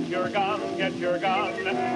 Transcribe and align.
get 0.00 0.08
your 0.08 0.28
gun, 0.28 0.76
get 0.76 0.94
your 0.94 1.18
gun. 1.18 1.54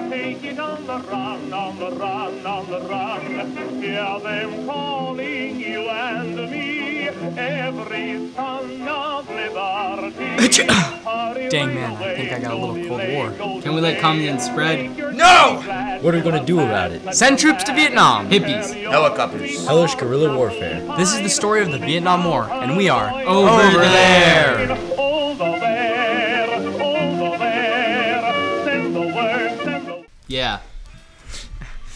Take 0.09 0.43
it 0.43 0.59
on 0.59 0.87
the 0.87 0.99
run, 0.99 1.53
on 1.53 1.79
the 1.79 1.91
run, 1.91 2.45
on 2.45 2.69
the 2.69 2.79
run. 2.81 3.81
Hear 3.81 4.19
them 4.19 4.65
calling 4.65 5.59
you 5.59 5.81
and 5.89 6.49
me, 6.49 7.09
every 7.09 8.31
son 8.33 8.87
of 8.87 9.29
liberty. 9.29 10.49
Dang, 11.49 11.73
man, 11.73 11.97
I 11.97 12.15
think 12.15 12.31
I 12.31 12.39
got 12.39 12.53
a 12.53 12.55
little 12.55 12.75
Cold 12.87 13.09
War. 13.11 13.61
Can 13.61 13.75
we 13.75 13.81
let 13.81 13.99
communism 13.99 14.39
spread? 14.39 14.97
No! 14.97 15.99
What 16.01 16.13
are 16.13 16.17
we 16.17 16.23
gonna 16.23 16.45
do 16.45 16.59
about 16.61 16.91
it? 16.91 17.13
Send 17.13 17.37
troops 17.37 17.65
to 17.65 17.73
Vietnam. 17.73 18.29
Hippies. 18.29 18.73
Helicopters. 18.89 19.65
Hellish 19.65 19.95
guerrilla 19.95 20.35
warfare. 20.35 20.81
This 20.97 21.13
is 21.13 21.21
the 21.21 21.29
story 21.29 21.61
of 21.61 21.71
the 21.71 21.79
Vietnam 21.79 22.23
War, 22.23 22.49
and 22.49 22.77
we 22.77 22.87
are 22.87 23.11
Over 23.27 23.79
there. 23.79 24.71
Over 24.71 24.88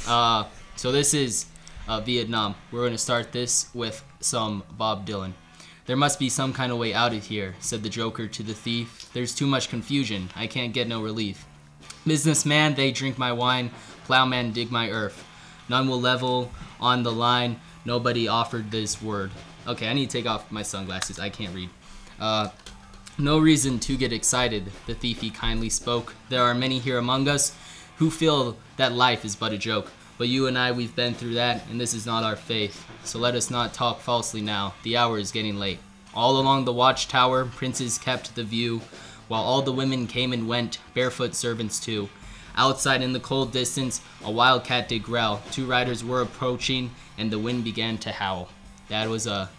Uh, 0.07 0.45
so 0.75 0.91
this 0.91 1.13
is 1.13 1.45
uh, 1.87 2.01
Vietnam. 2.01 2.55
We're 2.71 2.81
going 2.81 2.91
to 2.91 2.97
start 2.97 3.31
this 3.31 3.69
with 3.73 4.03
some 4.19 4.63
Bob 4.77 5.07
Dylan. 5.07 5.33
There 5.85 5.97
must 5.97 6.19
be 6.19 6.29
some 6.29 6.53
kind 6.53 6.71
of 6.71 6.77
way 6.77 6.93
out 6.93 7.13
of 7.13 7.25
here, 7.25 7.55
said 7.59 7.83
the 7.83 7.89
Joker 7.89 8.27
to 8.27 8.43
the 8.43 8.53
thief. 8.53 9.09
There's 9.13 9.35
too 9.35 9.47
much 9.47 9.69
confusion. 9.69 10.29
I 10.35 10.47
can't 10.47 10.73
get 10.73 10.87
no 10.87 11.01
relief. 11.01 11.45
Businessman, 12.07 12.75
they 12.75 12.91
drink 12.91 13.17
my 13.17 13.33
wine. 13.33 13.71
Plowman, 14.05 14.53
dig 14.53 14.71
my 14.71 14.89
earth. 14.89 15.25
None 15.69 15.87
will 15.87 15.99
level 15.99 16.51
on 16.79 17.03
the 17.03 17.11
line. 17.11 17.59
Nobody 17.85 18.27
offered 18.27 18.71
this 18.71 19.01
word. 19.01 19.31
Okay, 19.67 19.87
I 19.87 19.93
need 19.93 20.09
to 20.09 20.17
take 20.17 20.25
off 20.25 20.51
my 20.51 20.63
sunglasses. 20.63 21.19
I 21.19 21.29
can't 21.29 21.55
read. 21.55 21.69
Uh, 22.19 22.49
no 23.17 23.37
reason 23.39 23.79
to 23.79 23.97
get 23.97 24.11
excited, 24.11 24.71
the 24.87 24.95
thief 24.95 25.21
he 25.21 25.29
kindly 25.29 25.69
spoke. 25.69 26.15
There 26.29 26.43
are 26.43 26.55
many 26.55 26.79
here 26.79 26.97
among 26.97 27.27
us 27.27 27.55
who 27.97 28.09
feel 28.09 28.57
that 28.77 28.91
life 28.93 29.23
is 29.23 29.35
but 29.35 29.53
a 29.53 29.57
joke. 29.57 29.91
But 30.23 30.29
you 30.29 30.47
and 30.47 30.57
I, 30.57 30.71
we've 30.71 30.95
been 30.95 31.15
through 31.15 31.33
that, 31.33 31.67
and 31.69 31.81
this 31.81 31.93
is 31.93 32.05
not 32.05 32.23
our 32.23 32.37
faith. 32.37 32.87
So 33.03 33.19
let 33.19 33.35
us 33.35 33.51
not 33.51 33.73
talk 33.73 33.99
falsely 33.99 34.39
now. 34.39 34.73
The 34.83 34.95
hour 34.95 35.17
is 35.19 35.33
getting 35.33 35.59
late. 35.59 35.79
All 36.13 36.39
along 36.39 36.63
the 36.63 36.71
watchtower, 36.71 37.43
princes 37.43 37.97
kept 37.97 38.33
the 38.33 38.45
view, 38.45 38.79
while 39.27 39.41
all 39.43 39.61
the 39.61 39.73
women 39.73 40.07
came 40.07 40.31
and 40.31 40.47
went, 40.47 40.77
barefoot 40.93 41.35
servants 41.35 41.77
too. 41.77 42.07
Outside 42.55 43.01
in 43.01 43.11
the 43.11 43.19
cold 43.19 43.51
distance, 43.51 43.99
a 44.23 44.31
wildcat 44.31 44.87
did 44.87 45.03
growl. 45.03 45.41
Two 45.51 45.65
riders 45.65 46.05
were 46.05 46.21
approaching, 46.21 46.91
and 47.17 47.29
the 47.29 47.37
wind 47.37 47.65
began 47.65 47.97
to 47.97 48.13
howl. 48.13 48.47
That 48.87 49.09
was 49.09 49.27
uh, 49.27 49.49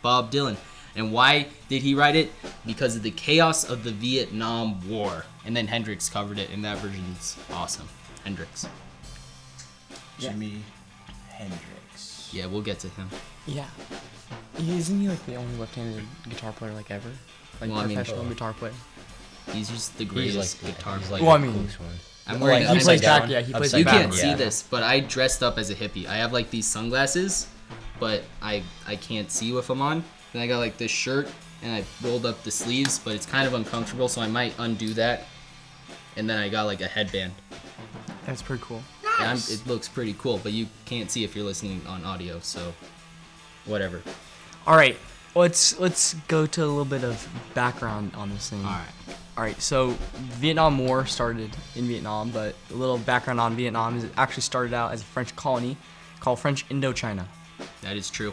Bob 0.00 0.30
Dylan. 0.30 0.58
And 0.94 1.12
why 1.12 1.48
did 1.68 1.82
he 1.82 1.96
write 1.96 2.14
it? 2.14 2.30
Because 2.64 2.94
of 2.94 3.02
the 3.02 3.10
chaos 3.10 3.68
of 3.68 3.82
the 3.82 3.90
Vietnam 3.90 4.88
War. 4.88 5.24
And 5.44 5.56
then 5.56 5.66
Hendrix 5.66 6.08
covered 6.08 6.38
it, 6.38 6.50
and 6.50 6.64
that 6.64 6.78
version's 6.78 7.36
awesome. 7.50 7.88
Hendrix. 8.22 8.68
Jimi 10.20 10.60
Hendrix. 11.28 12.30
Yeah, 12.32 12.46
we'll 12.46 12.62
get 12.62 12.78
to 12.80 12.88
him. 12.88 13.08
Yeah. 13.46 13.66
Isn't 14.58 15.00
he 15.00 15.08
like 15.08 15.24
the 15.26 15.34
only 15.36 15.56
left-handed 15.58 16.04
guitar 16.28 16.52
player 16.52 16.72
like 16.72 16.90
ever? 16.90 17.10
Like 17.60 17.70
Well, 17.70 17.80
I 17.80 17.86
mean- 17.86 17.96
professional 17.96 18.24
guitar 18.26 18.52
player. 18.52 18.72
He's 19.52 19.68
just 19.68 19.96
the 19.98 20.04
He's 20.04 20.12
greatest 20.12 20.62
like 20.62 20.76
guitar 20.76 20.98
he's 20.98 21.08
player. 21.08 21.20
like 21.20 21.26
Well, 21.28 21.36
I 21.36 21.38
mean- 21.38 21.52
coolest 21.54 21.80
one. 21.80 21.90
I'm 22.26 22.40
Well, 22.40 22.50
wearing 22.50 22.64
like, 22.64 22.70
he 22.72 22.76
upside 22.78 22.84
plays 22.86 23.00
down. 23.02 23.20
back. 23.20 23.30
Yeah, 23.30 23.40
he 23.42 23.52
plays 23.52 23.64
Upside 23.74 23.78
You 23.80 23.84
back. 23.84 23.94
can't 24.00 24.14
yeah. 24.14 24.20
see 24.22 24.34
this, 24.34 24.62
but 24.62 24.82
I 24.82 25.00
dressed 25.00 25.42
up 25.42 25.58
as 25.58 25.68
a 25.68 25.74
hippie. 25.74 26.06
I 26.06 26.16
have 26.16 26.32
like 26.32 26.50
these 26.50 26.66
sunglasses, 26.66 27.48
but 28.00 28.22
I 28.40 28.62
I 28.86 28.96
can't 28.96 29.30
see 29.30 29.52
with 29.52 29.66
them 29.66 29.82
on. 29.82 30.02
Then 30.32 30.40
I 30.40 30.46
got 30.46 30.58
like 30.58 30.78
this 30.78 30.90
shirt, 30.90 31.28
and 31.62 31.70
I 31.70 31.84
rolled 32.02 32.24
up 32.24 32.42
the 32.42 32.50
sleeves, 32.50 32.98
but 32.98 33.14
it's 33.14 33.26
kind 33.26 33.46
of 33.46 33.52
uncomfortable, 33.52 34.08
so 34.08 34.22
I 34.22 34.26
might 34.26 34.54
undo 34.58 34.94
that. 34.94 35.24
And 36.16 36.28
then 36.30 36.38
I 36.38 36.48
got 36.48 36.62
like 36.64 36.80
a 36.80 36.86
headband. 36.88 37.32
That's 38.24 38.40
pretty 38.40 38.62
cool. 38.64 38.82
And 39.20 39.38
it 39.38 39.66
looks 39.66 39.88
pretty 39.88 40.14
cool, 40.18 40.40
but 40.42 40.52
you 40.52 40.66
can't 40.86 41.10
see 41.10 41.24
if 41.24 41.36
you're 41.36 41.44
listening 41.44 41.82
on 41.86 42.04
audio, 42.04 42.40
so 42.40 42.74
whatever. 43.64 44.02
All 44.66 44.76
right, 44.76 44.96
let's 45.34 45.78
let's 45.78 46.14
go 46.28 46.46
to 46.46 46.64
a 46.64 46.66
little 46.66 46.84
bit 46.84 47.04
of 47.04 47.28
background 47.54 48.12
on 48.14 48.30
this 48.30 48.50
thing. 48.50 48.64
All 48.64 48.70
right. 48.70 49.16
All 49.36 49.42
right, 49.42 49.60
so 49.60 49.96
Vietnam 50.38 50.78
War 50.78 51.06
started 51.06 51.50
in 51.74 51.88
Vietnam, 51.88 52.30
but 52.30 52.54
a 52.70 52.74
little 52.74 52.98
background 52.98 53.40
on 53.40 53.56
Vietnam 53.56 53.96
is 53.96 54.04
it 54.04 54.12
actually 54.16 54.42
started 54.42 54.72
out 54.72 54.92
as 54.92 55.02
a 55.02 55.04
French 55.04 55.34
colony 55.34 55.76
called 56.20 56.38
French 56.38 56.68
Indochina. 56.68 57.26
That 57.82 57.96
is 57.96 58.10
true. 58.10 58.32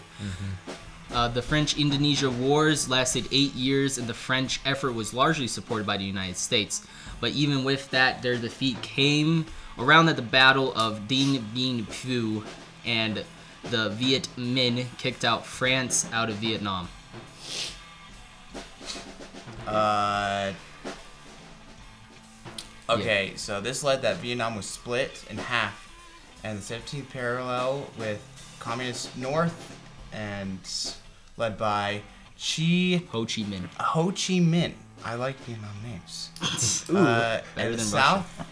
Uh, 1.11 1.27
the 1.27 1.41
French 1.41 1.77
Indonesia 1.77 2.29
Wars 2.29 2.87
lasted 2.87 3.27
eight 3.31 3.53
years, 3.55 3.97
and 3.97 4.07
the 4.07 4.13
French 4.13 4.61
effort 4.63 4.93
was 4.93 5.13
largely 5.13 5.47
supported 5.47 5.87
by 5.87 5.97
the 5.97 6.05
United 6.05 6.37
States. 6.37 6.85
But 7.19 7.31
even 7.31 7.63
with 7.63 7.89
that, 7.89 8.21
their 8.21 8.37
defeat 8.37 8.81
came 8.81 9.45
around 9.81 10.09
at 10.09 10.15
the 10.15 10.21
Battle 10.21 10.73
of 10.75 11.07
Dien 11.07 11.43
Bien 11.53 11.85
Phu, 11.85 12.43
and 12.85 13.23
the 13.63 13.89
Viet 13.89 14.27
Minh 14.37 14.85
kicked 14.97 15.25
out 15.25 15.45
France 15.45 16.07
out 16.11 16.29
of 16.29 16.35
Vietnam. 16.35 16.87
Uh. 19.67 20.53
Okay, 22.89 23.33
so 23.37 23.61
this 23.61 23.83
led 23.83 24.01
that 24.01 24.17
Vietnam 24.17 24.55
was 24.55 24.65
split 24.65 25.23
in 25.29 25.37
half, 25.37 25.89
and 26.43 26.59
the 26.59 26.61
17th 26.61 27.09
parallel 27.09 27.87
with 27.97 28.21
Communist 28.59 29.17
North, 29.17 29.77
and 30.11 30.59
led 31.37 31.57
by 31.57 32.01
Chi 32.37 33.01
Ho 33.11 33.25
Chi 33.25 33.43
Minh. 33.43 33.67
Ho 33.79 34.07
Chi 34.07 34.39
Minh. 34.39 34.73
I 35.05 35.15
like 35.15 35.37
Vietnam 35.37 35.75
names. 35.83 36.29
Ooh, 36.89 36.97
uh, 36.97 37.41
better 37.55 37.69
and 37.69 37.73
the 37.73 37.77
than 37.77 37.85
South, 37.85 38.45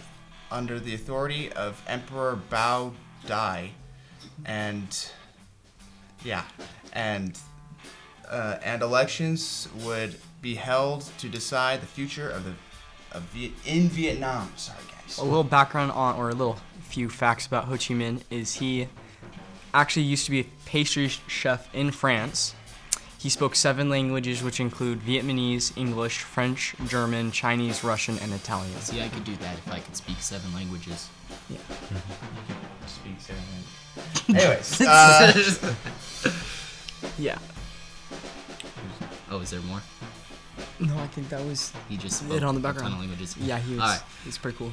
under 0.51 0.79
the 0.79 0.93
authority 0.93 1.51
of 1.53 1.81
Emperor 1.87 2.39
Bao 2.49 2.93
Dai, 3.25 3.71
and 4.45 5.11
yeah, 6.23 6.43
and 6.93 7.37
uh, 8.29 8.57
and 8.63 8.81
elections 8.81 9.67
would 9.83 10.15
be 10.41 10.55
held 10.55 11.09
to 11.17 11.27
decide 11.27 11.81
the 11.81 11.87
future 11.87 12.29
of 12.29 12.45
the 12.45 12.53
of 13.11 13.23
Viet- 13.23 13.53
in 13.65 13.89
Vietnam. 13.89 14.51
Sorry, 14.55 14.79
guys. 14.91 15.17
A 15.17 15.23
little 15.23 15.43
background 15.43 15.91
on, 15.91 16.15
or 16.15 16.29
a 16.29 16.33
little 16.33 16.59
few 16.81 17.09
facts 17.09 17.45
about 17.45 17.65
Ho 17.65 17.73
Chi 17.73 17.93
Minh 17.93 18.21
is 18.29 18.55
he 18.55 18.87
actually 19.73 20.03
used 20.03 20.25
to 20.25 20.31
be 20.31 20.39
a 20.41 20.45
pastry 20.65 21.07
chef 21.07 21.73
in 21.73 21.91
France. 21.91 22.55
He 23.19 23.27
spoke 23.29 23.53
seven 23.55 23.89
languages, 23.89 24.41
which 24.41 24.61
include 24.61 25.01
Vietnamese, 25.01 25.77
English, 25.77 26.19
French, 26.19 26.73
German, 26.87 27.31
Chinese, 27.31 27.83
Russian, 27.83 28.17
and 28.19 28.31
Italian. 28.33 28.79
See, 28.79 29.01
I 29.01 29.09
could 29.09 29.25
do 29.25 29.35
that 29.37 29.57
if 29.57 29.69
I 29.71 29.79
could 29.79 29.95
speak 29.95 30.17
seven 30.21 30.53
languages. 30.53 31.09
Yeah. 31.49 31.57
speak 32.87 33.19
seven. 33.19 33.43
Anyways, 34.29 34.81
uh, 34.87 35.33
Yeah. 37.17 37.37
Oh, 39.29 39.39
is 39.41 39.49
there 39.51 39.59
more? 39.61 39.81
No, 40.79 40.97
I 40.97 41.07
think 41.07 41.27
that 41.29 41.43
was. 41.43 41.73
He 41.89 41.97
just 41.97 42.23
It 42.31 42.41
on 42.41 42.55
the 42.55 42.59
a 42.59 42.63
background. 42.63 42.93
ton 42.93 42.93
of 42.93 42.99
languages. 42.99 43.35
Yeah, 43.37 43.59
he 43.59 43.73
was. 43.73 43.81
All 43.81 43.87
right. 43.89 44.01
It's 44.25 44.37
pretty 44.37 44.57
cool. 44.57 44.71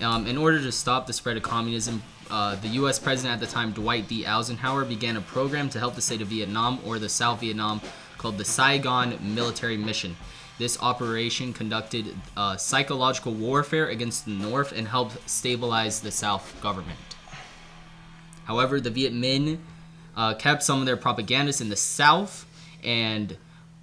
Um, 0.00 0.26
in 0.28 0.36
order 0.36 0.60
to 0.62 0.70
stop 0.70 1.06
the 1.08 1.12
spread 1.12 1.36
of 1.36 1.42
communism, 1.42 2.02
uh, 2.30 2.56
the 2.56 2.68
U.S. 2.68 2.98
president 2.98 3.34
at 3.34 3.46
the 3.46 3.52
time, 3.52 3.72
Dwight 3.72 4.08
D. 4.08 4.26
Eisenhower, 4.26 4.84
began 4.84 5.16
a 5.16 5.20
program 5.20 5.68
to 5.70 5.78
help 5.78 5.94
the 5.94 6.00
state 6.00 6.20
of 6.20 6.28
Vietnam 6.28 6.78
or 6.84 6.98
the 6.98 7.08
South 7.08 7.40
Vietnam 7.40 7.80
called 8.18 8.38
the 8.38 8.44
Saigon 8.44 9.18
Military 9.34 9.76
Mission. 9.76 10.16
This 10.58 10.80
operation 10.80 11.52
conducted 11.52 12.14
uh, 12.36 12.56
psychological 12.56 13.32
warfare 13.32 13.88
against 13.88 14.24
the 14.24 14.30
North 14.30 14.72
and 14.72 14.86
helped 14.86 15.28
stabilize 15.28 16.00
the 16.00 16.12
South 16.12 16.60
government. 16.60 16.98
However, 18.44 18.80
the 18.80 18.90
Viet 18.90 19.12
Minh 19.12 19.58
uh, 20.16 20.34
kept 20.34 20.62
some 20.62 20.80
of 20.80 20.86
their 20.86 20.96
propagandists 20.96 21.60
in 21.60 21.70
the 21.70 21.76
South, 21.76 22.46
and 22.82 23.36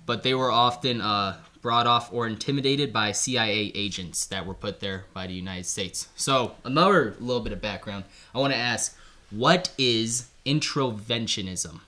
but 0.05 0.23
they 0.23 0.33
were 0.33 0.51
often 0.51 1.01
uh, 1.01 1.37
brought 1.61 1.87
off 1.87 2.11
or 2.11 2.27
intimidated 2.27 2.91
by 2.91 3.11
CIA 3.11 3.71
agents 3.75 4.25
that 4.27 4.45
were 4.45 4.53
put 4.53 4.79
there 4.79 5.05
by 5.13 5.27
the 5.27 5.33
United 5.33 5.65
States. 5.65 6.07
So, 6.15 6.55
another 6.63 7.15
little 7.19 7.41
bit 7.41 7.53
of 7.53 7.61
background. 7.61 8.05
I 8.33 8.39
want 8.39 8.53
to 8.53 8.59
ask, 8.59 8.97
what 9.29 9.71
is 9.77 10.29
introventionism? 10.45 11.81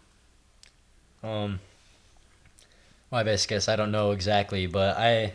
Um, 1.23 1.59
well, 3.09 3.21
I 3.21 3.23
best 3.23 3.47
guess 3.47 3.67
I 3.67 3.75
don't 3.75 3.91
know 3.91 4.11
exactly, 4.11 4.67
but 4.67 4.97
I, 4.97 5.33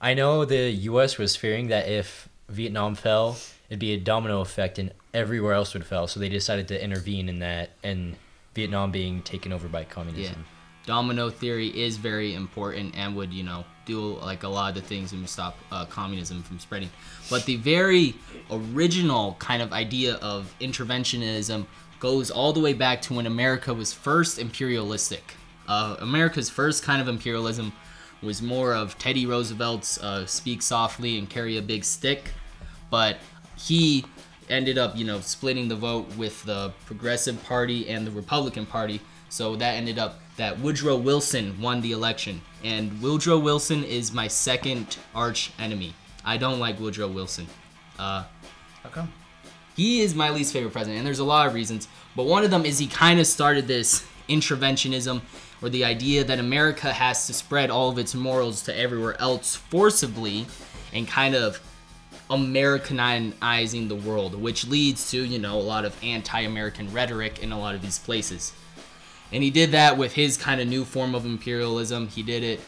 I 0.00 0.14
know 0.14 0.44
the 0.44 0.70
U.S. 0.70 1.18
was 1.18 1.36
fearing 1.36 1.68
that 1.68 1.88
if 1.88 2.28
Vietnam 2.48 2.94
fell, 2.94 3.36
it'd 3.68 3.78
be 3.78 3.92
a 3.92 3.98
domino 3.98 4.40
effect 4.40 4.78
and 4.78 4.92
everywhere 5.12 5.52
else 5.52 5.74
would 5.74 5.84
fall. 5.84 6.06
So 6.06 6.20
they 6.20 6.28
decided 6.28 6.68
to 6.68 6.82
intervene 6.82 7.28
in 7.28 7.40
that, 7.40 7.70
and 7.82 8.16
Vietnam 8.54 8.90
being 8.90 9.22
taken 9.22 9.52
over 9.52 9.68
by 9.68 9.84
Yeah. 10.36 10.55
Domino 10.86 11.28
theory 11.28 11.68
is 11.68 11.96
very 11.96 12.34
important 12.34 12.96
and 12.96 13.16
would, 13.16 13.32
you 13.32 13.42
know, 13.42 13.64
do 13.84 14.16
like 14.18 14.44
a 14.44 14.48
lot 14.48 14.76
of 14.76 14.82
the 14.82 14.88
things 14.88 15.12
and 15.12 15.28
stop 15.28 15.58
uh, 15.70 15.84
communism 15.86 16.42
from 16.42 16.58
spreading. 16.58 16.90
But 17.28 17.44
the 17.44 17.56
very 17.56 18.14
original 18.50 19.36
kind 19.38 19.62
of 19.62 19.72
idea 19.72 20.14
of 20.16 20.54
interventionism 20.60 21.66
goes 21.98 22.30
all 22.30 22.52
the 22.52 22.60
way 22.60 22.72
back 22.72 23.02
to 23.02 23.14
when 23.14 23.26
America 23.26 23.74
was 23.74 23.92
first 23.92 24.38
imperialistic. 24.38 25.34
Uh, 25.66 25.96
America's 25.98 26.48
first 26.48 26.82
kind 26.82 27.02
of 27.02 27.08
imperialism 27.08 27.72
was 28.22 28.40
more 28.40 28.74
of 28.74 28.96
Teddy 28.98 29.26
Roosevelt's 29.26 30.02
uh, 30.02 30.24
speak 30.26 30.62
softly 30.62 31.18
and 31.18 31.28
carry 31.28 31.56
a 31.56 31.62
big 31.62 31.84
stick, 31.84 32.30
but 32.90 33.18
he 33.56 34.04
ended 34.48 34.78
up, 34.78 34.96
you 34.96 35.04
know, 35.04 35.20
splitting 35.20 35.68
the 35.68 35.76
vote 35.76 36.06
with 36.16 36.42
the 36.44 36.72
Progressive 36.86 37.42
Party 37.44 37.88
and 37.88 38.06
the 38.06 38.10
Republican 38.10 38.66
Party. 38.66 39.00
So 39.28 39.56
that 39.56 39.74
ended 39.74 39.98
up 39.98 40.20
that 40.36 40.58
Woodrow 40.60 40.96
Wilson 40.96 41.60
won 41.60 41.80
the 41.80 41.92
election, 41.92 42.40
and 42.62 43.00
Woodrow 43.00 43.38
Wilson 43.38 43.84
is 43.84 44.12
my 44.12 44.28
second 44.28 44.98
arch 45.14 45.52
enemy. 45.58 45.94
I 46.24 46.36
don't 46.36 46.58
like 46.58 46.78
Woodrow 46.78 47.08
Wilson. 47.08 47.46
Uh, 47.98 48.24
How 48.82 48.90
come? 48.90 49.12
he 49.76 50.00
is 50.00 50.14
my 50.14 50.30
least 50.30 50.52
favorite 50.52 50.72
president, 50.72 50.98
and 50.98 51.06
there's 51.06 51.18
a 51.18 51.24
lot 51.24 51.46
of 51.46 51.54
reasons. 51.54 51.88
But 52.14 52.24
one 52.24 52.44
of 52.44 52.50
them 52.50 52.64
is 52.64 52.78
he 52.78 52.86
kind 52.86 53.20
of 53.20 53.26
started 53.26 53.66
this 53.66 54.06
interventionism, 54.28 55.20
or 55.62 55.68
the 55.68 55.84
idea 55.84 56.24
that 56.24 56.38
America 56.38 56.92
has 56.92 57.26
to 57.26 57.34
spread 57.34 57.70
all 57.70 57.90
of 57.90 57.98
its 57.98 58.14
morals 58.14 58.62
to 58.62 58.76
everywhere 58.78 59.20
else 59.20 59.54
forcibly, 59.56 60.46
and 60.92 61.06
kind 61.06 61.34
of 61.34 61.60
Americanizing 62.28 63.88
the 63.88 63.94
world, 63.94 64.34
which 64.34 64.66
leads 64.66 65.10
to 65.10 65.24
you 65.24 65.38
know 65.38 65.56
a 65.58 65.62
lot 65.62 65.84
of 65.84 65.96
anti-American 66.02 66.92
rhetoric 66.92 67.38
in 67.42 67.52
a 67.52 67.58
lot 67.58 67.74
of 67.74 67.82
these 67.82 67.98
places. 67.98 68.52
And 69.32 69.42
he 69.42 69.50
did 69.50 69.72
that 69.72 69.98
with 69.98 70.12
his 70.12 70.36
kind 70.36 70.60
of 70.60 70.68
new 70.68 70.84
form 70.84 71.14
of 71.14 71.26
imperialism. 71.26 72.08
He 72.08 72.22
did 72.22 72.42
it 72.42 72.60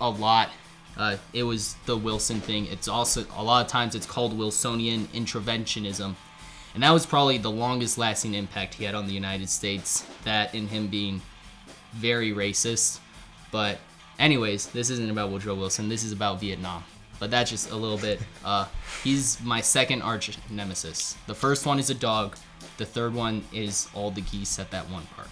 a 0.00 0.10
lot. 0.10 0.50
Uh, 0.96 1.16
it 1.32 1.42
was 1.42 1.76
the 1.86 1.96
Wilson 1.96 2.40
thing. 2.40 2.66
It's 2.66 2.88
also 2.88 3.24
a 3.36 3.42
lot 3.42 3.64
of 3.64 3.70
times 3.70 3.94
it's 3.94 4.06
called 4.06 4.36
Wilsonian 4.36 5.06
interventionism, 5.08 6.14
and 6.74 6.82
that 6.82 6.90
was 6.90 7.04
probably 7.04 7.38
the 7.38 7.50
longest 7.50 7.98
lasting 7.98 8.34
impact 8.34 8.74
he 8.74 8.84
had 8.84 8.94
on 8.94 9.06
the 9.06 9.12
United 9.12 9.48
States. 9.48 10.06
That 10.24 10.54
in 10.54 10.68
him 10.68 10.88
being 10.88 11.20
very 11.92 12.32
racist. 12.32 13.00
But 13.50 13.78
anyways, 14.18 14.68
this 14.68 14.90
isn't 14.90 15.10
about 15.10 15.30
Woodrow 15.30 15.54
Wilson. 15.54 15.88
This 15.88 16.02
is 16.04 16.12
about 16.12 16.40
Vietnam. 16.40 16.84
But 17.18 17.30
that's 17.30 17.50
just 17.50 17.70
a 17.70 17.76
little 17.76 17.98
bit. 17.98 18.20
Uh, 18.44 18.66
he's 19.02 19.40
my 19.42 19.60
second 19.60 20.02
arch 20.02 20.36
nemesis. 20.50 21.16
The 21.26 21.34
first 21.34 21.64
one 21.64 21.78
is 21.78 21.88
a 21.88 21.94
dog. 21.94 22.36
The 22.76 22.84
third 22.84 23.14
one 23.14 23.44
is 23.52 23.88
all 23.94 24.10
the 24.10 24.20
geese 24.20 24.58
at 24.58 24.70
that 24.70 24.90
one 24.90 25.06
park. 25.16 25.30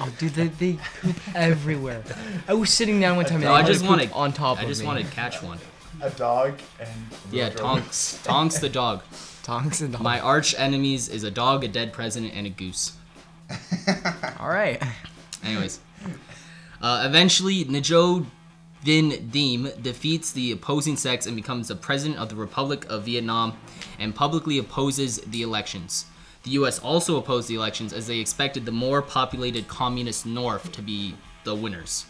Oh, 0.00 0.12
dude, 0.18 0.32
they, 0.34 0.48
they 0.48 0.78
poop 1.00 1.16
everywhere. 1.34 2.02
I 2.46 2.54
was 2.54 2.70
sitting 2.70 3.00
down 3.00 3.16
one 3.16 3.24
time 3.24 3.36
and 3.36 3.44
No, 3.44 3.48
they 3.50 3.54
I 3.54 3.58
had 3.58 3.66
just 3.66 3.84
to 3.84 3.88
poop 3.96 4.16
on 4.16 4.32
top 4.32 4.58
of 4.58 4.60
I 4.60 4.62
of 4.62 4.68
just 4.68 4.80
me. 4.82 4.86
want 4.86 5.04
to 5.04 5.10
catch 5.10 5.42
one. 5.42 5.58
A 6.00 6.10
dog 6.10 6.58
and 6.78 6.90
Yeah, 7.32 7.50
Tonks. 7.50 8.20
Tonks 8.22 8.58
the 8.60 8.68
dog. 8.68 9.02
Tonks 9.42 9.80
and 9.80 9.98
My 9.98 10.20
arch 10.20 10.54
enemies 10.58 11.08
is 11.08 11.24
a 11.24 11.30
dog, 11.30 11.64
a 11.64 11.68
dead 11.68 11.92
president, 11.92 12.34
and 12.34 12.46
a 12.46 12.50
goose. 12.50 12.92
All 14.38 14.48
right. 14.48 14.80
Anyways, 15.42 15.80
uh, 16.82 17.04
eventually 17.06 17.64
Najo 17.64 18.26
Vin 18.82 19.28
Diem 19.30 19.70
defeats 19.82 20.30
the 20.32 20.52
opposing 20.52 20.96
sex 20.96 21.26
and 21.26 21.34
becomes 21.34 21.68
the 21.68 21.74
president 21.74 22.20
of 22.20 22.28
the 22.28 22.36
Republic 22.36 22.84
of 22.88 23.04
Vietnam, 23.04 23.56
and 23.98 24.14
publicly 24.14 24.58
opposes 24.58 25.18
the 25.22 25.42
elections. 25.42 26.04
The 26.48 26.54
U.S. 26.54 26.78
also 26.78 27.18
opposed 27.18 27.46
the 27.46 27.56
elections 27.56 27.92
as 27.92 28.06
they 28.06 28.20
expected 28.20 28.64
the 28.64 28.72
more 28.72 29.02
populated 29.02 29.68
communist 29.68 30.24
North 30.24 30.72
to 30.72 30.80
be 30.80 31.14
the 31.44 31.54
winners. 31.54 32.06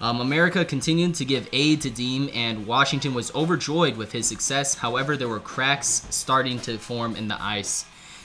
Um, 0.00 0.20
America 0.20 0.64
continued 0.64 1.14
to 1.14 1.24
give 1.24 1.48
aid 1.52 1.80
to 1.82 1.90
Diem, 1.90 2.28
and 2.34 2.66
Washington 2.66 3.14
was 3.14 3.32
overjoyed 3.36 3.96
with 3.96 4.10
his 4.10 4.26
success. 4.26 4.74
However, 4.74 5.16
there 5.16 5.28
were 5.28 5.38
cracks 5.38 6.08
starting 6.10 6.58
to 6.62 6.76
form 6.76 7.14
in 7.14 7.28
the 7.28 7.40
ice. 7.40 7.84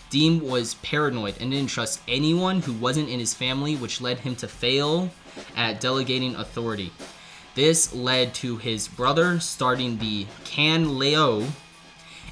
Diem 0.10 0.42
was 0.42 0.74
paranoid 0.82 1.36
and 1.40 1.52
didn't 1.52 1.70
trust 1.70 2.02
anyone 2.08 2.64
who 2.64 2.74
wasn't 2.74 3.10
in 3.10 3.20
his 3.20 3.36
family, 3.36 3.76
which 3.76 4.02
led 4.02 4.18
him 4.18 4.36
to 4.38 4.48
fail 4.48 5.12
at 5.56 5.80
delegating 5.80 6.34
authority. 6.34 6.92
This 7.54 7.94
led 7.94 8.34
to 8.36 8.58
his 8.58 8.88
brother 8.88 9.40
starting 9.40 10.00
the 10.00 10.26
Can 10.46 10.98
Lao 10.98 11.46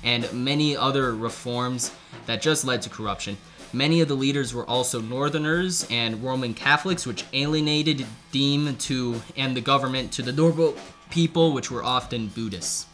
and 0.03 0.31
many 0.33 0.75
other 0.75 1.15
reforms 1.15 1.91
that 2.25 2.41
just 2.41 2.65
led 2.65 2.81
to 2.83 2.89
corruption. 2.89 3.38
Many 3.73 3.99
of 3.99 4.07
the 4.07 4.15
leaders 4.15 4.53
were 4.53 4.65
also 4.65 5.01
Northerners 5.01 5.85
and 5.89 6.23
Roman 6.23 6.53
Catholics, 6.53 7.05
which 7.05 7.25
alienated 7.33 8.05
Diem 8.31 8.77
to 8.77 9.21
and 9.35 9.55
the 9.55 9.61
government 9.61 10.11
to 10.13 10.21
the 10.21 10.31
Norbo 10.31 10.77
people, 11.09 11.53
which 11.53 11.69
were 11.69 11.83
often 11.83 12.27
Buddhists. 12.27 12.85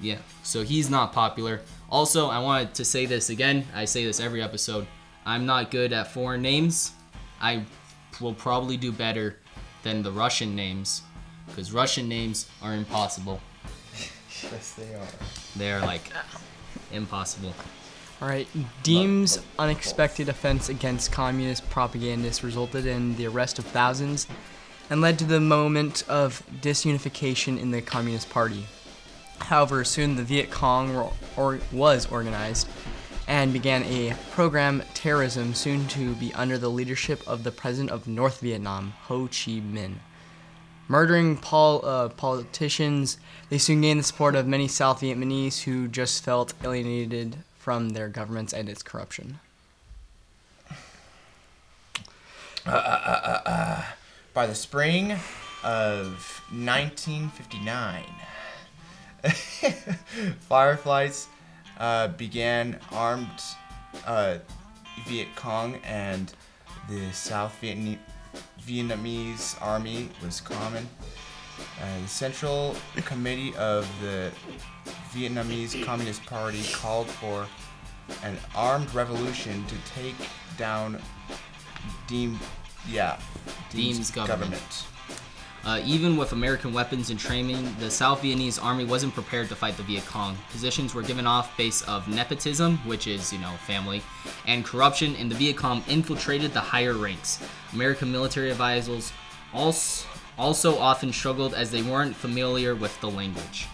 Yeah, 0.00 0.18
so 0.42 0.64
he's 0.64 0.90
not 0.90 1.12
popular. 1.12 1.60
Also, 1.88 2.28
I 2.28 2.40
wanted 2.40 2.74
to 2.74 2.84
say 2.84 3.06
this 3.06 3.30
again. 3.30 3.64
I 3.72 3.84
say 3.84 4.04
this 4.04 4.18
every 4.18 4.42
episode. 4.42 4.86
I'm 5.24 5.46
not 5.46 5.70
good 5.70 5.92
at 5.92 6.12
foreign 6.12 6.42
names. 6.42 6.92
I 7.40 7.64
will 8.20 8.34
probably 8.34 8.76
do 8.76 8.90
better 8.90 9.36
than 9.84 10.02
the 10.02 10.10
Russian 10.10 10.56
names, 10.56 11.02
because 11.46 11.72
Russian 11.72 12.08
names 12.08 12.48
are 12.62 12.74
impossible. 12.74 13.40
Yes, 14.50 14.72
they 14.72 14.94
are. 14.94 15.06
They're 15.56 15.80
like 15.80 16.10
impossible. 16.92 17.54
All 18.20 18.28
right. 18.28 18.46
Diem's 18.82 19.40
unexpected 19.58 20.28
offense 20.28 20.68
against 20.68 21.10
communist 21.10 21.68
propagandists 21.70 22.44
resulted 22.44 22.86
in 22.86 23.16
the 23.16 23.26
arrest 23.26 23.58
of 23.58 23.64
thousands 23.64 24.26
and 24.90 25.00
led 25.00 25.18
to 25.18 25.24
the 25.24 25.40
moment 25.40 26.04
of 26.08 26.42
disunification 26.60 27.58
in 27.58 27.70
the 27.70 27.82
Communist 27.82 28.30
Party. 28.30 28.66
However, 29.38 29.84
soon 29.84 30.16
the 30.16 30.22
Viet 30.22 30.50
Cong 30.50 30.94
were, 30.94 31.08
or, 31.36 31.58
was 31.72 32.06
organized 32.12 32.68
and 33.26 33.52
began 33.52 33.82
a 33.84 34.14
program 34.30 34.82
terrorism 34.94 35.54
soon 35.54 35.88
to 35.88 36.14
be 36.14 36.32
under 36.34 36.58
the 36.58 36.70
leadership 36.70 37.26
of 37.26 37.42
the 37.42 37.50
president 37.50 37.90
of 37.90 38.06
North 38.06 38.40
Vietnam, 38.40 38.92
Ho 39.04 39.26
Chi 39.26 39.60
Minh. 39.60 39.96
Murdering 40.92 41.38
pol- 41.38 41.80
uh, 41.86 42.10
politicians, 42.10 43.16
they 43.48 43.56
soon 43.56 43.80
gained 43.80 44.00
the 44.00 44.04
support 44.04 44.34
of 44.34 44.46
many 44.46 44.68
South 44.68 45.00
Vietnamese 45.00 45.62
who 45.62 45.88
just 45.88 46.22
felt 46.22 46.52
alienated 46.62 47.38
from 47.58 47.88
their 47.94 48.10
governments 48.10 48.52
and 48.52 48.68
its 48.68 48.82
corruption. 48.82 49.40
By 52.66 53.86
the 54.34 54.54
spring 54.54 55.12
of 55.64 56.42
1959, 56.52 58.04
Fireflies 60.40 61.26
uh, 61.80 62.08
began 62.08 62.78
armed 62.90 63.40
uh, 64.06 64.36
Viet 65.06 65.28
Cong 65.36 65.76
and 65.84 66.34
the 66.90 67.10
South 67.12 67.56
Vietnam- 67.62 67.98
Vietnamese 68.66 69.60
army 69.60 70.08
was 70.22 70.40
common. 70.40 70.88
Uh, 71.80 72.00
the 72.02 72.08
Central 72.08 72.74
Committee 73.04 73.54
of 73.56 73.88
the 74.00 74.30
Vietnamese 75.12 75.84
Communist 75.84 76.24
Party 76.26 76.62
called 76.72 77.06
for 77.06 77.46
an 78.22 78.36
armed 78.54 78.92
revolution 78.94 79.64
to 79.66 79.74
take 79.94 80.14
down 80.56 81.00
Diem, 82.06 82.38
yeah, 82.88 83.18
Diem's 83.70 84.10
government. 84.10 84.86
Uh, 85.64 85.80
even 85.84 86.16
with 86.16 86.32
American 86.32 86.72
weapons 86.72 87.10
and 87.10 87.20
training, 87.20 87.74
the 87.78 87.90
South 87.90 88.20
Vietnamese 88.22 88.62
army 88.62 88.84
wasn't 88.84 89.14
prepared 89.14 89.48
to 89.48 89.54
fight 89.54 89.76
the 89.76 89.82
Viet 89.84 90.04
Cong. 90.06 90.36
Positions 90.50 90.94
were 90.94 91.02
given 91.02 91.26
off 91.26 91.56
base 91.56 91.82
of 91.82 92.08
nepotism, 92.08 92.78
which 92.78 93.06
is, 93.06 93.32
you 93.32 93.38
know, 93.38 93.52
family, 93.66 94.02
and 94.46 94.64
corruption, 94.64 95.14
and 95.16 95.30
the 95.30 95.36
Viet 95.36 95.56
Cong 95.56 95.84
infiltrated 95.88 96.52
the 96.52 96.60
higher 96.60 96.94
ranks. 96.94 97.38
American 97.72 98.10
military 98.10 98.50
advisors 98.50 99.12
also, 99.54 100.08
also 100.36 100.78
often 100.78 101.12
struggled 101.12 101.54
as 101.54 101.70
they 101.70 101.82
weren't 101.82 102.16
familiar 102.16 102.74
with 102.74 103.00
the 103.00 103.08
language. 103.08 103.68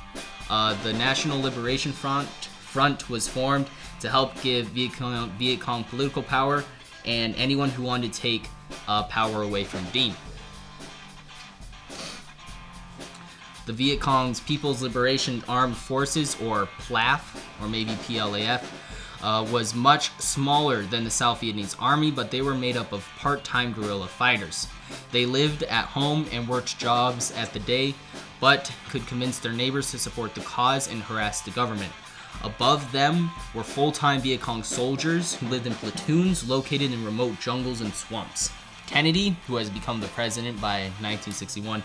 Uh, 0.50 0.76
the 0.82 0.92
National 0.92 1.40
Liberation 1.40 1.92
Front 1.92 2.28
front 2.28 3.08
was 3.08 3.26
formed 3.26 3.66
to 4.00 4.10
help 4.10 4.40
give 4.42 4.66
Viet 4.68 4.92
Cong, 4.92 5.30
Viet 5.38 5.60
Cong 5.60 5.84
political 5.84 6.22
power 6.22 6.64
and 7.06 7.34
anyone 7.36 7.70
who 7.70 7.82
wanted 7.82 8.12
to 8.12 8.20
take 8.20 8.48
uh, 8.86 9.04
power 9.04 9.42
away 9.42 9.64
from 9.64 9.82
Diem. 9.90 10.14
The 13.68 13.74
Viet 13.74 14.00
Cong's 14.00 14.40
People's 14.40 14.80
Liberation 14.80 15.44
Armed 15.46 15.76
Forces, 15.76 16.40
or 16.40 16.70
PLAF, 16.80 17.20
or 17.60 17.68
maybe 17.68 17.90
PLAF, 17.90 18.64
uh, 19.22 19.46
was 19.52 19.74
much 19.74 20.10
smaller 20.18 20.84
than 20.84 21.04
the 21.04 21.10
South 21.10 21.42
Vietnamese 21.42 21.76
army, 21.78 22.10
but 22.10 22.30
they 22.30 22.40
were 22.40 22.54
made 22.54 22.78
up 22.78 22.92
of 22.92 23.06
part 23.18 23.44
time 23.44 23.74
guerrilla 23.74 24.06
fighters. 24.06 24.68
They 25.12 25.26
lived 25.26 25.64
at 25.64 25.84
home 25.84 26.26
and 26.32 26.48
worked 26.48 26.78
jobs 26.78 27.30
at 27.32 27.52
the 27.52 27.58
day, 27.60 27.94
but 28.40 28.72
could 28.88 29.06
convince 29.06 29.38
their 29.38 29.52
neighbors 29.52 29.90
to 29.90 29.98
support 29.98 30.34
the 30.34 30.40
cause 30.40 30.90
and 30.90 31.02
harass 31.02 31.42
the 31.42 31.50
government. 31.50 31.92
Above 32.44 32.90
them 32.90 33.30
were 33.54 33.62
full 33.62 33.92
time 33.92 34.22
Viet 34.22 34.40
Cong 34.40 34.62
soldiers 34.62 35.34
who 35.34 35.46
lived 35.48 35.66
in 35.66 35.74
platoons 35.74 36.48
located 36.48 36.90
in 36.90 37.04
remote 37.04 37.38
jungles 37.38 37.82
and 37.82 37.92
swamps. 37.92 38.50
Kennedy, 38.88 39.36
who 39.46 39.56
has 39.56 39.68
become 39.68 40.00
the 40.00 40.08
president 40.08 40.58
by 40.62 40.80
1961, 41.00 41.82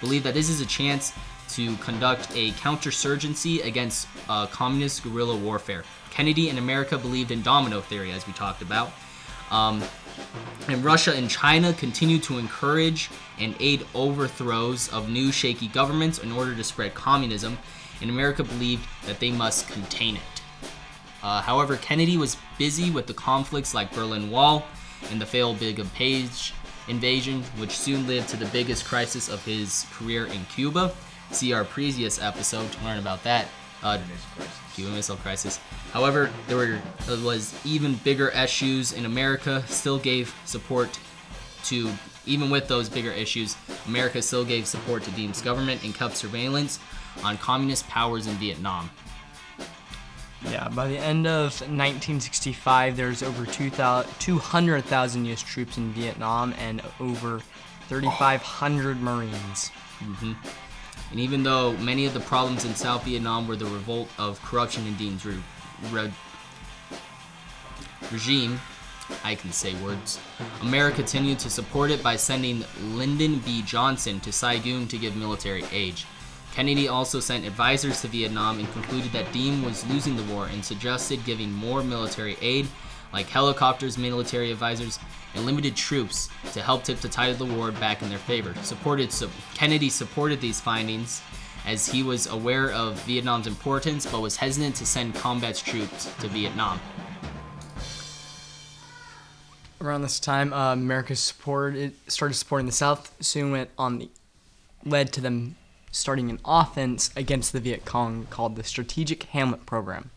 believed 0.00 0.24
that 0.26 0.34
this 0.34 0.50
is 0.50 0.60
a 0.60 0.66
chance 0.66 1.12
to 1.48 1.74
conduct 1.76 2.28
a 2.34 2.50
counterinsurgency 2.52 3.64
against 3.64 4.06
uh, 4.28 4.46
communist 4.46 5.02
guerrilla 5.02 5.34
warfare. 5.34 5.82
Kennedy 6.10 6.50
and 6.50 6.58
America 6.58 6.98
believed 6.98 7.30
in 7.30 7.42
domino 7.42 7.80
theory, 7.80 8.12
as 8.12 8.26
we 8.26 8.34
talked 8.34 8.60
about. 8.60 8.92
Um, 9.50 9.82
and 10.68 10.84
Russia 10.84 11.14
and 11.14 11.28
China 11.28 11.72
continue 11.72 12.18
to 12.20 12.38
encourage 12.38 13.10
and 13.40 13.54
aid 13.58 13.86
overthrows 13.94 14.92
of 14.92 15.08
new 15.08 15.32
shaky 15.32 15.68
governments 15.68 16.18
in 16.18 16.32
order 16.32 16.54
to 16.54 16.62
spread 16.62 16.92
communism, 16.92 17.58
and 18.02 18.10
America 18.10 18.44
believed 18.44 18.86
that 19.06 19.20
they 19.20 19.30
must 19.30 19.68
contain 19.68 20.16
it. 20.16 20.42
Uh, 21.22 21.40
however, 21.40 21.76
Kennedy 21.76 22.18
was 22.18 22.36
busy 22.58 22.90
with 22.90 23.06
the 23.06 23.14
conflicts 23.14 23.72
like 23.72 23.92
Berlin 23.94 24.30
Wall 24.30 24.66
and 25.10 25.20
the 25.20 25.26
failed 25.26 25.58
Big 25.58 25.78
of 25.78 25.92
Page 25.94 26.54
invasion, 26.88 27.42
which 27.58 27.72
soon 27.72 28.06
led 28.06 28.28
to 28.28 28.36
the 28.36 28.46
biggest 28.46 28.84
crisis 28.84 29.28
of 29.28 29.44
his 29.44 29.86
career 29.92 30.26
in 30.26 30.44
Cuba. 30.46 30.92
See 31.30 31.52
our 31.52 31.64
previous 31.64 32.20
episode 32.20 32.70
to 32.72 32.84
learn 32.84 32.98
about 32.98 33.22
that. 33.24 33.46
Uh, 33.82 33.98
Cuban 34.74 34.94
Missile 34.94 35.16
Crisis. 35.16 35.58
However, 35.92 36.30
there 36.46 36.56
were 36.56 36.78
there 37.06 37.18
was 37.18 37.54
even 37.64 37.94
bigger 38.04 38.28
issues 38.28 38.92
in 38.92 39.04
America. 39.04 39.64
Still 39.66 39.98
gave 39.98 40.34
support 40.44 40.98
to 41.64 41.90
even 42.26 42.50
with 42.50 42.68
those 42.68 42.88
bigger 42.88 43.10
issues, 43.10 43.56
America 43.86 44.22
still 44.22 44.44
gave 44.44 44.66
support 44.66 45.02
to 45.04 45.10
Diem's 45.12 45.42
government 45.42 45.82
and 45.84 45.94
kept 45.94 46.16
surveillance 46.16 46.78
on 47.24 47.36
communist 47.38 47.88
powers 47.88 48.26
in 48.26 48.34
Vietnam. 48.34 48.90
Yeah, 50.50 50.68
by 50.68 50.88
the 50.88 50.98
end 50.98 51.26
of 51.26 51.60
1965, 51.60 52.96
there's 52.96 53.22
over 53.22 53.46
200,000 53.46 55.24
U.S. 55.26 55.42
troops 55.42 55.78
in 55.78 55.92
Vietnam 55.92 56.54
and 56.58 56.82
over 56.98 57.40
3,500 57.88 59.00
Marines. 59.00 59.70
Mm-hmm. 60.00 60.32
And 61.10 61.20
even 61.20 61.42
though 61.42 61.76
many 61.76 62.06
of 62.06 62.14
the 62.14 62.20
problems 62.20 62.64
in 62.64 62.74
South 62.74 63.04
Vietnam 63.04 63.46
were 63.46 63.56
the 63.56 63.66
revolt 63.66 64.08
of 64.18 64.42
corruption 64.42 64.86
in 64.86 64.94
Diem's 64.96 65.24
re- 65.24 65.42
re- 65.90 66.12
regime, 68.10 68.58
I 69.24 69.34
can 69.34 69.52
say 69.52 69.74
words, 69.82 70.18
America 70.62 70.96
continued 70.96 71.38
to 71.40 71.50
support 71.50 71.90
it 71.90 72.02
by 72.02 72.16
sending 72.16 72.64
Lyndon 72.80 73.38
B. 73.40 73.62
Johnson 73.62 74.20
to 74.20 74.32
Saigon 74.32 74.88
to 74.88 74.98
give 74.98 75.14
military 75.16 75.64
aid. 75.70 76.00
Kennedy 76.52 76.86
also 76.86 77.18
sent 77.18 77.46
advisors 77.46 78.02
to 78.02 78.08
Vietnam 78.08 78.58
and 78.58 78.70
concluded 78.72 79.10
that 79.12 79.32
Diem 79.32 79.64
was 79.64 79.86
losing 79.88 80.16
the 80.16 80.22
war 80.24 80.46
and 80.46 80.62
suggested 80.62 81.24
giving 81.24 81.50
more 81.50 81.82
military 81.82 82.36
aid, 82.42 82.68
like 83.12 83.26
helicopters, 83.26 83.96
military 83.96 84.50
advisors, 84.50 84.98
and 85.34 85.46
limited 85.46 85.74
troops 85.74 86.28
to 86.52 86.60
help 86.60 86.84
tip 86.84 86.98
the 86.98 87.08
tide 87.08 87.30
of 87.30 87.38
the 87.38 87.46
war 87.46 87.72
back 87.72 88.02
in 88.02 88.10
their 88.10 88.18
favor. 88.18 88.54
Supported 88.62 89.10
so 89.12 89.30
Kennedy 89.54 89.88
supported 89.88 90.42
these 90.42 90.60
findings 90.60 91.22
as 91.64 91.86
he 91.86 92.02
was 92.02 92.26
aware 92.26 92.70
of 92.70 93.00
Vietnam's 93.04 93.46
importance 93.46 94.04
but 94.04 94.20
was 94.20 94.36
hesitant 94.36 94.76
to 94.76 94.84
send 94.84 95.14
combat 95.14 95.56
troops 95.56 96.12
to 96.20 96.28
Vietnam. 96.28 96.78
Around 99.80 100.02
this 100.02 100.20
time, 100.20 100.52
uh, 100.52 100.74
America 100.74 101.16
supported 101.16 101.94
started 102.08 102.34
supporting 102.34 102.66
the 102.66 102.72
South. 102.72 103.12
Soon 103.20 103.50
went 103.50 103.70
on 103.78 103.98
the 103.98 104.10
led 104.84 105.12
to 105.14 105.20
them 105.20 105.56
starting 105.92 106.30
an 106.30 106.40
offense 106.44 107.10
against 107.14 107.52
the 107.52 107.60
Viet 107.60 107.84
Cong 107.84 108.26
called 108.30 108.56
the 108.56 108.64
Strategic 108.64 109.24
Hamlet 109.24 109.64
Program. 109.66 110.10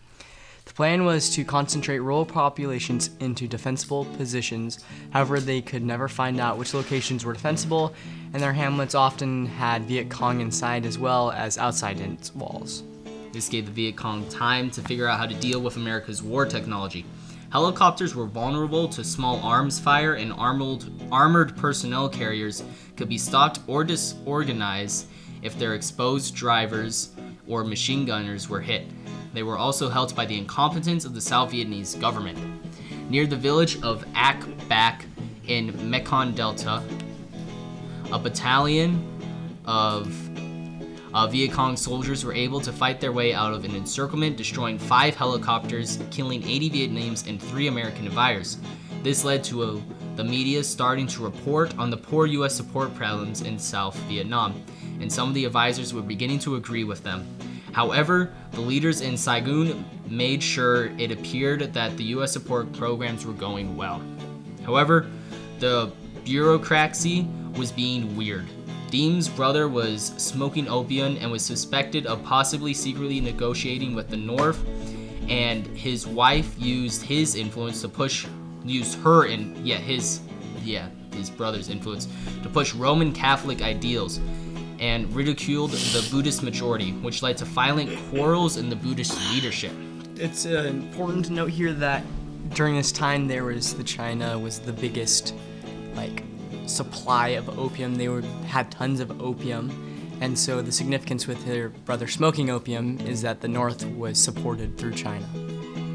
The 0.65 0.73
plan 0.73 1.05
was 1.05 1.29
to 1.35 1.45
concentrate 1.45 1.99
rural 1.99 2.25
populations 2.25 3.11
into 3.19 3.47
defensible 3.47 4.05
positions. 4.17 4.83
However, 5.11 5.39
they 5.39 5.61
could 5.61 5.83
never 5.83 6.07
find 6.07 6.39
out 6.39 6.57
which 6.57 6.73
locations 6.73 7.23
were 7.23 7.33
defensible, 7.33 7.93
and 8.33 8.41
their 8.41 8.53
hamlets 8.53 8.95
often 8.95 9.45
had 9.45 9.83
Viet 9.83 10.09
Cong 10.09 10.41
inside 10.41 10.85
as 10.85 10.97
well 10.97 11.29
as 11.31 11.59
outside 11.59 11.99
its 11.99 12.33
walls. 12.33 12.81
This 13.31 13.47
gave 13.47 13.67
the 13.67 13.71
Viet 13.71 13.95
Cong 13.95 14.27
time 14.29 14.71
to 14.71 14.81
figure 14.81 15.07
out 15.07 15.19
how 15.19 15.27
to 15.27 15.35
deal 15.35 15.61
with 15.61 15.75
America's 15.75 16.23
war 16.23 16.45
technology. 16.45 17.05
Helicopters 17.51 18.15
were 18.15 18.25
vulnerable 18.25 18.87
to 18.89 19.03
small 19.03 19.39
arms 19.41 19.79
fire, 19.79 20.15
and 20.15 20.33
armored, 20.33 20.83
armored 21.11 21.55
personnel 21.55 22.09
carriers 22.09 22.63
could 22.97 23.07
be 23.07 23.17
stopped 23.17 23.59
or 23.67 23.83
disorganized 23.83 25.07
if 25.45 25.57
their 25.59 25.75
exposed 25.75 26.35
drivers 26.35 27.11
or 27.47 27.63
machine 27.63 28.03
gunners 28.03 28.49
were 28.49 28.61
hit. 28.61 28.87
They 29.33 29.43
were 29.43 29.57
also 29.57 29.89
helped 29.89 30.15
by 30.15 30.25
the 30.25 30.37
incompetence 30.37 31.05
of 31.05 31.13
the 31.13 31.21
South 31.21 31.51
Vietnamese 31.51 31.99
government. 31.99 32.39
Near 33.09 33.27
the 33.27 33.35
village 33.35 33.79
of 33.83 34.03
Ap 34.15 34.43
Bac 34.67 35.05
in 35.47 35.89
Mekong 35.89 36.33
Delta, 36.33 36.81
a 38.11 38.17
battalion 38.17 39.07
of 39.65 40.07
uh, 41.13 41.27
Viet 41.27 41.51
Cong 41.51 41.77
soldiers 41.77 42.25
were 42.25 42.33
able 42.33 42.59
to 42.59 42.73
fight 42.73 42.99
their 42.99 43.11
way 43.11 43.33
out 43.33 43.53
of 43.53 43.65
an 43.65 43.75
encirclement, 43.75 44.37
destroying 44.37 44.79
five 44.79 45.15
helicopters, 45.15 45.99
killing 46.11 46.43
80 46.43 46.69
Vietnamese 46.71 47.29
and 47.29 47.41
three 47.41 47.67
American 47.67 48.07
advisors. 48.07 48.57
This 49.03 49.23
led 49.23 49.43
to 49.45 49.63
a, 49.63 49.81
the 50.15 50.23
media 50.23 50.63
starting 50.63 51.07
to 51.07 51.23
report 51.23 51.77
on 51.77 51.91
the 51.91 51.97
poor 51.97 52.25
U.S. 52.25 52.55
support 52.55 52.93
problems 52.95 53.41
in 53.41 53.59
South 53.59 53.95
Vietnam, 54.09 54.61
and 54.99 55.11
some 55.11 55.29
of 55.29 55.35
the 55.35 55.45
advisors 55.45 55.93
were 55.93 56.01
beginning 56.01 56.39
to 56.39 56.55
agree 56.55 56.83
with 56.83 57.03
them. 57.03 57.27
However, 57.71 58.31
the 58.51 58.61
leaders 58.61 59.01
in 59.01 59.17
Saigon 59.17 59.83
made 60.07 60.41
sure 60.41 60.85
it 60.97 61.11
appeared 61.11 61.73
that 61.73 61.97
the 61.97 62.05
U.S. 62.15 62.31
support 62.31 62.71
programs 62.71 63.25
were 63.25 63.33
going 63.33 63.75
well. 63.75 64.01
However, 64.65 65.11
the 65.59 65.91
bureaucracy 66.23 67.27
was 67.57 67.71
being 67.71 68.15
weird. 68.15 68.45
Diem's 68.89 69.27
brother 69.27 69.67
was 69.67 70.13
smoking 70.17 70.69
opium 70.69 71.17
and 71.19 71.31
was 71.31 71.43
suspected 71.43 72.05
of 72.05 72.23
possibly 72.23 72.73
secretly 72.73 73.19
negotiating 73.19 73.93
with 73.93 74.09
the 74.09 74.17
North, 74.17 74.63
and 75.27 75.65
his 75.67 76.07
wife 76.07 76.55
used 76.57 77.01
his 77.01 77.35
influence 77.35 77.81
to 77.81 77.89
push, 77.89 78.25
used 78.63 78.97
her 78.99 79.25
and 79.25 79.57
yeah 79.67 79.77
his, 79.77 80.21
yeah 80.63 80.87
his 81.13 81.29
brother's 81.29 81.69
influence 81.69 82.07
to 82.43 82.49
push 82.49 82.73
Roman 82.73 83.11
Catholic 83.11 83.61
ideals, 83.61 84.19
and 84.79 85.13
ridiculed 85.15 85.71
the 85.71 86.07
Buddhist 86.11 86.43
majority, 86.43 86.91
which 86.91 87.21
led 87.21 87.37
to 87.37 87.45
violent 87.45 87.97
quarrels 88.09 88.57
in 88.57 88.69
the 88.69 88.75
Buddhist 88.75 89.17
leadership. 89.31 89.73
It's 90.15 90.45
uh, 90.45 90.65
important 90.69 91.25
to 91.25 91.33
note 91.33 91.49
here 91.49 91.73
that 91.73 92.03
during 92.53 92.75
this 92.75 92.91
time 92.91 93.27
there 93.27 93.43
was 93.43 93.73
the 93.73 93.83
China 93.83 94.37
was 94.37 94.59
the 94.59 94.73
biggest 94.73 95.33
like 95.95 96.23
supply 96.67 97.29
of 97.29 97.59
opium. 97.59 97.95
They 97.95 98.09
were 98.09 98.21
had 98.47 98.71
tons 98.71 98.99
of 98.99 99.21
opium, 99.21 100.17
and 100.21 100.37
so 100.37 100.61
the 100.61 100.71
significance 100.71 101.27
with 101.27 101.43
their 101.45 101.69
brother 101.69 102.07
smoking 102.07 102.49
opium 102.49 102.99
is 103.01 103.21
that 103.21 103.41
the 103.41 103.47
North 103.47 103.85
was 103.85 104.21
supported 104.21 104.77
through 104.77 104.93
China. 104.93 105.27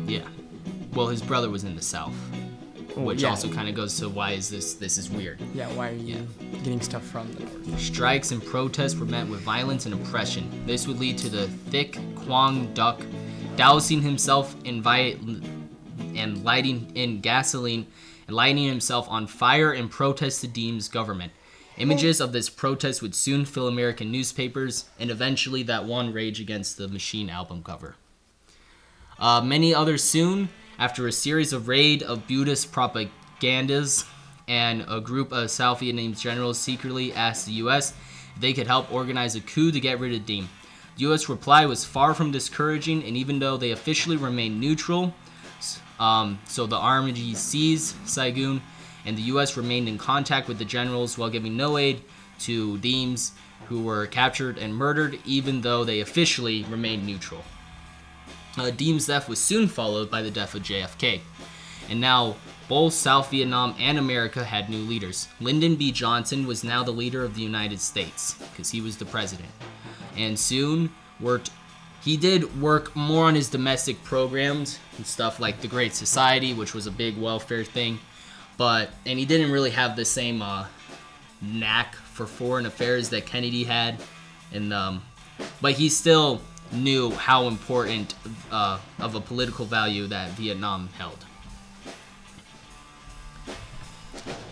Yeah. 0.06 0.26
Well, 0.94 1.06
his 1.06 1.22
brother 1.22 1.50
was 1.50 1.64
in 1.64 1.76
the 1.76 1.82
South, 1.82 2.14
which 2.96 3.22
yeah. 3.22 3.30
also 3.30 3.48
kind 3.52 3.68
of 3.68 3.74
goes 3.74 3.98
to 3.98 4.08
why 4.08 4.32
is 4.32 4.48
this 4.48 4.74
this 4.74 4.98
is 4.98 5.10
weird. 5.10 5.40
Yeah, 5.54 5.68
why 5.74 5.90
are 5.90 5.94
you 5.94 6.26
getting 6.64 6.80
stuff 6.80 7.04
from 7.04 7.32
the 7.34 7.44
North? 7.44 7.80
Strikes 7.80 8.30
and 8.32 8.44
protests 8.44 8.96
were 8.96 9.06
met 9.06 9.28
with 9.28 9.40
violence 9.40 9.86
and 9.86 9.94
oppression. 9.94 10.64
This 10.66 10.86
would 10.86 10.98
lead 10.98 11.18
to 11.18 11.28
the 11.28 11.46
Thich 11.70 11.96
Quang 12.16 12.72
Duc 12.74 13.00
dousing 13.56 14.02
himself 14.02 14.54
in 14.64 14.82
vi- 14.82 15.18
and 16.14 16.44
lighting 16.44 16.90
in 16.94 17.20
gasoline 17.20 17.86
and 18.26 18.36
lighting 18.36 18.64
himself 18.64 19.08
on 19.08 19.26
fire 19.26 19.72
in 19.72 19.88
protest 19.88 20.40
to 20.40 20.48
Diem's 20.48 20.88
government. 20.88 21.32
Images 21.76 22.20
of 22.20 22.32
this 22.32 22.50
protest 22.50 23.00
would 23.00 23.14
soon 23.14 23.46
fill 23.46 23.66
American 23.66 24.12
newspapers, 24.12 24.84
and 24.98 25.10
eventually 25.10 25.62
that 25.62 25.86
won 25.86 26.12
Rage 26.12 26.38
Against 26.38 26.76
the 26.76 26.88
Machine 26.88 27.30
album 27.30 27.62
cover. 27.62 27.96
Uh, 29.18 29.40
many 29.40 29.74
others 29.74 30.04
soon, 30.04 30.50
after 30.80 31.06
a 31.06 31.12
series 31.12 31.52
of 31.52 31.68
raid 31.68 32.02
of 32.02 32.26
Buddhist 32.26 32.72
propagandas, 32.72 34.06
and 34.48 34.84
a 34.88 34.98
group 34.98 35.30
of 35.30 35.50
South 35.50 35.80
Vietnamese 35.80 36.18
generals 36.18 36.58
secretly 36.58 37.12
asked 37.12 37.44
the 37.44 37.52
U.S. 37.52 37.92
if 38.34 38.40
they 38.40 38.54
could 38.54 38.66
help 38.66 38.90
organize 38.90 39.36
a 39.36 39.40
coup 39.40 39.70
to 39.70 39.78
get 39.78 40.00
rid 40.00 40.14
of 40.14 40.24
Diem. 40.24 40.48
The 40.96 41.02
U.S. 41.02 41.28
reply 41.28 41.66
was 41.66 41.84
far 41.84 42.14
from 42.14 42.32
discouraging, 42.32 43.04
and 43.04 43.14
even 43.14 43.38
though 43.38 43.58
they 43.58 43.72
officially 43.72 44.16
remained 44.16 44.58
neutral, 44.58 45.14
um, 46.00 46.38
so 46.46 46.66
the 46.66 46.76
army 46.76 47.34
seized 47.34 47.94
Saigon, 48.08 48.62
and 49.04 49.16
the 49.16 49.22
U.S. 49.22 49.58
remained 49.58 49.86
in 49.86 49.98
contact 49.98 50.48
with 50.48 50.58
the 50.58 50.64
generals 50.64 51.18
while 51.18 51.28
giving 51.28 51.58
no 51.58 51.76
aid 51.76 52.02
to 52.40 52.78
Diems, 52.78 53.32
who 53.68 53.82
were 53.82 54.06
captured 54.06 54.56
and 54.56 54.74
murdered, 54.74 55.18
even 55.26 55.60
though 55.60 55.84
they 55.84 56.00
officially 56.00 56.64
remained 56.64 57.06
neutral. 57.06 57.44
Uh, 58.56 58.70
Diem's 58.70 59.06
death 59.06 59.28
was 59.28 59.38
soon 59.38 59.68
followed 59.68 60.10
by 60.10 60.22
the 60.22 60.30
death 60.30 60.54
of 60.54 60.62
JFK, 60.62 61.20
and 61.88 62.00
now 62.00 62.36
both 62.68 62.92
South 62.92 63.30
Vietnam 63.30 63.74
and 63.78 63.98
America 63.98 64.44
had 64.44 64.68
new 64.68 64.82
leaders. 64.82 65.28
Lyndon 65.40 65.76
B. 65.76 65.92
Johnson 65.92 66.46
was 66.46 66.64
now 66.64 66.82
the 66.82 66.90
leader 66.90 67.24
of 67.24 67.34
the 67.34 67.42
United 67.42 67.80
States 67.80 68.34
because 68.34 68.70
he 68.70 68.80
was 68.80 68.96
the 68.96 69.04
president, 69.04 69.50
and 70.16 70.38
soon 70.38 70.90
worked 71.20 71.50
he 72.02 72.16
did 72.16 72.60
work 72.60 72.96
more 72.96 73.26
on 73.26 73.34
his 73.34 73.50
domestic 73.50 74.02
programs 74.04 74.78
and 74.96 75.06
stuff 75.06 75.38
like 75.38 75.60
the 75.60 75.68
Great 75.68 75.94
Society, 75.94 76.54
which 76.54 76.74
was 76.74 76.86
a 76.86 76.90
big 76.90 77.18
welfare 77.18 77.64
thing. 77.64 77.98
But 78.56 78.90
and 79.06 79.18
he 79.18 79.24
didn't 79.24 79.52
really 79.52 79.70
have 79.70 79.96
the 79.96 80.04
same 80.04 80.42
uh, 80.42 80.66
knack 81.42 81.94
for 81.94 82.26
foreign 82.26 82.66
affairs 82.66 83.10
that 83.10 83.26
Kennedy 83.26 83.64
had, 83.64 84.00
and 84.52 84.72
um, 84.72 85.02
but 85.60 85.72
he 85.72 85.88
still 85.88 86.40
knew 86.72 87.10
how 87.10 87.48
important 87.48 88.14
uh, 88.50 88.78
of 88.98 89.14
a 89.14 89.20
political 89.20 89.64
value 89.64 90.06
that 90.06 90.30
Vietnam 90.30 90.88
held. 90.98 91.24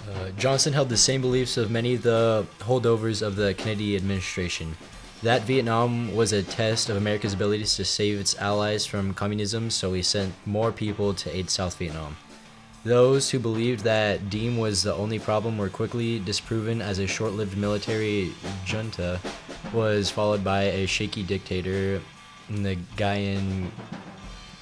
Uh, 0.09 0.31
Johnson 0.39 0.73
held 0.73 0.89
the 0.89 0.97
same 0.97 1.21
beliefs 1.21 1.57
of 1.57 1.71
many 1.71 1.95
of 1.95 2.03
the 2.03 2.47
holdovers 2.61 3.21
of 3.21 3.37
the 3.37 3.55
Kennedy 3.55 3.95
administration. 3.97 4.77
That 5.23 5.43
Vietnam 5.43 6.15
was 6.15 6.33
a 6.33 6.43
test 6.43 6.89
of 6.89 6.97
America's 6.97 7.35
abilities 7.35 7.77
to 7.77 7.85
save 7.85 8.21
its 8.21 8.39
allies 8.39 8.87
from 8.87 9.15
communism, 9.15 9.71
so 9.71 9.93
he 9.93 10.03
sent 10.03 10.35
more 10.47 10.71
people 10.73 11.13
to 11.15 11.37
aid 11.37 11.51
South 11.51 11.77
Vietnam. 11.77 12.17
Those 12.89 13.29
who 13.29 13.39
believed 13.39 13.85
that 13.85 14.31
Diem 14.31 14.57
was 14.57 14.83
the 14.83 14.95
only 14.95 15.19
problem 15.19 15.59
were 15.59 15.69
quickly 15.69 16.21
disproven 16.21 16.81
as 16.81 16.99
a 16.99 17.07
short 17.07 17.35
lived 17.35 17.55
military 17.55 18.33
junta 18.65 19.21
was 19.75 20.11
followed 20.11 20.43
by 20.43 20.63
a 20.63 20.87
shaky 20.87 21.23
dictator, 21.23 22.01
Nguyen 22.51 23.69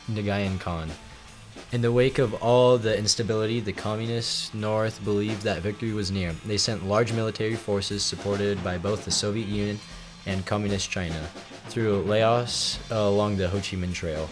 Khanh. 0.09 0.91
In 1.71 1.83
the 1.83 1.93
wake 1.93 2.19
of 2.19 2.35
all 2.43 2.79
the 2.79 2.99
instability, 2.99 3.61
the 3.61 3.73
communist 3.73 4.53
North 4.57 5.05
believed 5.05 5.43
that 5.43 5.63
victory 5.63 5.93
was 5.93 6.11
near. 6.11 6.33
They 6.33 6.59
sent 6.59 6.85
large 6.85 7.13
military 7.13 7.55
forces 7.55 8.03
supported 8.03 8.65
by 8.65 8.77
both 8.77 9.05
the 9.05 9.13
Soviet 9.13 9.47
Union 9.47 9.79
and 10.27 10.45
Communist 10.45 10.91
China 10.91 11.29
through 11.69 12.03
Laos 12.03 12.81
uh, 12.91 12.97
along 12.97 13.37
the 13.37 13.47
Ho 13.47 13.59
Chi 13.59 13.77
Minh 13.77 13.95
Trail. 13.95 14.29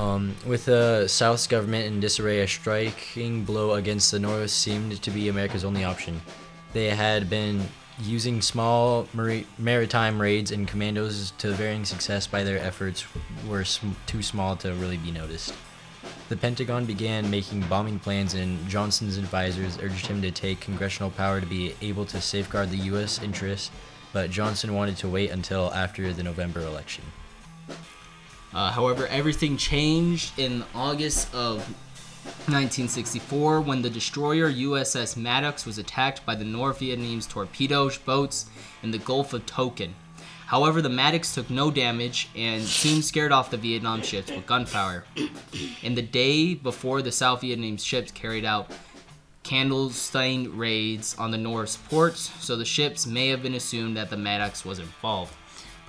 Um, 0.00 0.34
with 0.46 0.64
the 0.64 1.06
South's 1.08 1.46
government 1.46 1.84
in 1.84 2.00
disarray, 2.00 2.40
a 2.40 2.48
striking 2.48 3.44
blow 3.44 3.74
against 3.74 4.10
the 4.10 4.18
North 4.18 4.48
seemed 4.48 5.02
to 5.02 5.10
be 5.10 5.28
America's 5.28 5.62
only 5.62 5.84
option. 5.84 6.22
They 6.72 6.88
had 6.88 7.28
been 7.28 7.68
using 8.00 8.40
small 8.40 9.06
mari- 9.12 9.46
maritime 9.58 10.18
raids 10.18 10.52
and 10.52 10.66
commandos 10.66 11.32
to 11.32 11.50
varying 11.50 11.84
success 11.84 12.26
by 12.26 12.44
their 12.44 12.58
efforts 12.58 13.04
were 13.46 13.62
sm- 13.62 13.90
too 14.06 14.22
small 14.22 14.56
to 14.56 14.72
really 14.72 14.96
be 14.96 15.10
noticed. 15.10 15.52
The 16.30 16.36
Pentagon 16.36 16.86
began 16.86 17.30
making 17.30 17.60
bombing 17.68 17.98
plans, 17.98 18.32
and 18.32 18.66
Johnson's 18.70 19.18
advisors 19.18 19.78
urged 19.82 20.06
him 20.06 20.22
to 20.22 20.30
take 20.30 20.60
congressional 20.60 21.10
power 21.10 21.42
to 21.42 21.46
be 21.46 21.74
able 21.82 22.06
to 22.06 22.22
safeguard 22.22 22.70
the 22.70 22.86
U.S. 22.92 23.22
interests, 23.22 23.70
but 24.14 24.30
Johnson 24.30 24.72
wanted 24.72 24.96
to 24.96 25.10
wait 25.10 25.28
until 25.28 25.70
after 25.74 26.10
the 26.14 26.22
November 26.22 26.60
election. 26.60 27.04
Uh, 28.52 28.70
however, 28.70 29.06
everything 29.06 29.56
changed 29.56 30.38
in 30.38 30.64
August 30.74 31.32
of 31.34 31.58
1964 32.48 33.60
when 33.60 33.82
the 33.82 33.90
destroyer 33.90 34.50
USS 34.50 35.16
Maddox 35.16 35.64
was 35.64 35.78
attacked 35.78 36.24
by 36.26 36.34
the 36.34 36.44
North 36.44 36.80
Vietnamese 36.80 37.28
torpedo 37.28 37.90
boats 38.04 38.46
in 38.82 38.90
the 38.90 38.98
Gulf 38.98 39.32
of 39.32 39.46
Tonkin. 39.46 39.94
However, 40.46 40.82
the 40.82 40.88
Maddox 40.88 41.32
took 41.32 41.48
no 41.48 41.70
damage 41.70 42.28
and 42.34 42.64
soon 42.64 43.02
scared 43.02 43.30
off 43.30 43.52
the 43.52 43.56
Vietnam 43.56 44.02
ships 44.02 44.32
with 44.32 44.46
gunfire. 44.46 45.04
In 45.82 45.94
the 45.94 46.02
day 46.02 46.54
before 46.54 47.02
the 47.02 47.12
South 47.12 47.42
Vietnamese 47.42 47.84
ships 47.86 48.10
carried 48.10 48.44
out 48.44 48.70
candlestein 49.44 50.50
raids 50.56 51.16
on 51.18 51.30
the 51.30 51.38
North's 51.38 51.76
ports, 51.76 52.32
so 52.40 52.56
the 52.56 52.64
ships 52.64 53.06
may 53.06 53.28
have 53.28 53.42
been 53.42 53.54
assumed 53.54 53.96
that 53.96 54.10
the 54.10 54.16
Maddox 54.16 54.64
was 54.64 54.80
involved. 54.80 55.34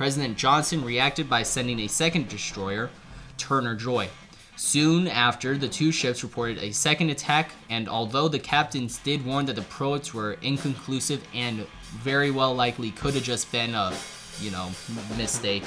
President 0.02 0.36
Johnson 0.36 0.84
reacted 0.84 1.30
by 1.30 1.44
sending 1.44 1.82
a 1.82 1.88
second 1.88 2.28
destroyer, 2.28 2.90
Turner 3.38 3.76
Joy. 3.76 4.10
Soon 4.56 5.08
after, 5.08 5.56
the 5.60 5.70
two 5.70 5.92
ships 5.92 6.24
reported 6.24 6.58
a 6.58 6.72
second 6.72 7.12
attack, 7.12 7.52
and 7.70 7.88
although 7.88 8.28
the 8.28 8.40
captains 8.40 8.98
did 8.98 9.24
warn 9.24 9.46
that 9.46 9.58
the 9.58 9.62
proats 9.62 10.12
were 10.12 10.40
inconclusive 10.42 11.24
and 11.36 11.68
very 12.00 12.32
well 12.32 12.56
likely 12.56 12.90
could 12.90 13.14
have 13.14 13.22
just 13.22 13.52
been 13.52 13.76
a, 13.76 13.94
you 14.40 14.50
know, 14.50 14.72
mistake, 15.18 15.66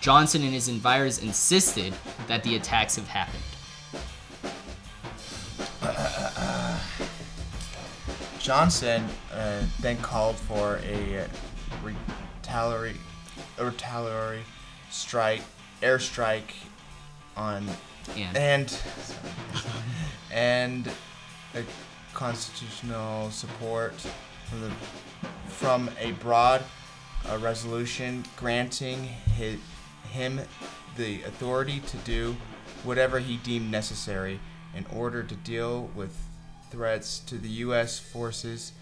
Johnson 0.00 0.42
and 0.42 0.54
his 0.54 0.68
advisors 0.68 1.18
insisted 1.18 1.92
that 2.28 2.42
the 2.44 2.56
attacks 2.56 2.96
have 2.96 3.08
happened. 3.08 3.42
Johnson 8.38 9.04
uh, 9.34 9.60
then 9.80 9.98
called 9.98 10.36
for 10.36 10.80
a 10.82 11.28
retaliatory, 11.84 12.94
a 13.58 13.64
retaliatory 13.64 14.42
strike, 14.90 15.42
airstrike 15.82 16.52
on 17.36 17.66
And 18.16 18.36
and 18.36 18.78
and 20.32 20.90
a 21.54 21.62
constitutional 22.14 23.30
support 23.30 23.94
from 24.48 24.60
the 24.60 24.70
from 25.48 25.90
a 25.98 26.12
broad 26.12 26.62
uh, 27.28 27.38
resolution 27.38 28.24
granting 28.36 29.08
hi 29.36 29.56
him 30.10 30.40
the 30.96 31.22
authority 31.24 31.80
to 31.80 31.96
do 31.98 32.36
whatever 32.84 33.18
he 33.18 33.36
deemed 33.38 33.70
necessary 33.70 34.40
in 34.74 34.86
order 34.94 35.22
to 35.22 35.34
deal 35.34 35.90
with 35.94 36.16
threats 36.70 37.18
to 37.18 37.36
the 37.38 37.48
U.S. 37.48 37.98
forces 37.98 38.72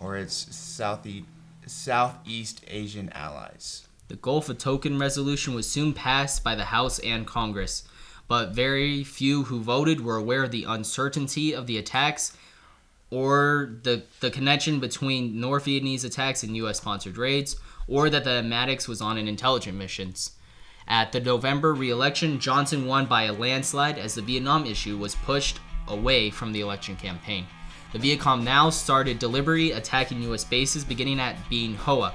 or 0.00 0.16
its 0.16 0.54
southeast 0.54 1.26
Southeast 1.66 2.60
Asian 2.68 3.08
allies. 3.14 3.88
The 4.08 4.16
Gulf 4.16 4.50
of 4.50 4.58
Tonkin 4.58 4.98
resolution 4.98 5.54
was 5.54 5.70
soon 5.70 5.94
passed 5.94 6.44
by 6.44 6.54
the 6.54 6.66
House 6.66 6.98
and 6.98 7.26
Congress, 7.26 7.84
but 8.28 8.50
very 8.50 9.02
few 9.02 9.44
who 9.44 9.60
voted 9.60 10.04
were 10.04 10.16
aware 10.16 10.44
of 10.44 10.50
the 10.50 10.64
uncertainty 10.64 11.54
of 11.54 11.66
the 11.66 11.78
attacks 11.78 12.36
or 13.10 13.78
the, 13.82 14.02
the 14.20 14.30
connection 14.30 14.78
between 14.78 15.40
North 15.40 15.64
Vietnamese 15.64 16.04
attacks 16.04 16.42
and 16.42 16.56
U.S. 16.56 16.78
sponsored 16.78 17.16
raids, 17.16 17.56
or 17.88 18.10
that 18.10 18.24
the 18.24 18.42
Maddox 18.42 18.88
was 18.88 19.00
on 19.00 19.16
an 19.16 19.28
intelligence 19.28 19.76
mission. 19.76 20.12
At 20.86 21.12
the 21.12 21.20
November 21.20 21.72
re 21.72 21.88
election, 21.88 22.40
Johnson 22.40 22.86
won 22.86 23.06
by 23.06 23.22
a 23.22 23.32
landslide 23.32 23.98
as 23.98 24.16
the 24.16 24.22
Vietnam 24.22 24.66
issue 24.66 24.98
was 24.98 25.14
pushed 25.14 25.60
away 25.88 26.30
from 26.30 26.52
the 26.52 26.60
election 26.60 26.96
campaign. 26.96 27.46
The 27.92 27.98
Viet 28.00 28.20
Cong 28.20 28.44
now 28.44 28.68
started 28.68 29.18
deliberately 29.18 29.72
attacking 29.72 30.20
U.S. 30.24 30.44
bases, 30.44 30.84
beginning 30.84 31.20
at 31.20 31.48
Bien 31.48 31.74
Hoa. 31.74 32.12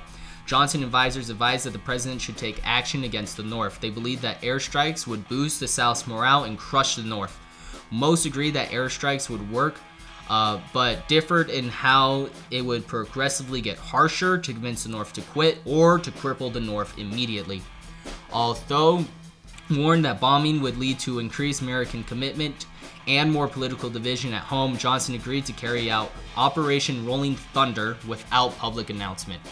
Johnson 0.50 0.82
advisors 0.82 1.30
advised 1.30 1.68
that 1.68 1.74
the 1.74 1.78
president 1.78 2.20
should 2.20 2.36
take 2.36 2.60
action 2.64 3.04
against 3.04 3.38
the 3.38 3.44
North. 3.44 3.80
They 3.80 3.92
believed 3.92 4.24
that 4.24 4.42
airstrikes 4.42 5.06
would 5.06 5.30
boost 5.30 5.60
the 5.60 5.68
South's 5.68 6.08
morale 6.08 6.46
and 6.46 6.58
crush 6.58 6.96
the 6.96 7.04
North. 7.04 7.40
Most 7.92 8.26
agreed 8.26 8.56
that 8.56 8.72
airstrikes 8.72 9.30
would 9.30 9.52
work, 9.52 9.76
uh, 10.28 10.60
but 10.74 11.08
differed 11.08 11.52
in 11.52 11.70
how 11.70 12.30
it 12.50 12.64
would 12.64 12.88
progressively 12.88 13.62
get 13.62 13.78
harsher 13.78 14.40
to 14.40 14.52
convince 14.52 14.86
the 14.86 14.90
North 14.90 15.14
to 15.14 15.22
quit 15.22 15.60
or 15.66 16.00
to 16.00 16.10
cripple 16.10 16.52
the 16.52 16.60
North 16.60 16.98
immediately. 16.98 17.62
Although 18.32 19.06
warned 19.70 20.04
that 20.06 20.20
bombing 20.20 20.62
would 20.62 20.78
lead 20.78 20.98
to 21.02 21.20
increased 21.20 21.62
American 21.62 22.04
commitment 22.06 22.66
and 23.06 23.32
more 23.32 23.48
political 23.48 23.88
division 23.88 24.34
at 24.34 24.42
home, 24.42 24.78
Johnson 24.80 25.14
agreed 25.14 25.46
to 25.46 25.54
carry 25.54 25.92
out 25.92 26.12
Operation 26.36 27.06
Rolling 27.06 27.36
Thunder 27.36 27.98
without 28.08 28.58
public 28.58 28.90
announcement. 28.90 29.44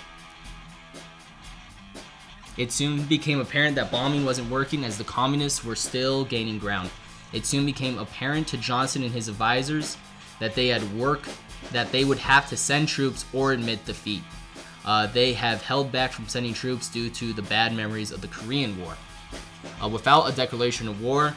It 2.57 2.71
soon 2.71 3.03
became 3.03 3.39
apparent 3.39 3.75
that 3.75 3.91
bombing 3.91 4.25
wasn't 4.25 4.49
working 4.49 4.83
as 4.83 4.97
the 4.97 5.03
communists 5.03 5.63
were 5.63 5.75
still 5.75 6.25
gaining 6.25 6.57
ground. 6.57 6.89
It 7.33 7.45
soon 7.45 7.65
became 7.65 7.99
apparent 7.99 8.47
to 8.49 8.57
Johnson 8.57 9.03
and 9.03 9.11
his 9.11 9.27
advisors 9.27 9.97
that 10.39 10.55
they 10.55 10.67
had 10.67 10.95
work 10.97 11.27
that 11.71 11.91
they 11.91 12.05
would 12.05 12.19
have 12.19 12.47
to 12.49 12.57
send 12.57 12.87
troops 12.87 13.25
or 13.33 13.51
admit 13.51 13.85
defeat. 13.85 14.23
Uh, 14.85 15.07
they 15.07 15.33
have 15.33 15.61
held 15.61 15.91
back 15.91 16.11
from 16.11 16.27
sending 16.27 16.53
troops 16.53 16.89
due 16.89 17.09
to 17.09 17.33
the 17.33 17.41
bad 17.41 17.73
memories 17.75 18.11
of 18.11 18.21
the 18.21 18.27
Korean 18.27 18.79
War. 18.81 18.95
Uh, 19.83 19.89
without 19.89 20.31
a 20.31 20.35
declaration 20.35 20.87
of 20.87 21.01
war, 21.01 21.35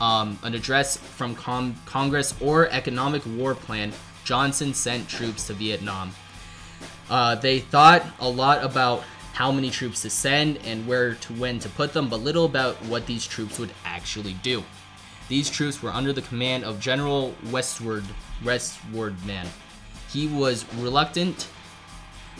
um, 0.00 0.38
an 0.44 0.54
address 0.54 0.96
from 0.96 1.34
con- 1.34 1.74
Congress, 1.86 2.34
or 2.40 2.68
economic 2.68 3.22
war 3.26 3.54
plan, 3.54 3.92
Johnson 4.24 4.72
sent 4.74 5.08
troops 5.08 5.48
to 5.48 5.54
Vietnam. 5.54 6.12
Uh, 7.10 7.34
they 7.34 7.58
thought 7.58 8.06
a 8.20 8.28
lot 8.28 8.62
about 8.62 9.02
how 9.32 9.52
many 9.52 9.70
troops 9.70 10.02
to 10.02 10.10
send 10.10 10.58
and 10.64 10.86
where 10.86 11.14
to 11.14 11.32
when 11.34 11.58
to 11.60 11.68
put 11.68 11.92
them, 11.92 12.08
but 12.08 12.20
little 12.20 12.44
about 12.44 12.76
what 12.86 13.06
these 13.06 13.26
troops 13.26 13.58
would 13.58 13.72
actually 13.84 14.34
do. 14.42 14.64
These 15.28 15.50
troops 15.50 15.82
were 15.82 15.90
under 15.90 16.12
the 16.12 16.22
command 16.22 16.64
of 16.64 16.80
General 16.80 17.34
Westward 17.50 18.04
Westwardman. 18.42 19.46
He 20.10 20.26
was 20.26 20.64
reluctant 20.76 21.48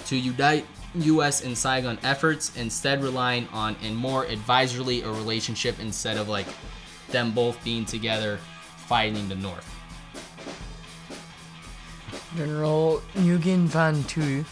to 0.06 0.16
unite 0.16 0.66
U.S. 0.94 1.44
and 1.44 1.56
Saigon 1.56 1.98
efforts, 2.02 2.56
instead 2.56 3.02
relying 3.02 3.46
on 3.52 3.76
a 3.82 3.90
more 3.92 4.24
advisory 4.24 5.02
a 5.02 5.10
relationship 5.10 5.78
instead 5.80 6.16
of 6.16 6.28
like 6.28 6.46
them 7.10 7.32
both 7.32 7.62
being 7.62 7.84
together 7.84 8.38
fighting 8.86 9.28
the 9.28 9.34
North. 9.34 9.74
General 12.36 13.02
Nguyen 13.14 13.66
Van 13.66 14.02
Thieu, 14.04 14.44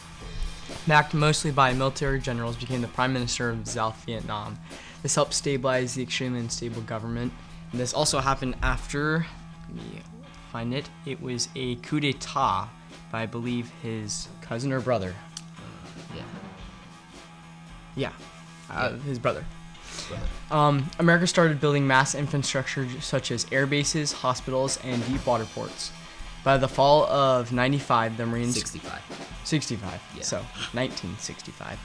backed 0.87 1.14
mostly 1.14 1.51
by 1.51 1.72
military 1.72 2.20
generals, 2.20 2.57
became 2.57 2.81
the 2.81 2.88
prime 2.88 3.12
minister 3.12 3.51
of 3.51 3.66
South 3.66 4.05
Vietnam. 4.05 4.59
This 5.03 5.14
helped 5.14 5.35
stabilize 5.35 5.94
the 5.94 6.03
extremely 6.03 6.40
unstable 6.40 6.83
government. 6.83 7.33
And 7.72 7.81
this 7.81 7.92
also 7.92 8.20
happened 8.20 8.57
after, 8.62 9.27
let 9.68 9.77
me 9.77 10.01
find 10.53 10.72
it, 10.72 10.88
it 11.05 11.20
was 11.20 11.49
a 11.55 11.77
coup 11.77 12.01
d'etat 12.01 12.68
by, 13.11 13.22
I 13.22 13.27
believe, 13.27 13.70
his 13.83 14.29
cousin 14.40 14.72
or 14.72 14.81
brother. 14.81 15.14
Yeah. 16.14 16.22
Yeah, 17.94 18.12
uh, 18.70 18.92
his 18.99 19.18
brother. 19.18 19.44
Um, 20.51 20.88
America 20.99 21.27
started 21.27 21.61
building 21.61 21.87
mass 21.87 22.14
infrastructure 22.14 22.87
such 23.01 23.31
as 23.31 23.46
air 23.51 23.66
bases, 23.66 24.12
hospitals, 24.12 24.79
and 24.85 25.05
deep 25.07 25.27
water 25.27 25.46
ports. 25.55 25.90
By 26.47 26.59
the 26.59 26.69
fall 26.69 27.07
of 27.07 27.51
95, 27.51 28.19
the 28.19 28.25
Marines 28.25 28.55
65. 28.55 29.03
65. 29.43 30.01
Yeah. 30.15 30.23
So 30.23 30.37
1965. 30.75 31.77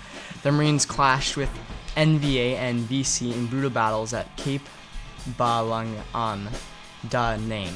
The 0.43 0.51
Marines 0.51 0.85
clashed 0.85 1.35
with 1.35 1.49
NVA 1.97 2.57
and 2.57 2.81
VC 2.81 3.33
in 3.33 3.47
brutal 3.47 3.71
battles 3.71 4.13
at 4.13 4.37
Cape 4.37 4.61
Balangan, 5.31 6.47
Da 7.09 7.37
Nang, 7.37 7.73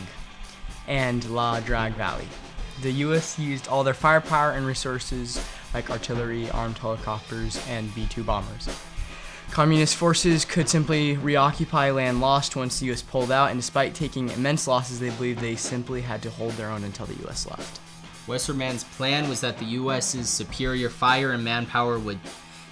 and 0.88 1.26
Ia 1.26 1.64
Drang 1.66 1.94
Valley. 1.94 2.28
The 2.84 2.92
U.S. 2.92 3.40
used 3.40 3.68
all 3.68 3.84
their 3.84 3.96
firepower 3.96 4.52
and 4.52 4.68
resources 4.68 5.44
like 5.74 5.90
artillery, 5.90 6.52
armed 6.52 6.78
helicopters, 6.78 7.60
and 7.68 7.96
B 7.96 8.06
2 8.12 8.24
bombers. 8.24 8.70
Communist 9.56 9.96
forces 9.96 10.44
could 10.44 10.68
simply 10.68 11.16
reoccupy 11.16 11.90
land 11.90 12.20
lost 12.20 12.58
once 12.58 12.78
the 12.78 12.88
U.S. 12.88 13.02
pulled 13.02 13.32
out, 13.32 13.52
and 13.52 13.58
despite 13.58 13.96
taking 13.96 14.30
immense 14.32 14.68
losses, 14.68 15.00
they 15.00 15.12
believed 15.12 15.40
they 15.40 15.56
simply 15.56 16.02
had 16.02 16.22
to 16.24 16.30
hold 16.30 16.52
their 16.56 16.70
own 16.70 16.84
until 16.84 17.06
the 17.06 17.16
U.S. 17.22 17.50
left. 17.50 17.80
Westerman's 18.28 18.84
plan 18.84 19.30
was 19.30 19.40
that 19.40 19.58
the 19.58 19.64
U.S.'s 19.64 20.30
superior 20.30 20.90
fire 20.90 21.32
and 21.32 21.42
manpower 21.42 21.98
would 21.98 22.20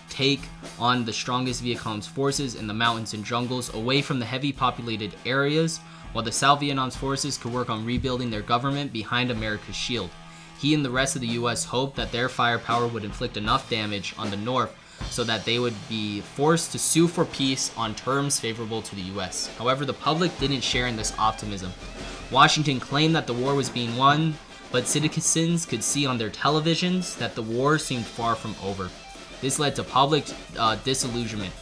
take 0.10 0.42
on 0.78 1.06
the 1.06 1.14
strongest 1.14 1.62
Viet 1.62 1.78
Cong's 1.78 2.06
forces 2.06 2.56
in 2.56 2.68
the 2.68 2.74
mountains 2.74 3.14
and 3.14 3.24
jungles 3.24 3.74
away 3.74 4.02
from 4.02 4.20
the 4.20 4.26
heavy 4.26 4.52
populated 4.52 5.16
areas, 5.26 5.78
while 6.12 6.26
the 6.26 6.34
South 6.34 6.60
Vietnam's 6.60 6.98
forces 6.98 7.38
could 7.38 7.54
work 7.54 7.70
on 7.70 7.86
rebuilding 7.86 8.30
their 8.30 8.42
government 8.42 8.92
behind 8.92 9.32
America's 9.32 9.78
shield. 9.78 10.10
He 10.60 10.74
and 10.74 10.84
the 10.84 10.92
rest 10.92 11.16
of 11.16 11.22
the 11.22 11.28
U.S. 11.28 11.64
hoped 11.64 11.96
that 11.96 12.12
their 12.12 12.28
firepower 12.28 12.88
would 12.88 13.06
inflict 13.06 13.38
enough 13.38 13.70
damage 13.70 14.14
on 14.18 14.30
the 14.30 14.36
North 14.36 14.76
so 15.10 15.24
that 15.24 15.46
they 15.46 15.60
would 15.60 15.76
be 15.88 16.22
forced 16.22 16.72
to 16.72 16.80
sue 16.80 17.08
for 17.08 17.26
peace 17.26 17.72
on 17.78 17.94
terms 17.96 18.40
favorable 18.40 18.82
to 18.82 18.96
the 18.96 19.02
U.S. 19.14 19.48
However, 19.58 19.86
the 19.86 19.94
public 19.94 20.38
didn't 20.40 20.62
share 20.62 20.88
in 20.88 20.96
this 20.96 21.14
optimism. 21.20 21.72
Washington 22.32 22.80
claimed 22.80 23.16
that 23.16 23.28
the 23.28 23.34
war 23.34 23.54
was 23.54 23.70
being 23.70 23.96
won, 23.96 24.34
but 24.72 24.88
citizens 24.88 25.66
could 25.66 25.84
see 25.84 26.06
on 26.06 26.18
their 26.18 26.32
televisions 26.32 27.18
that 27.20 27.36
the 27.36 27.44
war 27.44 27.78
seemed 27.78 28.06
far 28.06 28.36
from 28.36 28.56
over. 28.64 28.90
This 29.42 29.60
led 29.60 29.76
to 29.76 29.84
public 29.84 30.26
uh, 30.58 30.78
disillusionment, 30.84 31.54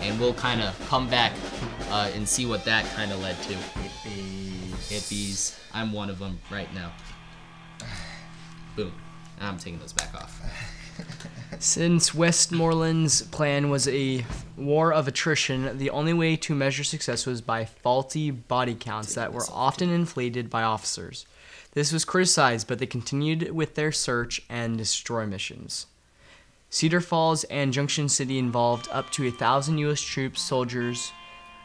and 0.00 0.20
we'll 0.20 0.34
kind 0.34 0.60
of 0.60 0.78
come 0.88 1.08
back 1.08 1.32
uh, 1.90 2.10
and 2.14 2.28
see 2.28 2.46
what 2.46 2.64
that 2.66 2.84
kind 2.94 3.10
of 3.10 3.20
led 3.20 3.36
to. 3.42 3.54
Hippies. 4.92 5.58
I'm 5.72 5.92
one 5.92 6.10
of 6.10 6.18
them 6.18 6.38
right 6.50 6.72
now. 6.74 6.92
Boom. 8.76 8.92
I'm 9.40 9.58
taking 9.58 9.80
those 9.80 9.92
back 9.92 10.14
off. 10.14 10.40
Since 11.62 12.12
Westmoreland's 12.12 13.22
plan 13.22 13.70
was 13.70 13.86
a 13.86 14.26
war 14.56 14.92
of 14.92 15.06
attrition, 15.06 15.78
the 15.78 15.90
only 15.90 16.12
way 16.12 16.34
to 16.38 16.56
measure 16.56 16.82
success 16.82 17.24
was 17.24 17.40
by 17.40 17.66
faulty 17.66 18.32
body 18.32 18.74
counts 18.74 19.14
that 19.14 19.32
were 19.32 19.46
often 19.48 19.88
inflated 19.88 20.50
by 20.50 20.64
officers. 20.64 21.24
This 21.70 21.92
was 21.92 22.04
criticized, 22.04 22.66
but 22.66 22.80
they 22.80 22.86
continued 22.86 23.52
with 23.52 23.76
their 23.76 23.92
search 23.92 24.42
and 24.48 24.76
destroy 24.76 25.24
missions. 25.24 25.86
Cedar 26.68 27.00
Falls 27.00 27.44
and 27.44 27.72
Junction 27.72 28.08
City 28.08 28.40
involved 28.40 28.88
up 28.90 29.10
to 29.10 29.28
a 29.28 29.30
thousand 29.30 29.78
U.S. 29.78 30.00
troops, 30.00 30.42
soldiers, 30.42 31.12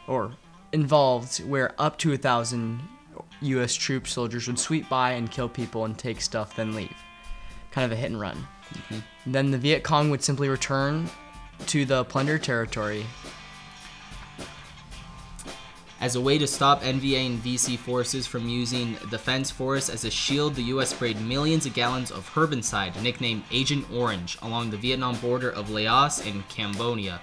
or 0.07 0.33
involved 0.73 1.43
where 1.43 1.73
up 1.79 1.97
to 1.97 2.13
a 2.13 2.17
thousand 2.17 2.81
U.S. 3.41 3.73
troops, 3.73 4.11
soldiers 4.11 4.45
would 4.45 4.59
sweep 4.59 4.87
by 4.89 5.13
and 5.13 5.31
kill 5.31 5.49
people 5.49 5.85
and 5.85 5.97
take 5.97 6.21
stuff, 6.21 6.55
then 6.55 6.75
leave. 6.75 6.95
Kind 7.71 7.91
of 7.91 7.97
a 7.97 7.99
hit 7.99 8.11
and 8.11 8.21
run. 8.21 8.45
Mm-hmm. 8.73 9.31
Then 9.31 9.51
the 9.51 9.57
Viet 9.57 9.83
Cong 9.83 10.09
would 10.09 10.23
simply 10.23 10.49
return 10.49 11.09
to 11.67 11.85
the 11.85 12.03
plundered 12.05 12.43
territory. 12.43 13.05
As 15.99 16.15
a 16.15 16.21
way 16.21 16.37
to 16.37 16.45
stop 16.45 16.83
NVA 16.83 17.25
and 17.25 17.43
VC 17.43 17.75
forces 17.75 18.27
from 18.27 18.47
using 18.47 18.95
the 19.01 19.07
defense 19.07 19.49
forests 19.49 19.89
as 19.89 20.05
a 20.05 20.11
shield, 20.11 20.53
the 20.53 20.63
US 20.63 20.91
sprayed 20.91 21.19
millions 21.19 21.65
of 21.65 21.73
gallons 21.73 22.11
of 22.11 22.29
herbicide, 22.29 23.01
nicknamed 23.01 23.43
Agent 23.51 23.85
Orange, 23.91 24.37
along 24.43 24.69
the 24.69 24.77
Vietnam 24.77 25.15
border 25.17 25.49
of 25.49 25.71
Laos 25.71 26.23
and 26.23 26.47
Cambodia. 26.49 27.19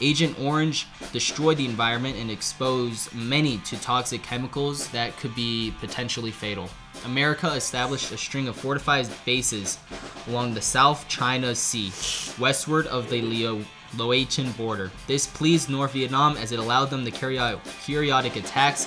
Agent 0.00 0.38
Orange 0.40 0.86
destroyed 1.12 1.58
the 1.58 1.66
environment 1.66 2.16
and 2.16 2.30
exposed 2.30 3.14
many 3.14 3.58
to 3.58 3.78
toxic 3.80 4.22
chemicals 4.22 4.88
that 4.88 5.14
could 5.18 5.34
be 5.34 5.74
potentially 5.80 6.30
fatal. 6.30 6.70
America 7.04 7.52
established 7.54 8.12
a 8.12 8.18
string 8.18 8.48
of 8.48 8.56
fortified 8.56 9.08
bases 9.24 9.78
along 10.26 10.54
the 10.54 10.60
South 10.60 11.08
China 11.08 11.54
Sea, 11.54 11.92
westward 12.38 12.86
of 12.86 13.08
the 13.08 13.22
Leo 13.22 13.64
Laotian 13.96 14.52
border. 14.52 14.90
This 15.06 15.26
pleased 15.26 15.70
North 15.70 15.92
Vietnam 15.92 16.36
as 16.36 16.52
it 16.52 16.58
allowed 16.58 16.90
them 16.90 17.04
to 17.04 17.10
carry 17.10 17.38
out 17.38 17.64
periodic 17.86 18.36
attacks 18.36 18.86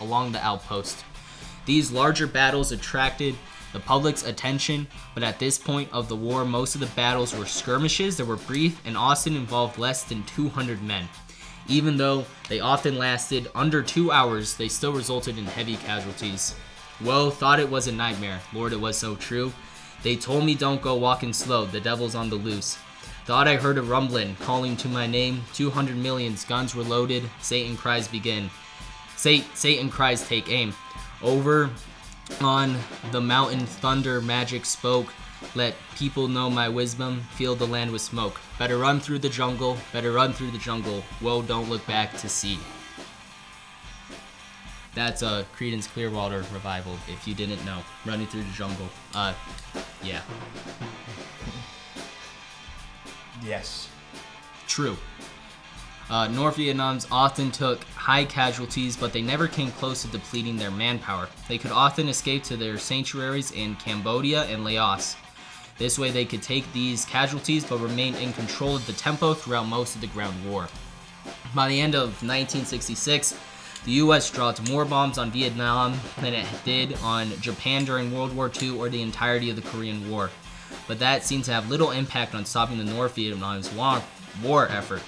along 0.00 0.32
the 0.32 0.44
outpost. 0.44 1.04
These 1.64 1.90
larger 1.90 2.26
battles 2.26 2.72
attracted 2.72 3.34
the 3.72 3.80
public's 3.80 4.24
attention, 4.24 4.86
but 5.14 5.22
at 5.22 5.38
this 5.38 5.58
point 5.58 5.92
of 5.92 6.08
the 6.08 6.16
war, 6.16 6.44
most 6.44 6.74
of 6.74 6.80
the 6.80 6.86
battles 6.88 7.34
were 7.34 7.46
skirmishes 7.46 8.16
that 8.16 8.26
were 8.26 8.36
brief 8.36 8.80
and 8.84 8.96
often 8.96 9.34
involved 9.34 9.78
less 9.78 10.04
than 10.04 10.22
200 10.24 10.82
men. 10.82 11.08
Even 11.68 11.96
though 11.96 12.24
they 12.48 12.60
often 12.60 12.96
lasted 12.96 13.48
under 13.54 13.82
two 13.82 14.12
hours, 14.12 14.56
they 14.56 14.68
still 14.68 14.92
resulted 14.92 15.36
in 15.36 15.46
heavy 15.46 15.76
casualties. 15.76 16.54
Woe 17.02 17.30
thought 17.30 17.60
it 17.60 17.70
was 17.70 17.86
a 17.86 17.92
nightmare. 17.92 18.40
Lord, 18.52 18.72
it 18.72 18.80
was 18.80 18.96
so 18.96 19.16
true. 19.16 19.52
They 20.02 20.16
told 20.16 20.44
me 20.44 20.54
don't 20.54 20.82
go 20.82 20.94
walking 20.94 21.32
slow, 21.32 21.66
the 21.66 21.80
devil's 21.80 22.14
on 22.14 22.30
the 22.30 22.36
loose. 22.36 22.78
Thought 23.24 23.48
I 23.48 23.56
heard 23.56 23.76
a 23.76 23.82
rumbling, 23.82 24.36
calling 24.36 24.76
to 24.78 24.88
my 24.88 25.06
name. 25.06 25.42
200 25.52 25.96
millions, 25.96 26.44
guns 26.44 26.74
were 26.74 26.84
loaded, 26.84 27.24
Satan 27.40 27.76
cries 27.76 28.06
begin. 28.06 28.50
Sa- 29.16 29.44
Satan 29.54 29.90
cries 29.90 30.26
take 30.26 30.48
aim. 30.48 30.74
Over 31.22 31.70
on 32.40 32.76
the 33.10 33.20
mountain, 33.20 33.66
thunder 33.66 34.20
magic 34.20 34.64
spoke. 34.64 35.12
Let 35.54 35.74
people 35.96 36.28
know 36.28 36.48
my 36.48 36.68
wisdom, 36.68 37.22
fill 37.34 37.56
the 37.56 37.66
land 37.66 37.90
with 37.90 38.02
smoke. 38.02 38.40
Better 38.58 38.78
run 38.78 39.00
through 39.00 39.18
the 39.18 39.28
jungle, 39.28 39.76
better 39.92 40.12
run 40.12 40.32
through 40.32 40.52
the 40.52 40.58
jungle. 40.58 41.02
Whoa, 41.20 41.42
don't 41.42 41.68
look 41.68 41.86
back 41.86 42.16
to 42.18 42.28
see. 42.28 42.58
That's 44.96 45.20
a 45.20 45.44
Creedence 45.54 45.86
Clearwater 45.86 46.38
revival, 46.54 46.94
if 47.06 47.28
you 47.28 47.34
didn't 47.34 47.62
know. 47.66 47.82
Running 48.06 48.26
through 48.26 48.44
the 48.44 48.52
jungle. 48.52 48.88
Uh, 49.14 49.34
yeah. 50.02 50.22
Yes. 53.44 53.90
True. 54.66 54.96
Uh, 56.08 56.28
North 56.28 56.56
Vietnam's 56.56 57.06
often 57.12 57.50
took 57.50 57.84
high 57.94 58.24
casualties, 58.24 58.96
but 58.96 59.12
they 59.12 59.20
never 59.20 59.46
came 59.46 59.70
close 59.72 60.00
to 60.00 60.08
depleting 60.08 60.56
their 60.56 60.70
manpower. 60.70 61.28
They 61.46 61.58
could 61.58 61.72
often 61.72 62.08
escape 62.08 62.42
to 62.44 62.56
their 62.56 62.78
sanctuaries 62.78 63.52
in 63.52 63.76
Cambodia 63.76 64.44
and 64.44 64.64
Laos. 64.64 65.14
This 65.76 65.98
way, 65.98 66.10
they 66.10 66.24
could 66.24 66.42
take 66.42 66.72
these 66.72 67.04
casualties 67.04 67.66
but 67.66 67.80
remain 67.80 68.14
in 68.14 68.32
control 68.32 68.76
of 68.76 68.86
the 68.86 68.94
tempo 68.94 69.34
throughout 69.34 69.66
most 69.66 69.94
of 69.94 70.00
the 70.00 70.06
ground 70.06 70.50
war. 70.50 70.68
By 71.54 71.68
the 71.68 71.78
end 71.78 71.94
of 71.94 72.22
1966, 72.22 73.34
the 73.84 73.92
US 73.92 74.30
dropped 74.30 74.68
more 74.68 74.84
bombs 74.84 75.18
on 75.18 75.30
Vietnam 75.30 75.98
than 76.20 76.34
it 76.34 76.46
did 76.64 76.96
on 77.02 77.30
Japan 77.40 77.84
during 77.84 78.12
World 78.12 78.34
War 78.34 78.50
II 78.60 78.78
or 78.78 78.88
the 78.88 79.02
entirety 79.02 79.50
of 79.50 79.56
the 79.56 79.62
Korean 79.62 80.10
War. 80.10 80.30
But 80.88 80.98
that 80.98 81.24
seemed 81.24 81.44
to 81.44 81.52
have 81.52 81.70
little 81.70 81.90
impact 81.90 82.34
on 82.34 82.44
stopping 82.44 82.78
the 82.78 82.84
North 82.84 83.14
Vietnam's 83.14 83.72
war, 83.72 84.68
effort. 84.68 85.02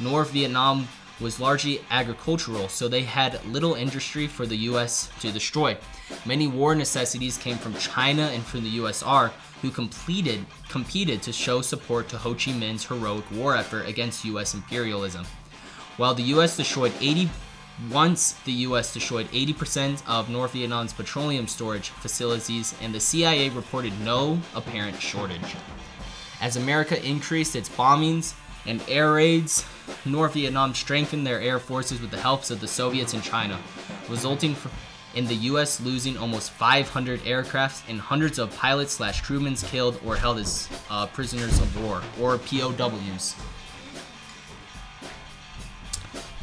North 0.00 0.30
Vietnam 0.30 0.88
was 1.20 1.40
largely 1.40 1.80
agricultural, 1.90 2.68
so 2.68 2.86
they 2.86 3.02
had 3.02 3.44
little 3.46 3.74
industry 3.74 4.26
for 4.26 4.46
the 4.46 4.56
US 4.56 5.10
to 5.20 5.32
destroy. 5.32 5.76
Many 6.24 6.46
war 6.46 6.74
necessities 6.74 7.36
came 7.36 7.56
from 7.56 7.74
China 7.74 8.30
and 8.32 8.44
from 8.44 8.62
the 8.62 8.78
USR, 8.78 9.30
who 9.62 9.70
completed, 9.70 10.44
competed 10.68 11.22
to 11.22 11.32
show 11.32 11.60
support 11.60 12.08
to 12.08 12.18
Ho 12.18 12.34
Chi 12.34 12.52
Minh's 12.52 12.86
heroic 12.86 13.28
war 13.32 13.56
effort 13.56 13.88
against 13.88 14.24
US 14.24 14.54
imperialism. 14.54 15.26
While 15.96 16.14
the 16.14 16.22
US 16.34 16.56
destroyed 16.56 16.92
80 17.00 17.28
once 17.90 18.32
the 18.44 18.52
US 18.52 18.92
destroyed 18.92 19.30
80% 19.30 20.02
of 20.06 20.28
North 20.28 20.52
Vietnam's 20.52 20.92
petroleum 20.92 21.46
storage 21.46 21.90
facilities 21.90 22.74
and 22.82 22.94
the 22.94 23.00
CIA 23.00 23.50
reported 23.50 23.98
no 24.00 24.40
apparent 24.54 25.00
shortage. 25.00 25.56
As 26.40 26.56
America 26.56 27.04
increased 27.04 27.56
its 27.56 27.68
bombings 27.68 28.34
and 28.66 28.82
air 28.88 29.12
raids, 29.12 29.64
North 30.04 30.34
Vietnam 30.34 30.74
strengthened 30.74 31.26
their 31.26 31.40
air 31.40 31.58
forces 31.58 32.00
with 32.00 32.10
the 32.10 32.20
helps 32.20 32.50
of 32.50 32.60
the 32.60 32.68
Soviets 32.68 33.14
and 33.14 33.22
China, 33.22 33.58
resulting 34.08 34.56
in 35.14 35.26
the 35.26 35.34
U.S. 35.34 35.80
losing 35.80 36.18
almost 36.18 36.50
500 36.50 37.20
aircrafts 37.20 37.82
and 37.88 38.00
hundreds 38.00 38.38
of 38.38 38.54
pilots 38.56 38.92
slash 38.92 39.22
crewmen 39.22 39.54
killed 39.56 40.00
or 40.04 40.16
held 40.16 40.38
as 40.38 40.68
uh, 40.90 41.06
prisoners 41.06 41.58
of 41.60 41.82
war 41.82 42.02
or 42.20 42.38
POWs. 42.38 43.34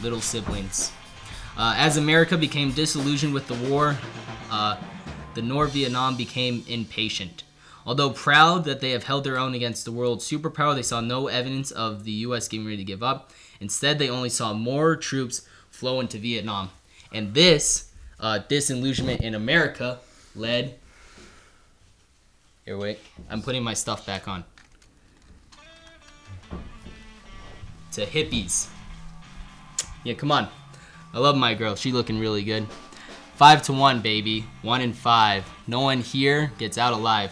Little 0.02 0.21
siblings. 0.21 0.91
Uh, 1.58 1.74
as 1.78 1.98
America 1.98 2.38
became 2.38 2.72
disillusioned 2.72 3.34
with 3.34 3.48
the 3.48 3.70
war, 3.70 3.98
uh, 4.52 4.78
the 5.36 5.41
North 5.41 5.74
Vietnam 5.74 6.18
became 6.18 6.63
impatient. 6.68 7.44
Although 7.86 8.10
proud 8.10 8.63
that 8.65 8.82
they 8.82 8.91
have 8.91 9.04
held 9.04 9.24
their 9.24 9.38
own 9.38 9.54
against 9.54 9.86
the 9.86 9.91
world 9.91 10.20
superpower, 10.20 10.76
they 10.76 10.82
saw 10.82 11.02
no 11.02 11.28
evidence 11.28 11.72
of 11.72 12.04
the 12.04 12.12
U.S. 12.12 12.48
getting 12.48 12.65
ready 12.65 12.78
to 12.78 12.84
give 12.84 13.04
up. 13.04 13.32
Instead, 13.60 14.00
they 14.00 14.10
only 14.10 14.30
saw 14.30 14.54
more 14.54 14.96
troops 14.96 15.48
flow 15.70 16.00
into 16.00 16.18
Vietnam. 16.18 16.72
And 17.13 17.34
this 17.34 17.91
uh, 18.20 18.39
disillusionment 18.39 19.22
in 19.22 19.36
America 19.36 20.00
led. 20.36 20.76
Here, 22.65 22.78
wait. 22.78 23.00
I'm 23.30 23.41
putting 23.41 23.63
my 23.63 23.76
stuff 23.76 24.06
back 24.06 24.28
on. 24.28 24.44
To 27.91 28.06
hippies. 28.06 28.68
Yeah, 30.04 30.15
come 30.15 30.32
on. 30.32 30.50
I 31.15 31.19
love 31.19 31.38
my 31.38 31.54
girl. 31.54 31.75
She 31.75 31.93
looking 31.93 32.19
really 32.19 32.43
good. 32.43 32.67
Five 33.36 33.63
to 33.63 33.73
one, 33.73 34.01
baby. 34.01 34.45
One 34.62 34.82
in 34.82 34.91
five. 34.91 35.49
No 35.65 35.80
one 35.80 36.01
here 36.01 36.51
gets 36.58 36.78
out 36.78 36.91
alive. 36.91 37.32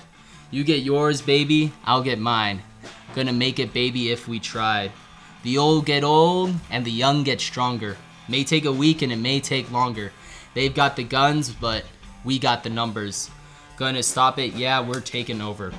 You 0.52 0.64
get 0.64 0.84
yours, 0.84 1.22
baby. 1.22 1.74
I'll 1.84 2.02
get 2.02 2.18
mine. 2.18 2.62
Gonna 3.14 3.34
make 3.34 3.60
it, 3.60 3.74
baby, 3.74 4.10
if 4.10 4.26
we 4.26 4.40
try. 4.40 4.90
The 5.44 5.58
old 5.58 5.86
get 5.86 6.06
old 6.06 6.56
and 6.72 6.86
the 6.86 6.92
young 6.92 7.24
get 7.24 7.42
stronger. 7.42 7.98
May 8.30 8.46
take 8.46 8.64
a 8.64 8.72
week 8.72 9.02
and 9.02 9.12
it 9.12 9.18
may 9.18 9.42
take 9.42 9.70
longer. 9.70 10.14
They've 10.54 10.74
got 10.74 10.96
the 10.96 11.04
guns, 11.04 11.52
but 11.52 11.84
we 12.24 12.40
got 12.40 12.64
the 12.64 12.70
numbers. 12.70 13.30
Gonna 13.76 14.02
stop 14.02 14.40
it? 14.40 14.54
Yeah, 14.54 14.80
we're 14.80 15.02
taking 15.02 15.42
over. 15.42 15.74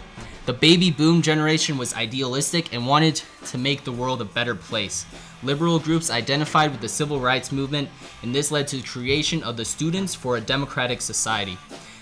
The 0.46 0.52
baby 0.52 0.90
boom 0.90 1.22
generation 1.22 1.78
was 1.78 1.94
idealistic 1.94 2.74
and 2.74 2.87
wanted 2.87 3.22
to 3.46 3.57
make 3.57 3.83
the 3.83 3.92
world 3.92 4.20
a 4.20 4.26
better 4.26 4.54
place. 4.54 5.07
Liberal 5.42 5.78
groups 5.78 6.11
identified 6.11 6.70
with 6.70 6.83
the 6.83 6.88
civil 6.88 7.18
rights 7.18 7.50
movement, 7.50 7.88
and 8.22 8.35
this 8.35 8.50
led 8.50 8.68
to 8.68 8.76
the 8.76 8.83
creation 8.83 9.42
of 9.42 9.57
the 9.57 9.64
Students 9.64 10.14
for 10.14 10.37
a 10.37 10.42
Democratic 10.42 11.00
Society. 11.00 11.57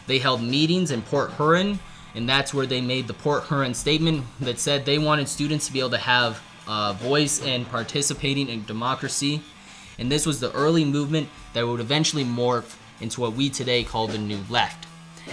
They 0.09 0.19
held 0.19 0.43
meetings 0.43 0.91
in 0.91 1.03
Port 1.03 1.33
Huron, 1.35 1.79
and 2.17 2.29
that's 2.29 2.53
where 2.53 2.67
they 2.67 2.81
made 2.81 3.07
the 3.07 3.15
Port 3.15 3.45
Huron 3.45 3.75
statement 3.75 4.25
that 4.41 4.59
said 4.59 4.85
they 4.85 4.99
wanted 4.99 5.29
students 5.29 5.69
to 5.69 5.73
be 5.73 5.79
able 5.79 5.91
to 5.91 5.99
have 5.99 6.43
a 6.67 6.95
voice 6.95 7.41
in 7.41 7.65
participating 7.67 8.49
in 8.49 8.65
democracy. 8.65 9.41
And 10.01 10.11
this 10.11 10.27
was 10.27 10.41
the 10.41 10.51
early 10.51 10.85
movement 10.85 11.29
that 11.53 11.65
would 11.65 11.79
eventually 11.79 12.25
morph 12.25 12.75
into 13.01 13.21
what 13.21 13.35
we 13.35 13.51
today 13.51 13.85
call 13.85 14.09
the 14.09 14.19
New 14.19 14.41
Left. 14.51 14.89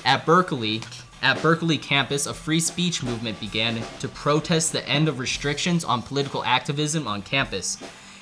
At 0.06 0.28
Berkeley, 0.28 0.82
at 1.22 1.42
Berkeley 1.42 1.78
campus, 1.78 2.26
a 2.26 2.34
free 2.34 2.60
speech 2.60 3.04
movement 3.04 3.40
began 3.40 3.82
to 4.00 4.08
protest 4.08 4.72
the 4.72 4.88
end 4.88 5.08
of 5.08 5.20
restrictions 5.20 5.84
on 5.84 6.02
political 6.02 6.44
activism 6.46 7.08
on 7.08 7.22
campus, 7.22 7.78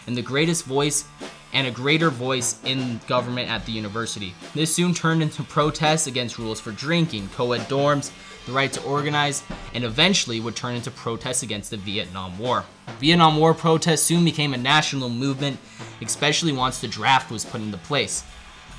and 0.08 0.16
the 0.16 0.22
greatest 0.22 0.66
voice 0.66 1.06
and 1.54 1.68
a 1.68 1.72
greater 1.72 2.10
voice 2.10 2.60
in 2.66 3.00
government 3.08 3.50
at 3.50 3.66
the 3.66 3.72
university. 3.72 4.34
This 4.54 4.74
soon 4.74 4.94
turned 4.94 5.22
into 5.22 5.44
protests 5.44 6.08
against 6.08 6.38
rules 6.38 6.60
for 6.60 6.72
drinking, 6.72 7.30
co-ed 7.30 7.62
dorms, 7.62 8.12
the 8.46 8.52
right 8.52 8.72
to 8.74 8.84
organize, 8.84 9.44
and 9.74 9.84
eventually 9.84 10.40
would 10.40 10.56
turn 10.56 10.76
into 10.76 10.92
protests 10.92 11.44
against 11.44 11.70
the 11.70 11.78
Vietnam 11.78 12.38
War. 12.40 12.66
Vietnam 13.00 13.38
War 13.38 13.54
protests 13.54 14.04
soon 14.04 14.26
became 14.26 14.54
a 14.54 14.58
national 14.58 15.10
movement, 15.10 15.60
especially 16.02 16.52
once 16.52 16.80
the 16.80 16.88
draft 16.88 17.32
was 17.32 17.46
put 17.46 17.62
into 17.62 17.78
place. 17.78 18.24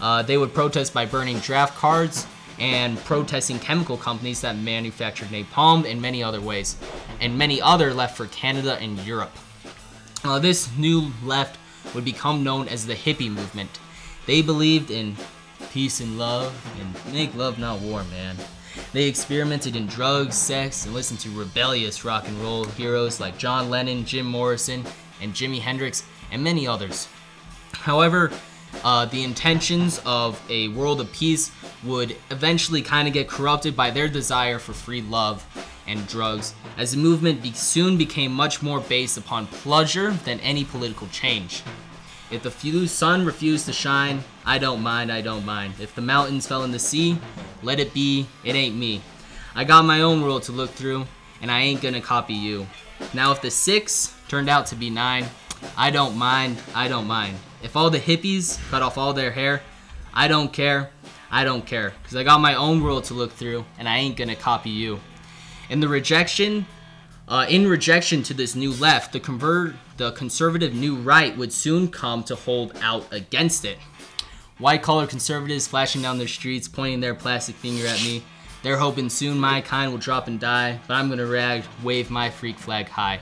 Uh, 0.01 0.23
they 0.23 0.37
would 0.37 0.55
protest 0.55 0.93
by 0.93 1.07
burning 1.07 1.39
draft 1.41 1.77
cards 1.77 2.27
and 2.59 2.99
protesting 3.05 3.59
chemical 3.59 3.97
companies 3.97 4.41
that 4.41 4.57
manufactured 4.57 5.29
napalm 5.29 5.85
in 5.85 6.01
many 6.01 6.23
other 6.23 6.41
ways, 6.41 6.77
and 7.21 7.37
many 7.37 7.61
other 7.61 7.95
left 7.95 8.17
for 8.17 8.27
Canada 8.27 8.77
and 8.81 8.99
Europe. 9.01 9.33
Uh, 10.25 10.39
this 10.39 10.69
new 10.77 11.13
left 11.23 11.59
would 11.95 12.05
become 12.05 12.43
known 12.43 12.69
as 12.69 12.87
the 12.87 12.95
hippie 12.95 13.31
movement. 13.31 13.79
They 14.27 14.43
believed 14.43 14.91
in 14.91 15.17
peace 15.71 16.01
and 16.01 16.19
love, 16.19 16.55
and 16.81 17.15
make 17.15 17.35
love 17.35 17.59
not 17.59 17.81
war, 17.81 18.05
man. 18.05 18.37
They 18.93 19.05
experimented 19.05 19.77
in 19.77 19.87
drugs, 19.87 20.37
sex, 20.37 20.85
and 20.85 20.95
listened 20.95 21.21
to 21.21 21.31
rebellious 21.31 22.05
rock 22.05 22.27
and 22.27 22.39
roll 22.41 22.65
heroes 22.65 23.21
like 23.21 23.39
John 23.39 23.71
Lennon, 23.71 24.05
Jim 24.05 24.27
Morrison, 24.27 24.85
and 25.21 25.33
Jimi 25.33 25.61
Hendrix, 25.61 26.05
and 26.31 26.43
many 26.43 26.67
others. 26.67 27.09
However, 27.73 28.31
uh, 28.85 29.07
the 29.07 29.25
intentions 29.25 30.01
of 30.05 30.41
a 30.49 30.69
world 30.69 31.01
of 31.01 31.13
peace 31.13 31.51
would 31.85 32.17
eventually 32.31 32.83
kind 32.83 33.09
of 33.09 33.15
get 33.15 33.29
corrupted 33.29 33.77
by 33.77 33.91
their 33.91 34.09
desire 34.09 34.59
for 34.59 34.73
free 34.73 35.03
love 35.03 35.47
and 35.87 36.07
drugs, 36.07 36.55
as 36.77 36.93
the 36.93 36.99
movement 36.99 37.43
be- 37.43 37.53
soon 37.53 37.97
became 37.97 38.33
much 38.33 38.63
more 38.63 38.81
based 38.81 39.17
upon 39.17 39.47
pleasure 39.47 40.13
than 40.25 40.39
any 40.41 40.65
political 40.65 41.07
change. 41.09 41.63
If 42.31 42.43
the 42.43 42.87
sun 42.89 43.25
refused 43.25 43.67
to 43.67 43.73
shine, 43.73 44.23
I 44.45 44.59
don't 44.59 44.83
mind, 44.83 45.11
I 45.11 45.23
don't 45.23 45.47
mind. 45.47 45.75
If 45.81 45.95
the 45.95 46.03
mountains 46.03 46.47
fell 46.47 46.63
in 46.63 46.73
the 46.73 46.79
sea, 46.79 47.19
let 47.63 47.81
it 47.81 47.95
be, 47.95 48.27
it 48.45 48.55
ain't 48.55 48.77
me. 48.77 49.01
I 49.55 49.65
got 49.65 49.87
my 49.87 50.03
own 50.03 50.21
world 50.21 50.43
to 50.45 50.53
look 50.53 50.71
through, 50.71 51.07
and 51.41 51.51
I 51.51 51.61
ain't 51.61 51.81
gonna 51.81 52.03
copy 52.03 52.35
you. 52.35 52.67
Now, 53.15 53.33
if 53.33 53.41
the 53.41 53.51
six 53.51 54.15
turned 54.29 54.51
out 54.51 54.67
to 54.67 54.77
be 54.77 54.91
nine, 54.91 55.27
I 55.77 55.91
don't 55.91 56.17
mind, 56.17 56.61
I 56.75 56.89
don't 56.89 57.07
mind. 57.07 57.39
If 57.63 57.77
all 57.77 57.91
the 57.91 57.99
hippies 57.99 58.59
cut 58.71 58.83
off 58.83 58.97
all 58.97 59.13
their 59.13 59.33
hair, 59.33 59.63
I 60.15 60.29
don't 60.29 60.53
care, 60.53 60.91
I 61.31 61.45
don't 61.45 61.67
care. 61.67 61.93
Because 62.03 62.17
I 62.17 62.23
got 62.23 62.41
my 62.41 62.55
own 62.55 62.83
world 62.83 63.05
to 63.05 63.15
look 63.15 63.33
through, 63.33 63.65
and 63.79 63.89
I 63.89 63.99
ain't 63.99 64.17
gonna 64.17 64.37
copy 64.37 64.71
you. 64.71 65.01
In 65.69 65.81
the 65.81 65.89
rejection, 65.89 66.67
uh, 67.27 67.47
in 67.49 67.67
rejection 67.67 68.23
to 68.25 68.35
this 68.35 68.55
new 68.55 68.73
left, 68.73 69.13
the 69.13 69.21
convert, 69.21 69.75
the 69.97 70.13
conservative 70.13 70.73
new 70.73 70.97
right 70.97 71.37
would 71.37 71.53
soon 71.53 71.89
come 71.89 72.23
to 72.25 72.35
hold 72.35 72.73
out 72.81 73.07
against 73.13 73.65
it. 73.65 73.79
White 74.59 74.83
collar 74.83 75.07
conservatives 75.07 75.67
flashing 75.67 76.03
down 76.03 76.19
their 76.19 76.29
streets, 76.29 76.69
pointing 76.69 77.01
their 77.01 77.15
plastic 77.15 77.57
finger 77.57 77.87
at 77.87 78.03
me. 78.03 78.25
They're 78.63 78.79
hoping 78.79 79.09
soon 79.11 79.39
my 79.39 79.61
kind 79.61 79.91
will 79.93 79.99
drop 79.99 80.27
and 80.27 80.41
die, 80.41 80.81
but 80.89 80.95
I'm 80.95 81.09
gonna 81.09 81.27
rag, 81.27 81.65
wave 81.83 82.11
my 82.11 82.31
freak 82.31 82.59
flag 82.59 82.89
high. 82.89 83.21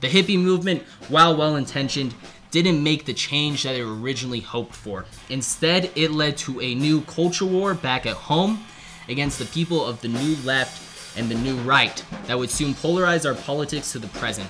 The 0.00 0.08
hippie 0.08 0.40
movement, 0.40 0.82
while 1.08 1.36
well 1.36 1.56
intentioned, 1.56 2.14
didn't 2.50 2.82
make 2.82 3.04
the 3.04 3.14
change 3.14 3.62
that 3.62 3.74
it 3.74 3.82
originally 3.82 4.40
hoped 4.40 4.74
for. 4.74 5.04
Instead, 5.28 5.90
it 5.94 6.10
led 6.10 6.36
to 6.38 6.60
a 6.60 6.74
new 6.74 7.02
culture 7.02 7.44
war 7.44 7.74
back 7.74 8.06
at 8.06 8.14
home 8.14 8.64
against 9.08 9.38
the 9.38 9.44
people 9.46 9.84
of 9.84 10.00
the 10.00 10.08
new 10.08 10.36
left 10.44 11.16
and 11.18 11.28
the 11.30 11.34
new 11.34 11.56
right 11.58 12.04
that 12.26 12.38
would 12.38 12.50
soon 12.50 12.74
polarize 12.74 13.26
our 13.26 13.34
politics 13.34 13.92
to 13.92 13.98
the 13.98 14.08
present. 14.08 14.48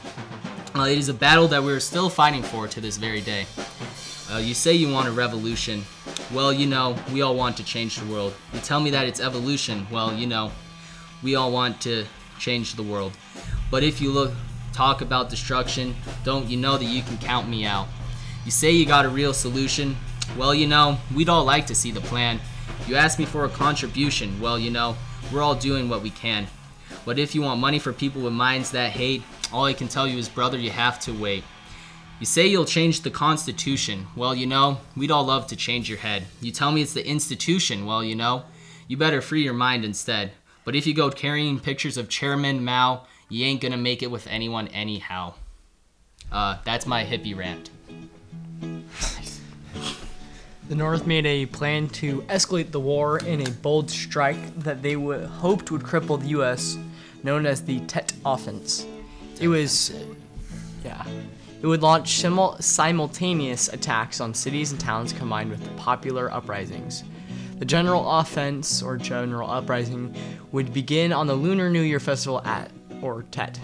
Uh, 0.75 0.83
it 0.83 0.99
is 0.99 1.09
a 1.09 1.15
battle 1.15 1.49
that 1.49 1.63
we're 1.63 1.81
still 1.81 2.09
fighting 2.09 2.43
for 2.43 2.69
to 2.69 2.81
this 2.81 2.97
very 2.97 3.21
day. 3.21 3.47
Uh, 4.31 4.39
you 4.39 4.53
say 4.53 4.75
you 4.75 4.93
want 4.93 5.09
a 5.09 5.11
revolution. 5.11 5.83
Well, 6.33 6.53
you 6.53 6.67
know, 6.67 6.97
we 7.13 7.23
all 7.23 7.35
want 7.35 7.57
to 7.57 7.65
change 7.65 7.97
the 7.97 8.07
world. 8.07 8.35
You 8.53 8.61
tell 8.61 8.81
me 8.81 8.91
that 8.91 9.07
it's 9.07 9.21
evolution. 9.21 9.87
Well, 9.91 10.13
you 10.13 10.27
know, 10.27 10.53
we 11.23 11.35
all 11.35 11.51
want 11.51 11.81
to 11.83 12.05
change 12.39 12.75
the 12.75 12.83
world. 12.83 13.17
But 13.71 13.83
if 13.83 14.01
you 14.01 14.13
look, 14.13 14.33
talk 14.73 15.01
about 15.01 15.31
destruction, 15.31 15.95
don't 16.25 16.49
you 16.49 16.57
know 16.57 16.79
that 16.79 16.85
you 16.85 17.03
can 17.03 17.19
count 17.19 17.49
me 17.49 17.65
out? 17.65 17.89
You 18.45 18.51
say 18.51 18.71
you 18.71 18.87
got 18.87 19.05
a 19.05 19.09
real 19.09 19.35
solution. 19.35 19.97
Well, 20.37 20.55
you 20.55 20.67
know, 20.67 20.99
we'd 21.15 21.29
all 21.29 21.45
like 21.45 21.67
to 21.67 21.75
see 21.75 21.91
the 21.91 22.01
plan. 22.01 22.41
You 22.87 22.97
ask 22.97 23.19
me 23.19 23.25
for 23.25 23.45
a 23.45 23.49
contribution. 23.49 24.41
Well, 24.41 24.59
you 24.59 24.71
know, 24.71 24.97
we're 25.33 25.43
all 25.43 25.55
doing 25.55 25.89
what 25.89 26.03
we 26.03 26.11
can. 26.11 26.47
But 27.05 27.19
if 27.19 27.35
you 27.35 27.43
want 27.43 27.61
money 27.61 27.79
for 27.79 27.93
people 27.93 28.23
with 28.23 28.33
minds 28.33 28.71
that 28.71 28.93
hate, 28.93 29.23
all 29.53 29.65
I 29.65 29.73
can 29.73 29.89
tell 29.89 30.07
you 30.07 30.19
is, 30.19 30.29
brother, 30.29 30.59
you 30.59 30.71
have 30.71 31.01
to 31.01 31.13
wait. 31.13 31.45
You 32.21 32.27
say 32.27 32.47
you'll 32.47 32.65
change 32.65 33.03
the 33.03 33.11
Constitution. 33.11 34.07
Well, 34.17 34.35
you 34.35 34.47
know, 34.47 34.79
we'd 34.97 35.11
all 35.11 35.25
love 35.25 35.47
to 35.49 35.57
change 35.57 35.89
your 35.89 35.99
head. 35.99 36.25
You 36.41 36.51
tell 36.51 36.73
me 36.73 36.83
it's 36.83 36.93
the 36.93 37.07
institution. 37.07 37.87
Well, 37.87 38.03
you 38.03 38.15
know, 38.15 38.43
you 38.89 38.97
better 38.97 39.21
free 39.21 39.43
your 39.43 39.55
mind 39.55 39.85
instead. 39.85 40.33
But 40.65 40.75
if 40.75 40.87
you 40.87 40.95
go 40.95 41.11
carrying 41.11 41.61
pictures 41.61 41.97
of 41.97 42.09
Chairman 42.09 42.65
Mao, 42.65 43.07
you 43.29 43.45
ain't 43.45 43.61
gonna 43.61 43.77
make 43.77 44.03
it 44.03 44.11
with 44.11 44.27
anyone 44.27 44.69
anyhow. 44.69 45.35
Uh, 46.31 46.59
that's 46.65 46.87
my 46.87 47.05
hippie 47.05 47.37
rant. 47.37 47.71
The 50.69 50.75
North 50.75 51.07
made 51.07 51.25
a 51.25 51.47
plan 51.47 51.89
to 51.91 52.21
escalate 52.23 52.73
the 52.73 52.81
war 52.81 53.19
in 53.21 53.41
a 53.41 53.51
bold 53.51 53.91
strike 53.91 54.59
that 54.59 54.83
they 54.83 54.97
would, 54.97 55.25
hoped 55.25 55.71
would 55.71 55.81
cripple 55.81 56.21
the 56.21 56.29
U.S., 56.29 56.77
known 57.23 57.47
as 57.47 57.63
the 57.63 57.81
Tet 57.81 58.13
Offense. 58.27 58.87
It 59.41 59.49
was, 59.49 59.95
yeah, 60.85 61.03
it 61.63 61.67
would 61.67 61.81
launch 61.81 62.19
simul- 62.21 62.59
simultaneous 62.61 63.69
attacks 63.69 64.21
on 64.21 64.35
cities 64.35 64.71
and 64.71 64.79
towns 64.79 65.15
combined 65.15 65.49
with 65.49 65.77
popular 65.79 66.31
uprisings. 66.31 67.03
The 67.59 67.65
general 67.65 68.19
offense, 68.19 68.83
or 68.83 68.99
general 68.99 69.51
uprising, 69.51 70.15
would 70.53 70.75
begin 70.75 71.15
on 71.15 71.27
the 71.27 71.35
Lunar 71.35 71.71
New 71.71 71.81
Year 71.81 71.99
festival 71.99 72.43
at, 72.45 72.71
or 73.03 73.25
Tet. 73.31 73.59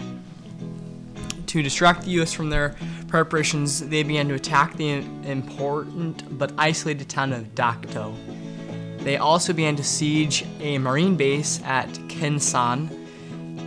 To 1.47 1.61
distract 1.61 2.03
the 2.03 2.11
U.S. 2.11 2.33
from 2.33 2.49
their 2.49 2.75
preparations, 3.07 3.79
they 3.79 4.03
began 4.03 4.27
to 4.27 4.33
attack 4.33 4.75
the 4.75 4.89
important 5.23 6.37
but 6.37 6.51
isolated 6.57 7.07
town 7.07 7.31
of 7.33 7.55
Dakto. 7.55 8.15
They 8.99 9.17
also 9.17 9.53
began 9.53 9.75
to 9.75 9.83
siege 9.83 10.45
a 10.59 10.77
marine 10.79 11.15
base 11.15 11.61
at 11.63 11.87
Khe 12.09 12.39
Sanh. 12.39 12.89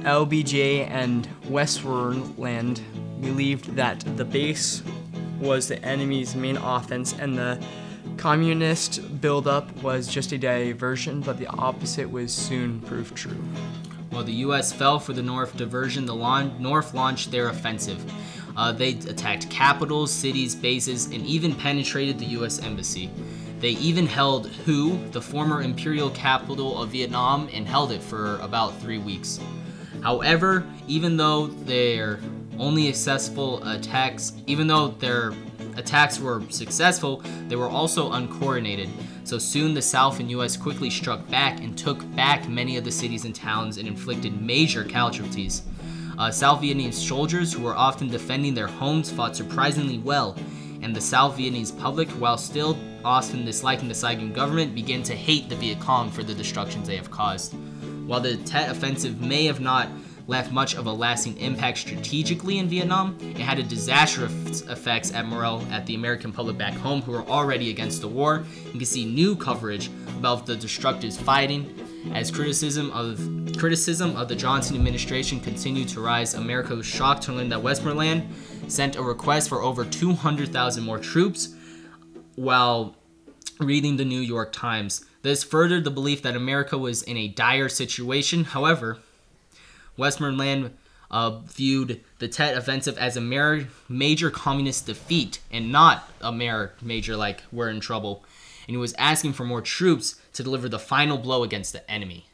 LBJ 0.02 0.88
and 0.90 1.28
Westmoreland 1.48 2.82
believed 3.20 3.76
that 3.76 4.00
the 4.16 4.24
base 4.24 4.82
was 5.40 5.68
the 5.68 5.82
enemy's 5.84 6.34
main 6.34 6.56
offense 6.56 7.14
and 7.18 7.38
the 7.38 7.62
communist 8.16 9.20
buildup 9.20 9.70
was 9.82 10.08
just 10.08 10.32
a 10.32 10.38
diversion, 10.38 11.20
but 11.20 11.38
the 11.38 11.46
opposite 11.46 12.10
was 12.10 12.32
soon 12.32 12.80
proved 12.80 13.16
true. 13.16 13.42
While 14.10 14.24
the 14.24 14.32
U.S. 14.32 14.72
fell 14.72 14.98
for 14.98 15.12
the 15.12 15.22
North 15.22 15.56
diversion, 15.56 16.06
the 16.06 16.14
North 16.58 16.94
launched 16.94 17.30
their 17.30 17.48
offensive. 17.48 18.04
Uh, 18.56 18.72
they 18.72 18.90
attacked 18.90 19.48
capitals, 19.50 20.10
cities, 20.10 20.54
bases, 20.54 21.06
and 21.06 21.24
even 21.26 21.54
penetrated 21.54 22.18
the 22.18 22.26
U.S. 22.26 22.60
Embassy. 22.60 23.10
They 23.60 23.70
even 23.70 24.06
held 24.06 24.48
Hue, 24.48 24.98
the 25.10 25.20
former 25.20 25.62
imperial 25.62 26.10
capital 26.10 26.80
of 26.80 26.90
Vietnam, 26.90 27.48
and 27.52 27.66
held 27.66 27.92
it 27.92 28.02
for 28.02 28.36
about 28.36 28.78
three 28.80 28.98
weeks. 28.98 29.40
However, 30.02 30.64
even 30.86 31.16
though 31.16 31.48
their 31.48 32.20
only 32.58 32.92
successful 32.92 33.62
attacks, 33.68 34.32
even 34.46 34.66
though 34.66 34.88
their 34.88 35.32
attacks 35.76 36.18
were 36.18 36.42
successful, 36.50 37.22
they 37.48 37.56
were 37.56 37.68
also 37.68 38.12
uncoordinated. 38.12 38.88
So 39.28 39.36
soon 39.36 39.74
the 39.74 39.82
South 39.82 40.20
and 40.20 40.30
US 40.30 40.56
quickly 40.56 40.88
struck 40.88 41.28
back 41.28 41.60
and 41.60 41.76
took 41.76 42.00
back 42.16 42.48
many 42.48 42.78
of 42.78 42.84
the 42.84 42.90
cities 42.90 43.26
and 43.26 43.34
towns 43.34 43.76
and 43.76 43.86
inflicted 43.86 44.40
major 44.40 44.84
casualties. 44.84 45.64
Uh, 46.16 46.30
South 46.30 46.62
Vietnamese 46.62 46.94
soldiers 46.94 47.52
who 47.52 47.62
were 47.62 47.76
often 47.76 48.08
defending 48.08 48.54
their 48.54 48.66
homes 48.66 49.10
fought 49.10 49.36
surprisingly 49.36 49.98
well, 49.98 50.34
and 50.80 50.96
the 50.96 51.00
South 51.02 51.36
Vietnamese 51.36 51.78
public, 51.78 52.08
while 52.12 52.38
still 52.38 52.78
often 53.04 53.44
disliking 53.44 53.86
the 53.86 53.94
Saigon 53.94 54.32
government, 54.32 54.74
began 54.74 55.02
to 55.02 55.14
hate 55.14 55.50
the 55.50 55.56
Viet 55.56 55.78
Cong 55.78 56.10
for 56.10 56.22
the 56.22 56.32
destructions 56.32 56.88
they 56.88 56.96
have 56.96 57.10
caused. 57.10 57.52
While 58.06 58.20
the 58.20 58.38
Tet 58.38 58.70
Offensive 58.70 59.20
may 59.20 59.44
have 59.44 59.60
not 59.60 59.90
left 60.28 60.52
much 60.52 60.76
of 60.76 60.86
a 60.86 60.92
lasting 60.92 61.36
impact 61.38 61.78
strategically 61.78 62.58
in 62.58 62.68
Vietnam, 62.68 63.16
it 63.20 63.38
had 63.38 63.58
a 63.58 63.62
disastrous 63.62 64.60
effects 64.68 65.12
at 65.12 65.26
morale 65.26 65.66
at 65.72 65.86
the 65.86 65.94
American 65.94 66.30
public 66.30 66.56
back 66.56 66.74
home 66.74 67.00
who 67.02 67.12
were 67.12 67.26
already 67.26 67.70
against 67.70 68.02
the 68.02 68.08
war. 68.08 68.44
You 68.66 68.72
can 68.72 68.84
see 68.84 69.06
new 69.06 69.34
coverage 69.34 69.90
about 70.18 70.44
the 70.44 70.54
destructive 70.54 71.16
fighting 71.16 71.74
as 72.12 72.30
criticism 72.30 72.90
of 72.92 73.18
criticism 73.58 74.14
of 74.16 74.28
the 74.28 74.36
Johnson 74.36 74.76
administration 74.76 75.40
continued 75.40 75.88
to 75.88 76.00
rise. 76.00 76.34
America 76.34 76.74
was 76.74 76.86
shocked 76.86 77.22
to 77.24 77.32
learn 77.32 77.48
that 77.48 77.62
Westmoreland 77.62 78.28
sent 78.68 78.96
a 78.96 79.02
request 79.02 79.48
for 79.48 79.62
over 79.62 79.84
200,000 79.84 80.84
more 80.84 80.98
troops 80.98 81.54
while 82.36 82.94
reading 83.58 83.96
the 83.96 84.04
New 84.04 84.20
York 84.20 84.52
Times. 84.52 85.04
This 85.22 85.42
furthered 85.42 85.84
the 85.84 85.90
belief 85.90 86.22
that 86.22 86.36
America 86.36 86.76
was 86.78 87.02
in 87.02 87.16
a 87.16 87.28
dire 87.28 87.68
situation. 87.68 88.44
However, 88.44 88.98
Westmoreland 89.98 90.70
uh, 91.10 91.40
viewed 91.40 92.00
the 92.18 92.28
Tet 92.28 92.56
Offensive 92.56 92.96
as 92.96 93.16
a 93.16 93.20
mar- 93.20 93.64
major 93.88 94.30
communist 94.30 94.86
defeat 94.86 95.40
and 95.50 95.70
not 95.70 96.08
a 96.22 96.32
mar- 96.32 96.72
major, 96.80 97.16
like, 97.16 97.42
we're 97.52 97.68
in 97.68 97.80
trouble. 97.80 98.24
And 98.66 98.74
he 98.74 98.78
was 98.78 98.94
asking 98.94 99.32
for 99.34 99.44
more 99.44 99.62
troops 99.62 100.20
to 100.34 100.42
deliver 100.42 100.68
the 100.68 100.78
final 100.78 101.18
blow 101.18 101.42
against 101.42 101.72
the 101.72 101.90
enemy. 101.90 102.26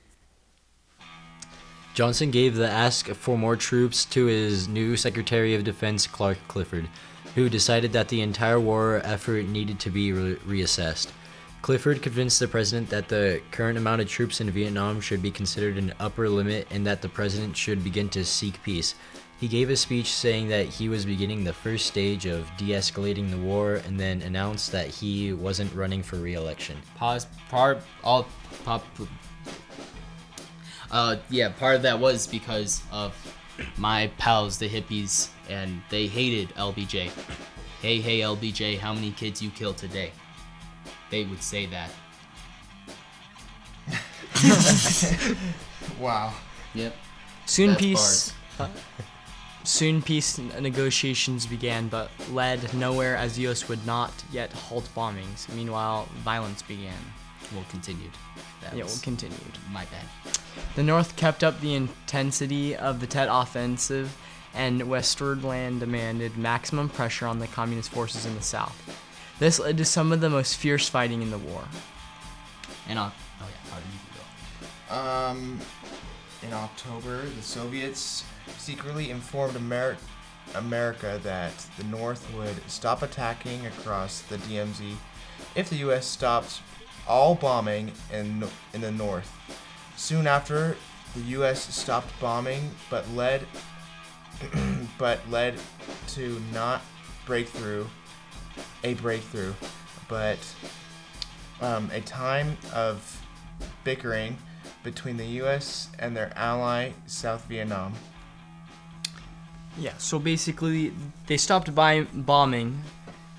Johnson 1.95 2.33
gave 2.33 2.57
the 2.57 2.69
ask 2.69 3.09
for 3.11 3.39
more 3.39 3.55
troops 3.55 4.05
to 4.07 4.27
his 4.27 4.67
new 4.67 4.97
Secretary 4.97 5.55
of 5.55 5.63
Defense, 5.63 6.09
Clark 6.09 6.39
Clifford, 6.49 6.89
who 7.37 7.49
decided 7.49 7.93
that 7.93 8.09
the 8.09 8.21
entire 8.21 8.59
war 8.59 9.01
effort 9.05 9.47
needed 9.47 9.79
to 9.81 9.91
be 9.91 10.13
re- 10.13 10.35
reassessed. 10.37 11.13
Clifford 11.65 12.03
convinced 12.03 12.41
the 12.41 12.47
president 12.47 12.91
that 12.91 13.09
the 13.09 13.41
current 13.51 13.79
amount 13.79 14.03
of 14.03 14.07
troops 14.07 14.43
in 14.43 14.51
Vietnam 14.51 15.01
should 15.01 15.23
be 15.23 15.31
considered 15.31 15.79
an 15.79 15.95
upper 15.99 16.29
limit 16.29 16.69
and 16.71 16.87
that 16.87 17.01
the 17.01 17.09
president 17.09 17.57
should 17.57 17.83
begin 17.83 18.07
to 18.11 18.23
seek 18.23 18.63
peace. 18.63 18.95
He 19.41 19.49
gave 19.49 19.71
a 19.71 19.77
speech 19.77 20.13
saying 20.13 20.49
that 20.49 20.67
he 20.67 20.91
was 20.91 21.07
beginning 21.07 21.43
the 21.43 21.55
first 21.55 21.87
stage 21.87 22.27
of 22.27 22.55
de 22.59 22.73
escalating 22.73 23.31
the 23.31 23.39
war 23.39 23.77
and 23.87 23.99
then 23.99 24.21
announced 24.21 24.73
that 24.73 24.89
he 24.89 25.33
wasn't 25.33 25.75
running 25.75 26.03
for 26.03 26.17
re 26.17 26.35
election. 26.35 26.77
Pause. 26.97 27.29
Part 27.49 27.79
all. 28.03 28.27
Pop, 28.67 28.85
uh, 30.91 31.17
yeah, 31.31 31.49
part 31.49 31.77
of 31.77 31.83
that 31.83 31.99
was 31.99 32.27
because 32.27 32.83
of 32.93 33.17
my 33.79 34.11
pals, 34.19 34.59
the 34.59 34.69
hippies, 34.69 35.31
and 35.49 35.81
they 35.89 36.09
hated 36.09 36.51
LBJ. 36.57 37.11
Hey, 37.81 38.03
hey, 38.03 38.21
LBJ, 38.21 38.79
how 38.79 38.93
many 38.93 39.13
kids 39.13 39.41
you 39.41 39.49
killed 39.49 39.79
today? 39.79 40.13
They 41.15 41.23
would 41.23 41.45
say 41.45 41.67
that. 41.67 41.91
Wow. 46.01 46.35
Yep. 46.75 46.97
Soon 47.47 47.69
That's 47.69 47.81
peace. 47.81 48.33
uh, 48.59 48.69
soon 49.63 50.03
peace 50.03 50.39
negotiations 50.39 51.47
began, 51.47 51.87
but 51.87 52.11
led 52.33 52.75
nowhere 52.75 53.17
as 53.17 53.37
the 53.37 53.43
U.S. 53.43 53.69
would 53.69 53.87
not 53.87 54.13
yet 54.33 54.53
halt 54.53 54.89
bombings. 54.97 55.49
Meanwhile, 55.55 56.09
violence 56.25 56.63
began. 56.63 56.99
Well, 57.55 57.65
continued. 57.71 58.11
That 58.61 58.77
Yeah, 58.77 58.85
well, 58.87 58.99
continued. 59.01 59.57
my 59.71 59.85
bad. 59.85 60.07
The 60.75 60.83
North 60.83 61.15
kept 61.15 61.45
up 61.45 61.61
the 61.61 61.75
intensity 61.75 62.75
of 62.75 62.99
the 62.99 63.07
Tet 63.07 63.29
Offensive, 63.31 64.17
and 64.53 64.83
Westmoreland 64.89 65.79
demanded 65.79 66.37
maximum 66.37 66.89
pressure 66.89 67.29
on 67.29 67.39
the 67.39 67.47
communist 67.47 67.91
forces 67.93 68.27
in 68.27 68.35
the 68.35 68.43
South. 68.43 69.04
This 69.39 69.59
led 69.59 69.77
to 69.79 69.85
some 69.85 70.13
of 70.13 70.21
the 70.21 70.31
most 70.31 70.57
fierce 70.57 70.89
fighting 70.89 71.23
in 71.23 71.31
the 71.31 71.39
war. 71.39 71.65
And 72.89 72.99
on. 72.99 73.13
Oh 73.41 73.47
yeah, 73.49 73.71
pardon 73.71 73.89
you 73.93 73.99
can 73.99 74.89
go. 74.89 74.95
Um, 74.95 75.61
in 76.43 76.53
October, 76.53 77.23
the 77.23 77.43
Soviets 77.43 78.25
secretly 78.59 79.11
informed 79.11 79.57
Amer- 79.57 79.97
America 80.55 81.21
that 81.23 81.53
the 81.79 81.85
North 81.85 82.33
would 82.35 82.71
stop 82.71 83.03
attacking 83.03 83.67
across 83.67 84.21
the 84.23 84.37
DMZ 84.37 84.95
if 85.55 85.71
the 85.71 85.77
U.S. 85.77 86.07
stopped 86.07 86.61
all 87.09 87.35
bombing 87.35 87.93
in 88.13 88.45
in 88.73 88.81
the 88.81 88.93
North. 88.93 89.33
Soon 89.97 90.27
after, 90.27 90.77
the 91.15 91.21
U.S. 91.21 91.75
stopped 91.75 92.09
bombing, 92.21 92.71
but 92.91 93.09
led 93.11 93.47
but 94.99 95.19
led 95.31 95.55
to 96.09 96.41
not 96.53 96.83
breakthrough 97.27 97.87
a 98.85 98.95
breakthrough, 98.95 99.53
but 100.09 100.39
um, 101.61 101.91
a 101.93 102.01
time 102.03 102.57
of 102.73 103.21
bickering 103.83 104.37
between 104.85 105.17
the 105.17 105.25
U.S. 105.43 105.89
and 105.99 106.17
their 106.17 106.33
ally 106.37 106.93
South 107.07 107.45
Vietnam. 107.47 107.95
Yeah, 109.77 109.95
so 109.99 110.21
basically, 110.21 110.93
they 111.27 111.37
stopped 111.37 111.75
buy- 111.75 112.07
bombing, 112.13 112.81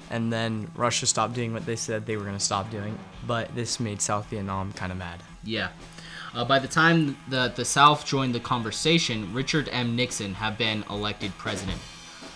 and 0.09 0.33
then 0.33 0.69
Russia 0.75 1.05
stopped 1.05 1.33
doing 1.33 1.53
what 1.53 1.65
they 1.65 1.77
said 1.77 2.05
they 2.05 2.17
were 2.17 2.25
going 2.25 2.37
to 2.37 2.43
stop 2.43 2.69
doing. 2.69 2.97
But 3.25 3.55
this 3.55 3.79
made 3.79 4.01
South 4.01 4.25
Vietnam 4.29 4.73
kind 4.73 4.91
of 4.91 4.97
mad. 4.97 5.21
Yeah. 5.43 5.69
Uh, 6.33 6.43
by 6.43 6.59
the 6.59 6.67
time 6.67 7.15
the, 7.29 7.53
the 7.55 7.63
South 7.63 8.05
joined 8.05 8.35
the 8.35 8.41
conversation, 8.41 9.33
Richard 9.33 9.69
M. 9.71 9.95
Nixon 9.95 10.33
had 10.33 10.57
been 10.57 10.83
elected 10.89 11.31
president. 11.37 11.79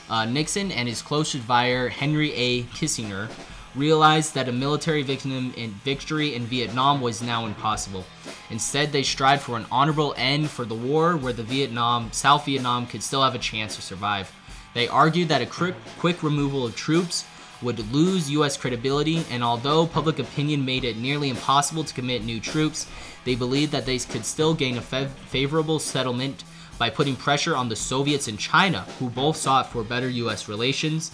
Uh, 0.09 0.25
Nixon 0.25 0.71
and 0.71 0.87
his 0.87 1.01
close 1.01 1.35
advisor, 1.35 1.89
Henry 1.89 2.33
A. 2.33 2.63
Kissinger, 2.63 3.29
realized 3.75 4.33
that 4.33 4.49
a 4.49 4.51
military 4.51 5.01
in 5.01 5.71
victory 5.83 6.33
in 6.33 6.45
Vietnam 6.45 7.01
was 7.01 7.21
now 7.21 7.45
impossible. 7.45 8.05
Instead, 8.49 8.91
they 8.91 9.03
strived 9.03 9.43
for 9.43 9.57
an 9.57 9.65
honorable 9.71 10.15
end 10.17 10.49
for 10.49 10.65
the 10.65 10.73
war 10.73 11.15
where 11.15 11.33
the 11.33 11.43
Vietnam, 11.43 12.11
South 12.11 12.45
Vietnam 12.45 12.87
could 12.87 13.03
still 13.03 13.23
have 13.23 13.35
a 13.35 13.39
chance 13.39 13.75
to 13.75 13.81
survive. 13.81 14.31
They 14.73 14.87
argued 14.87 15.29
that 15.29 15.41
a 15.41 15.45
quick, 15.45 15.75
quick 15.99 16.23
removal 16.23 16.65
of 16.65 16.75
troops 16.75 17.25
would 17.61 17.91
lose 17.91 18.31
U.S. 18.31 18.57
credibility, 18.57 19.23
and 19.29 19.43
although 19.43 19.85
public 19.85 20.17
opinion 20.17 20.65
made 20.65 20.83
it 20.83 20.97
nearly 20.97 21.29
impossible 21.29 21.83
to 21.83 21.93
commit 21.93 22.23
new 22.23 22.39
troops, 22.39 22.87
they 23.25 23.35
believed 23.35 23.71
that 23.73 23.85
they 23.85 23.99
could 23.99 24.25
still 24.25 24.53
gain 24.53 24.77
a 24.77 24.81
fav- 24.81 25.09
favorable 25.09 25.77
settlement 25.77 26.43
by 26.79 26.89
putting 26.89 27.15
pressure 27.15 27.55
on 27.55 27.69
the 27.69 27.75
Soviets 27.75 28.27
and 28.27 28.39
China, 28.39 28.79
who 28.97 29.09
both 29.09 29.37
sought 29.37 29.71
for 29.71 29.83
better 29.83 30.09
U.S. 30.09 30.47
relations 30.47 31.11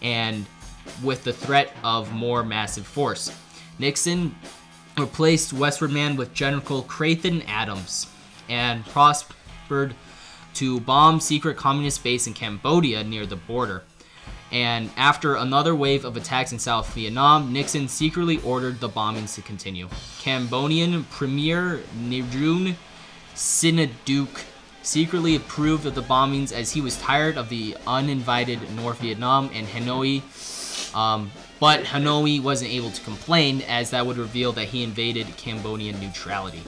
and 0.00 0.46
with 1.02 1.24
the 1.24 1.32
threat 1.32 1.76
of 1.84 2.12
more 2.14 2.42
massive 2.42 2.86
force. 2.86 3.36
Nixon 3.78 4.34
replaced 4.96 5.52
Westmoreland 5.52 6.16
with 6.16 6.32
General 6.32 6.82
Creighton 6.82 7.42
Abrams 7.42 8.06
and 8.48 8.86
prospered 8.86 9.94
to 10.54 10.80
bomb 10.80 11.20
secret 11.20 11.56
communist 11.56 12.02
base 12.02 12.26
in 12.26 12.32
Cambodia 12.32 13.04
near 13.04 13.26
the 13.26 13.36
border. 13.36 13.82
And 14.50 14.90
after 14.96 15.34
another 15.34 15.74
wave 15.74 16.04
of 16.06 16.16
attacks 16.16 16.52
in 16.52 16.58
South 16.58 16.92
Vietnam, 16.94 17.52
Nixon 17.52 17.86
secretly 17.86 18.40
ordered 18.42 18.80
the 18.80 18.88
bombings 18.88 19.34
to 19.34 19.42
continue. 19.42 19.88
Cambodian 20.20 21.04
Premier 21.04 21.82
Norodom 22.00 22.76
Sihanouk 23.34 24.42
secretly 24.88 25.36
approved 25.36 25.84
of 25.84 25.94
the 25.94 26.02
bombings 26.02 26.50
as 26.50 26.72
he 26.72 26.80
was 26.80 26.98
tired 27.02 27.36
of 27.36 27.50
the 27.50 27.76
uninvited 27.86 28.58
North 28.74 28.98
Vietnam 29.00 29.50
and 29.52 29.66
Hanoi. 29.66 30.22
Um, 30.96 31.30
but 31.60 31.84
Hanoi 31.84 32.42
wasn't 32.42 32.70
able 32.70 32.90
to 32.90 33.02
complain 33.02 33.60
as 33.68 33.90
that 33.90 34.06
would 34.06 34.16
reveal 34.16 34.52
that 34.52 34.68
he 34.68 34.82
invaded 34.82 35.26
Cambodian 35.36 36.00
neutrality. 36.00 36.62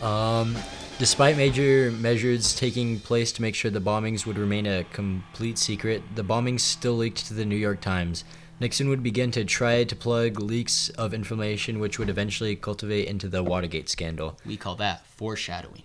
Um, 0.00 0.54
despite 1.00 1.36
major 1.36 1.90
measures 1.90 2.54
taking 2.54 3.00
place 3.00 3.32
to 3.32 3.42
make 3.42 3.56
sure 3.56 3.72
the 3.72 3.80
bombings 3.80 4.26
would 4.26 4.38
remain 4.38 4.64
a 4.64 4.84
complete 4.84 5.58
secret, 5.58 6.02
the 6.14 6.22
bombings 6.22 6.60
still 6.60 6.94
leaked 6.94 7.26
to 7.26 7.34
the 7.34 7.44
New 7.44 7.56
York 7.56 7.80
Times. 7.80 8.22
Nixon 8.60 8.88
would 8.88 9.02
begin 9.02 9.30
to 9.32 9.44
try 9.44 9.84
to 9.84 9.94
plug 9.94 10.40
leaks 10.40 10.88
of 10.90 11.14
information 11.14 11.78
which 11.78 11.98
would 11.98 12.08
eventually 12.08 12.56
cultivate 12.56 13.06
into 13.06 13.28
the 13.28 13.42
Watergate 13.42 13.88
scandal. 13.88 14.36
We 14.44 14.56
call 14.56 14.74
that 14.76 15.06
foreshadowing. 15.06 15.84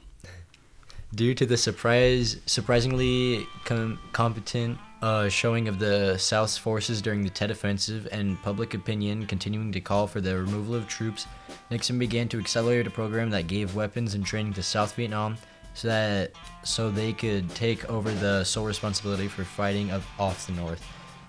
Due 1.13 1.35
to 1.35 1.45
the 1.45 1.57
surprise, 1.57 2.37
surprisingly 2.47 3.47
com- 3.65 3.99
competent 4.13 4.79
a 5.03 5.29
showing 5.29 5.67
of 5.67 5.77
the 5.77 6.17
South's 6.17 6.57
forces 6.57 7.01
during 7.01 7.21
the 7.21 7.29
Tet 7.29 7.51
Offensive 7.51 8.07
and 8.11 8.41
public 8.41 8.73
opinion 8.73 9.27
continuing 9.27 9.71
to 9.73 9.81
call 9.81 10.07
for 10.07 10.21
the 10.21 10.35
removal 10.35 10.73
of 10.73 10.87
troops, 10.87 11.27
Nixon 11.69 11.99
began 11.99 12.27
to 12.29 12.39
accelerate 12.39 12.87
a 12.87 12.89
program 12.89 13.29
that 13.29 13.45
gave 13.45 13.75
weapons 13.75 14.15
and 14.15 14.25
training 14.25 14.53
to 14.53 14.63
South 14.63 14.95
Vietnam 14.95 15.37
so 15.75 15.87
that 15.89 16.31
so 16.63 16.89
they 16.89 17.13
could 17.13 17.47
take 17.53 17.87
over 17.89 18.11
the 18.11 18.43
sole 18.43 18.65
responsibility 18.65 19.27
for 19.27 19.43
fighting 19.43 19.91
of, 19.91 20.03
off 20.17 20.47
the 20.47 20.53
North. 20.53 20.83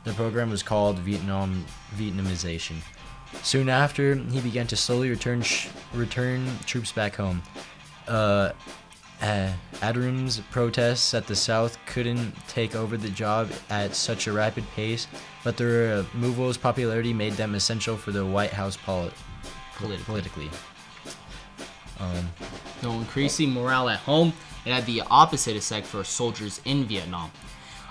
The 0.05 0.13
program 0.13 0.51
was 0.51 0.63
called 0.63 0.99
Vietnam 0.99 1.65
Vietnamization. 1.97 2.77
Soon 3.43 3.69
after, 3.69 4.15
he 4.15 4.41
began 4.41 4.67
to 4.69 4.77
slowly 4.77 5.11
return 5.11 5.43
sh- 5.43 5.69
return 5.93 6.47
troops 6.67 6.93
back 6.93 7.17
home. 7.17 7.43
Uh, 8.07 8.51
uh, 9.23 9.51
Abrams 9.83 10.41
protests 10.51 11.15
at 11.15 11.27
the 11.27 11.35
South 11.35 11.79
couldn't 11.87 12.35
take 12.49 12.77
over 12.77 12.97
the 12.97 13.09
job 13.09 13.51
at 13.71 13.95
such 13.95 14.27
a 14.27 14.33
rapid 14.33 14.65
pace, 14.75 15.07
but 15.43 15.57
the 15.57 16.07
removal's 16.13 16.57
popularity 16.59 17.13
made 17.13 17.33
them 17.35 17.55
essential 17.55 17.97
for 17.97 18.13
the 18.13 18.25
White 18.25 18.51
House 18.53 18.77
poli- 18.77 19.11
Politically. 19.77 20.05
politically. 20.05 20.51
Um, 21.99 22.29
Though 22.83 22.93
increasing 22.93 23.51
morale 23.53 23.89
at 23.89 24.01
home, 24.01 24.33
it 24.65 24.73
had 24.73 24.85
the 24.87 25.03
opposite 25.11 25.57
effect 25.57 25.87
for 25.87 26.05
soldiers 26.05 26.61
in 26.65 26.85
Vietnam. 26.85 27.31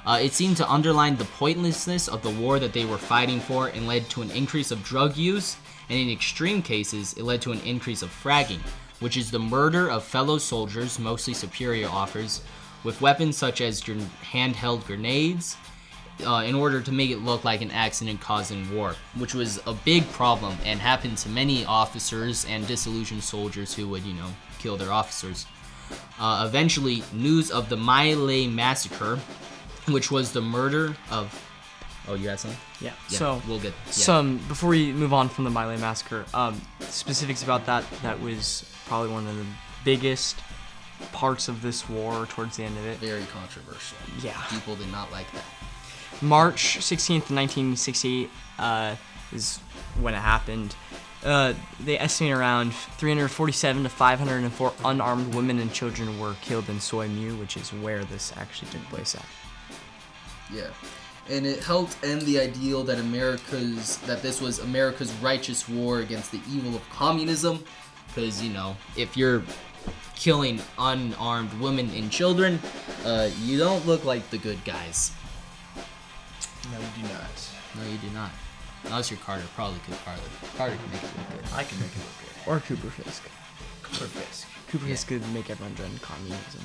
Uh, 0.06 0.20
it 0.22 0.34
seemed 0.34 0.58
to 0.58 0.70
underline 0.70 1.16
the 1.16 1.26
pointlessness 1.26 2.08
of 2.08 2.22
the 2.22 2.30
war 2.30 2.60
that 2.60 2.74
they 2.74 2.86
were 2.86 2.97
fighting 2.97 3.39
for 3.39 3.68
and 3.68 3.88
led 3.88 4.10
to 4.10 4.22
an 4.22 4.32
increase 4.32 4.72
of 4.72 4.84
drug 4.84 5.16
use, 5.16 5.56
and 5.89 5.97
in 5.97 6.10
extreme 6.10 6.62
cases, 6.62 7.14
it 7.14 7.24
led 7.24 7.41
to 7.41 7.51
an 7.51 7.62
increase 7.62 8.01
of 8.01 8.10
fragging, 8.10 8.60
which 8.99 9.16
is 9.16 9.32
the 9.32 9.39
murder 9.39 9.89
of 9.89 10.04
fellow 10.04 10.38
soldiers, 10.38 10.99
mostly 10.99 11.34
superior 11.34 11.88
officers, 11.88 12.41
with 12.84 12.99
weapons 12.99 13.38
such 13.38 13.62
as 13.62 13.82
gr- 13.82 13.93
handheld 14.32 14.86
grenades, 14.86 15.56
uh, 16.26 16.43
in 16.45 16.54
order 16.54 16.82
to 16.82 16.91
make 16.91 17.10
it 17.10 17.20
look 17.20 17.43
like 17.43 17.62
an 17.62 17.72
accident 17.72 18.20
causing 18.20 18.74
war, 18.76 18.95
which 19.16 19.34
was 19.34 19.60
a 19.66 19.74
big 19.74 20.08
problem 20.12 20.56
and 20.66 20.80
happened 20.80 21.18
to 21.18 21.30
many 21.30 21.66
officers 21.66 22.45
and 22.45 22.68
disillusioned 22.68 23.24
soldiers 23.24 23.74
who 23.74 23.88
would, 23.88 24.04
you 24.04 24.14
know, 24.14 24.30
kill 24.60 24.78
their 24.78 24.91
officers. 24.91 25.45
Uh, 26.20 26.45
eventually, 26.47 27.04
news 27.14 27.51
of 27.51 27.70
the 27.70 27.78
My 27.78 28.14
massacre, 28.47 29.20
which 29.88 30.12
was 30.12 30.32
the 30.32 30.42
murder 30.42 30.96
of. 31.10 31.50
Oh, 32.06 32.16
you 32.16 32.28
had 32.28 32.40
something? 32.40 32.60
Yeah. 32.82 32.92
Yeah, 33.10 33.18
so 33.18 33.42
we'll 33.48 33.60
get 33.60 33.74
yeah. 33.86 33.92
some 33.92 34.38
before 34.50 34.70
we 34.70 34.92
move 34.92 35.14
on 35.14 35.30
from 35.30 35.46
the 35.46 35.50
My 35.50 35.66
Lai 35.66 35.78
massacre, 35.78 36.26
um, 36.34 36.62
specifics 36.82 37.44
about 37.44 37.66
that. 37.66 37.86
That 38.02 38.20
was 38.20 38.70
probably 38.88 39.12
one 39.12 39.26
of 39.26 39.38
the 39.38 39.46
biggest 39.86 40.38
parts 41.12 41.48
of 41.48 41.62
this 41.62 41.88
war 41.90 42.26
towards 42.26 42.58
the 42.58 42.64
end 42.64 42.78
of 42.78 42.86
it. 42.86 42.98
very 42.98 43.24
controversial. 43.26 43.98
Yeah. 44.22 44.40
People 44.50 44.76
did 44.76 44.92
not 44.92 45.12
like 45.12 45.32
that. 45.32 45.44
March 46.22 46.78
16th, 46.80 47.32
1968 47.32 48.30
uh, 48.60 48.96
is 49.34 49.58
when 50.00 50.14
it 50.14 50.20
happened. 50.20 50.76
Uh, 51.24 51.54
they 51.80 51.98
estimate 51.98 52.34
around 52.34 52.74
347 52.74 53.84
to 53.84 53.90
504 53.90 54.74
unarmed 54.86 55.34
women 55.34 55.60
and 55.60 55.72
children 55.72 56.20
were 56.20 56.36
killed 56.42 56.68
in 56.70 56.80
Soi 56.80 57.08
Mu, 57.08 57.36
which 57.38 57.56
is 57.56 57.72
where 57.72 58.04
this 58.06 58.34
actually 58.38 58.70
took 58.72 58.82
place 58.84 59.16
at. 59.16 59.26
Yeah. 60.54 60.70
And 61.30 61.45
it 61.45 61.64
helped 61.64 61.97
end 62.04 62.22
the 62.24 62.39
ideal 62.39 62.84
that 62.84 62.99
America's 62.99 63.97
that 63.99 64.22
this 64.22 64.41
was 64.41 64.60
America's 64.60 65.14
righteous 65.16 65.70
war 65.70 65.99
against 65.99 66.32
the 66.32 66.41
evil 66.51 66.76
of 66.76 66.89
communism 66.89 67.64
because 68.08 68.43
you 68.43 68.51
know, 68.51 68.76
if 68.97 69.16
you're 69.18 69.43
killing 70.16 70.62
unarmed 70.78 71.54
women 71.60 71.89
and 71.95 72.12
children, 72.12 72.60
uh, 73.06 73.30
you 73.41 73.58
don't 73.58 73.86
look 73.86 74.06
like 74.06 74.30
the 74.30 74.38
good 74.38 74.64
guys. 74.64 75.12
No, 76.72 76.80
you 76.80 77.04
do 77.04 77.14
not. 77.14 77.49
No, 77.76 77.89
you 77.89 77.97
do 77.97 78.10
not. 78.14 78.32
Unless 78.86 79.12
you're 79.12 79.20
Carter, 79.20 79.43
probably 79.56 79.80
could 79.86 79.95
Carter. 80.06 80.22
Carter 80.58 80.76
can 80.76 80.91
make 80.91 81.04
it 81.04 81.18
look 81.18 81.30
good. 81.30 81.54
I 81.54 81.64
can 81.64 81.80
make 81.80 81.91
it 81.91 81.99
look 81.99 82.18
good. 82.20 82.51
Or 82.51 82.60
Cooper 82.60 82.89
Fisk. 82.89 83.24
Cooper 83.82 84.06
Fisk. 84.06 84.47
Cooper 84.68 84.86
Fisk 84.86 85.08
could 85.08 85.34
make 85.34 85.49
everyone 85.49 85.76
join 85.76 85.97
communism. 85.99 86.62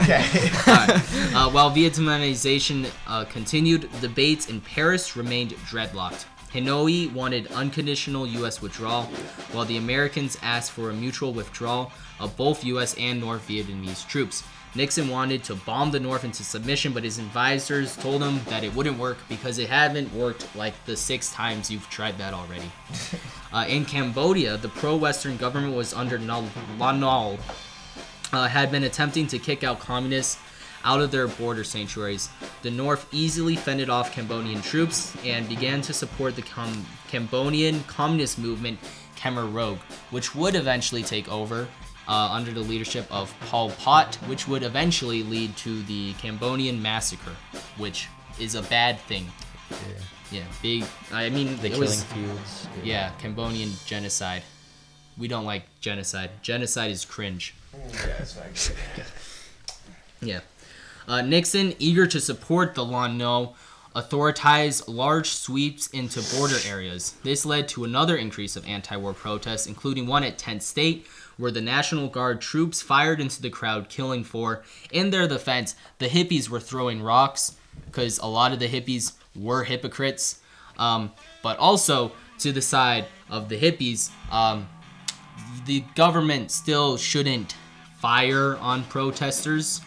Okay. 0.00 0.24
Uh, 1.34 1.50
while 1.50 1.68
Vietnamization 1.70 2.88
uh, 3.08 3.24
continued, 3.24 3.88
debates 4.00 4.48
in 4.48 4.60
Paris 4.60 5.16
remained 5.16 5.50
dreadlocked. 5.68 6.26
Hanoi 6.52 7.12
wanted 7.12 7.50
unconditional 7.50 8.24
U.S. 8.28 8.62
withdrawal, 8.62 9.02
while 9.50 9.64
the 9.64 9.76
Americans 9.76 10.38
asked 10.42 10.70
for 10.70 10.90
a 10.90 10.94
mutual 10.94 11.32
withdrawal 11.32 11.90
of 12.20 12.36
both 12.36 12.62
U.S. 12.64 12.94
and 12.96 13.20
North 13.20 13.48
Vietnamese 13.48 14.06
troops. 14.06 14.44
Nixon 14.76 15.08
wanted 15.08 15.42
to 15.44 15.56
bomb 15.56 15.90
the 15.90 15.98
North 15.98 16.22
into 16.24 16.44
submission, 16.44 16.92
but 16.92 17.02
his 17.02 17.18
advisors 17.18 17.96
told 17.96 18.22
him 18.22 18.40
that 18.46 18.62
it 18.62 18.74
wouldn't 18.74 18.98
work 18.98 19.18
because 19.28 19.58
it 19.58 19.68
hadn't 19.68 20.12
worked 20.14 20.54
like 20.54 20.74
the 20.84 20.96
six 20.96 21.32
times 21.32 21.68
you've 21.70 21.88
tried 21.90 22.16
that 22.18 22.32
already. 22.34 22.70
Uh, 23.52 23.64
in 23.68 23.84
Cambodia, 23.84 24.56
the 24.56 24.68
pro-Western 24.68 25.36
government 25.36 25.76
was 25.76 25.94
under 25.94 26.18
Nol- 26.18 26.48
Lon 26.76 26.98
Nol, 26.98 27.38
uh, 28.34 28.48
had 28.48 28.70
been 28.70 28.84
attempting 28.84 29.26
to 29.28 29.38
kick 29.38 29.62
out 29.64 29.78
communists 29.80 30.38
out 30.84 31.00
of 31.00 31.10
their 31.10 31.28
border 31.28 31.64
sanctuaries. 31.64 32.28
The 32.62 32.70
North 32.70 33.06
easily 33.12 33.56
fended 33.56 33.88
off 33.88 34.12
Cambodian 34.12 34.60
troops 34.60 35.16
and 35.24 35.48
began 35.48 35.80
to 35.82 35.92
support 35.94 36.36
the 36.36 36.42
Cam- 36.42 36.84
Cambodian 37.08 37.82
communist 37.84 38.38
movement 38.38 38.78
Khmer 39.16 39.50
Rouge, 39.52 39.78
which 40.10 40.34
would 40.34 40.54
eventually 40.54 41.02
take 41.02 41.30
over 41.32 41.66
uh, 42.06 42.28
under 42.32 42.52
the 42.52 42.60
leadership 42.60 43.06
of 43.10 43.32
Pol 43.46 43.70
Pot, 43.70 44.16
which 44.26 44.46
would 44.46 44.62
eventually 44.62 45.22
lead 45.22 45.56
to 45.58 45.82
the 45.84 46.12
Cambodian 46.14 46.82
massacre, 46.82 47.34
which 47.78 48.08
is 48.38 48.54
a 48.54 48.62
bad 48.62 48.98
thing. 49.00 49.26
yeah. 49.70 49.76
Yeah, 50.32 50.42
big. 50.62 50.84
I 51.12 51.28
mean, 51.30 51.56
The 51.58 51.68
killing 51.68 51.80
was, 51.82 52.02
fields. 52.04 52.66
yeah, 52.82 53.10
Cambodian 53.20 53.70
genocide. 53.86 54.42
We 55.16 55.28
don't 55.28 55.44
like 55.44 55.62
genocide. 55.80 56.30
Genocide 56.42 56.90
is 56.90 57.04
cringe. 57.04 57.54
yeah. 60.20 60.40
Uh, 61.06 61.20
Nixon, 61.20 61.74
eager 61.78 62.06
to 62.06 62.20
support 62.20 62.74
the 62.74 62.84
Lon 62.84 63.18
Nol, 63.18 63.56
authorized 63.94 64.88
large 64.88 65.30
sweeps 65.30 65.86
into 65.88 66.22
border 66.36 66.56
areas. 66.66 67.14
This 67.22 67.44
led 67.44 67.68
to 67.68 67.84
another 67.84 68.16
increase 68.16 68.56
of 68.56 68.66
anti 68.66 68.96
war 68.96 69.12
protests, 69.12 69.66
including 69.66 70.06
one 70.06 70.24
at 70.24 70.38
Kent 70.38 70.62
State, 70.62 71.06
where 71.36 71.50
the 71.50 71.60
National 71.60 72.08
Guard 72.08 72.40
troops 72.40 72.82
fired 72.82 73.20
into 73.20 73.42
the 73.42 73.50
crowd, 73.50 73.88
killing 73.88 74.24
four. 74.24 74.64
In 74.90 75.10
their 75.10 75.28
defense, 75.28 75.74
the 75.98 76.08
hippies 76.08 76.48
were 76.48 76.60
throwing 76.60 77.02
rocks, 77.02 77.56
because 77.86 78.18
a 78.18 78.26
lot 78.26 78.52
of 78.52 78.58
the 78.58 78.68
hippies 78.68 79.12
were 79.36 79.64
hypocrites. 79.64 80.40
Um, 80.78 81.12
but 81.42 81.58
also, 81.58 82.12
to 82.38 82.52
the 82.52 82.62
side 82.62 83.06
of 83.30 83.48
the 83.48 83.58
hippies, 83.58 84.10
um, 84.32 84.68
the 85.66 85.84
government 85.94 86.50
still 86.50 86.96
shouldn't 86.96 87.54
fire 88.08 88.58
on 88.58 88.84
protesters. 88.84 89.80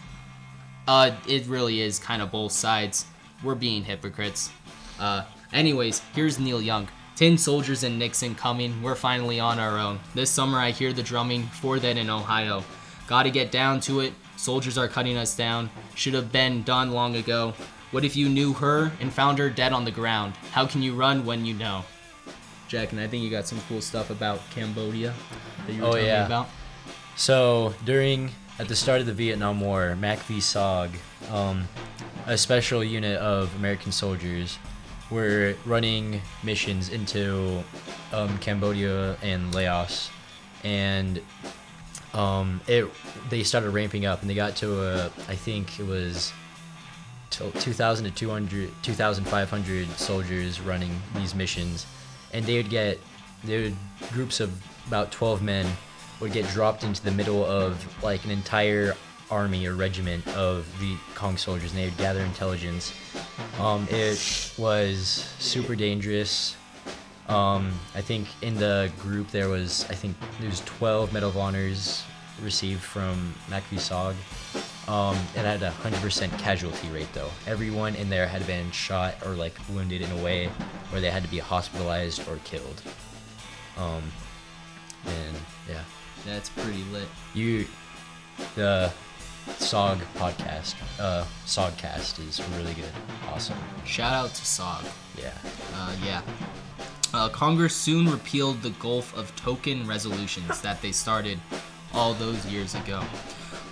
Uh, 0.88 1.12
it 1.28 1.46
really 1.46 1.80
is 1.82 2.00
kind 2.00 2.20
of 2.20 2.32
both 2.32 2.50
sides. 2.50 3.06
We're 3.44 3.54
being 3.54 3.84
hypocrites. 3.84 4.50
Uh, 4.98 5.22
anyways, 5.52 6.00
here's 6.16 6.40
Neil 6.40 6.60
Young. 6.60 6.88
Tin 7.14 7.38
soldiers 7.38 7.84
and 7.84 7.96
Nixon 7.96 8.34
coming. 8.34 8.82
We're 8.82 8.96
finally 8.96 9.38
on 9.38 9.60
our 9.60 9.78
own. 9.78 10.00
This 10.16 10.32
summer 10.32 10.58
I 10.58 10.72
hear 10.72 10.92
the 10.92 11.02
drumming 11.04 11.44
for 11.44 11.78
that 11.78 11.96
in 11.96 12.10
Ohio. 12.10 12.64
Gotta 13.06 13.30
get 13.30 13.52
down 13.52 13.78
to 13.82 14.00
it. 14.00 14.12
Soldiers 14.36 14.76
are 14.76 14.88
cutting 14.88 15.16
us 15.16 15.36
down. 15.36 15.70
Should 15.94 16.14
have 16.14 16.32
been 16.32 16.64
done 16.64 16.90
long 16.90 17.14
ago. 17.14 17.54
What 17.92 18.04
if 18.04 18.16
you 18.16 18.28
knew 18.28 18.52
her 18.54 18.90
and 19.00 19.12
found 19.12 19.38
her 19.38 19.48
dead 19.48 19.72
on 19.72 19.84
the 19.84 19.92
ground? 19.92 20.34
How 20.50 20.66
can 20.66 20.82
you 20.82 20.96
run 20.96 21.24
when 21.24 21.46
you 21.46 21.54
know? 21.54 21.84
Jack, 22.66 22.90
and 22.90 23.00
I 23.00 23.06
think 23.06 23.22
you 23.22 23.30
got 23.30 23.46
some 23.46 23.60
cool 23.68 23.80
stuff 23.80 24.10
about 24.10 24.40
Cambodia 24.50 25.14
that 25.68 25.72
you 25.72 25.82
were 25.82 25.86
Oh, 25.86 25.90
telling 25.92 26.06
yeah. 26.06 26.20
me 26.22 26.26
about. 26.26 26.48
So 27.18 27.74
during 27.84 28.30
at 28.60 28.68
the 28.68 28.76
start 28.76 29.00
of 29.00 29.06
the 29.06 29.12
Vietnam 29.12 29.60
War, 29.60 29.96
Mac 29.96 30.20
V 30.20 30.38
SOG, 30.38 30.90
um, 31.32 31.66
a 32.26 32.38
special 32.38 32.84
unit 32.84 33.18
of 33.18 33.52
American 33.56 33.90
soldiers, 33.90 34.56
were 35.10 35.56
running 35.66 36.22
missions 36.44 36.90
into 36.90 37.64
um, 38.12 38.38
Cambodia 38.38 39.16
and 39.20 39.52
Laos, 39.52 40.10
and 40.62 41.20
um, 42.14 42.60
it 42.68 42.88
they 43.30 43.42
started 43.42 43.70
ramping 43.70 44.06
up, 44.06 44.20
and 44.20 44.30
they 44.30 44.34
got 44.34 44.54
to 44.56 44.80
a 44.80 45.06
I 45.26 45.34
think 45.34 45.80
it 45.80 45.86
was. 45.86 46.32
till 47.30 47.50
2,000 47.50 48.04
to 48.04 48.10
200, 48.12 48.70
2,500 48.82 49.90
soldiers 49.98 50.60
running 50.60 51.02
these 51.16 51.34
missions, 51.34 51.84
and 52.32 52.46
they 52.46 52.56
would 52.58 52.70
get, 52.70 53.00
they 53.42 53.60
would 53.60 53.76
groups 54.12 54.38
of 54.38 54.52
about 54.86 55.10
12 55.10 55.42
men 55.42 55.66
would 56.20 56.32
get 56.32 56.48
dropped 56.50 56.84
into 56.84 57.02
the 57.02 57.10
middle 57.10 57.44
of 57.44 58.02
like 58.02 58.24
an 58.24 58.30
entire 58.30 58.94
army 59.30 59.66
or 59.66 59.74
regiment 59.74 60.26
of 60.28 60.66
the 60.80 60.96
Cong 61.14 61.36
soldiers, 61.36 61.70
and 61.70 61.78
they 61.78 61.84
would 61.84 61.96
gather 61.98 62.20
intelligence. 62.20 62.92
Um, 63.58 63.86
it 63.90 64.52
was 64.58 65.32
super 65.38 65.76
dangerous. 65.76 66.56
Um, 67.28 67.72
I 67.94 68.00
think 68.00 68.26
in 68.40 68.54
the 68.54 68.90
group 68.98 69.30
there 69.30 69.48
was, 69.48 69.84
I 69.90 69.94
think 69.94 70.16
there 70.40 70.48
was 70.48 70.60
12 70.60 71.12
Medal 71.12 71.28
of 71.28 71.36
Honors 71.36 72.02
received 72.42 72.80
from 72.80 73.34
MacV 73.48 73.78
SOG. 73.78 74.14
Um, 74.88 75.16
it 75.34 75.44
had 75.44 75.62
a 75.62 75.70
hundred 75.70 76.00
percent 76.00 76.32
casualty 76.38 76.88
rate 76.88 77.12
though. 77.12 77.30
Everyone 77.46 77.94
in 77.96 78.08
there 78.08 78.26
had 78.26 78.46
been 78.46 78.70
shot 78.70 79.16
or 79.26 79.32
like 79.32 79.54
wounded 79.68 80.00
in 80.00 80.10
a 80.12 80.24
way 80.24 80.46
where 80.88 81.00
they 81.02 81.10
had 81.10 81.22
to 81.22 81.28
be 81.28 81.38
hospitalized 81.38 82.26
or 82.26 82.38
killed. 82.44 82.82
Um, 83.76 84.02
and 85.04 85.36
yeah, 85.68 85.82
That's 86.26 86.48
pretty 86.50 86.82
lit. 86.92 87.08
you, 87.34 87.66
the 88.54 88.92
SOG 89.48 89.98
podcast, 90.16 90.74
uh, 91.00 91.24
SOGcast 91.46 92.26
is 92.28 92.40
really 92.56 92.74
good. 92.74 92.90
Awesome. 93.28 93.56
Shout 93.84 94.12
out 94.12 94.34
to 94.34 94.42
SOG. 94.42 94.84
Yeah. 95.16 95.32
Uh, 95.74 95.94
yeah. 96.04 96.22
Uh, 97.14 97.28
Congress 97.30 97.74
soon 97.74 98.10
repealed 98.10 98.60
the 98.62 98.70
Gulf 98.70 99.16
of 99.16 99.34
Tonkin 99.36 99.86
resolutions 99.86 100.60
that 100.60 100.82
they 100.82 100.92
started 100.92 101.38
all 101.94 102.12
those 102.14 102.44
years 102.46 102.74
ago. 102.74 103.02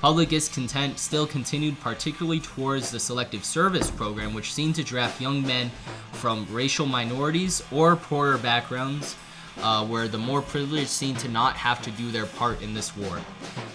Public 0.00 0.28
discontent 0.30 0.98
still 0.98 1.26
continued, 1.26 1.78
particularly 1.80 2.40
towards 2.40 2.90
the 2.90 3.00
Selective 3.00 3.44
Service 3.44 3.90
Program, 3.90 4.34
which 4.34 4.52
seemed 4.54 4.74
to 4.76 4.84
draft 4.84 5.20
young 5.20 5.42
men 5.46 5.70
from 6.12 6.46
racial 6.50 6.86
minorities 6.86 7.62
or 7.72 7.96
poorer 7.96 8.38
backgrounds, 8.38 9.16
uh, 9.62 9.84
where 9.86 10.08
the 10.08 10.18
more 10.18 10.42
privileged 10.42 10.88
seem 10.88 11.16
to 11.16 11.28
not 11.28 11.56
have 11.56 11.82
to 11.82 11.90
do 11.92 12.10
their 12.10 12.26
part 12.26 12.62
in 12.62 12.74
this 12.74 12.96
war. 12.96 13.20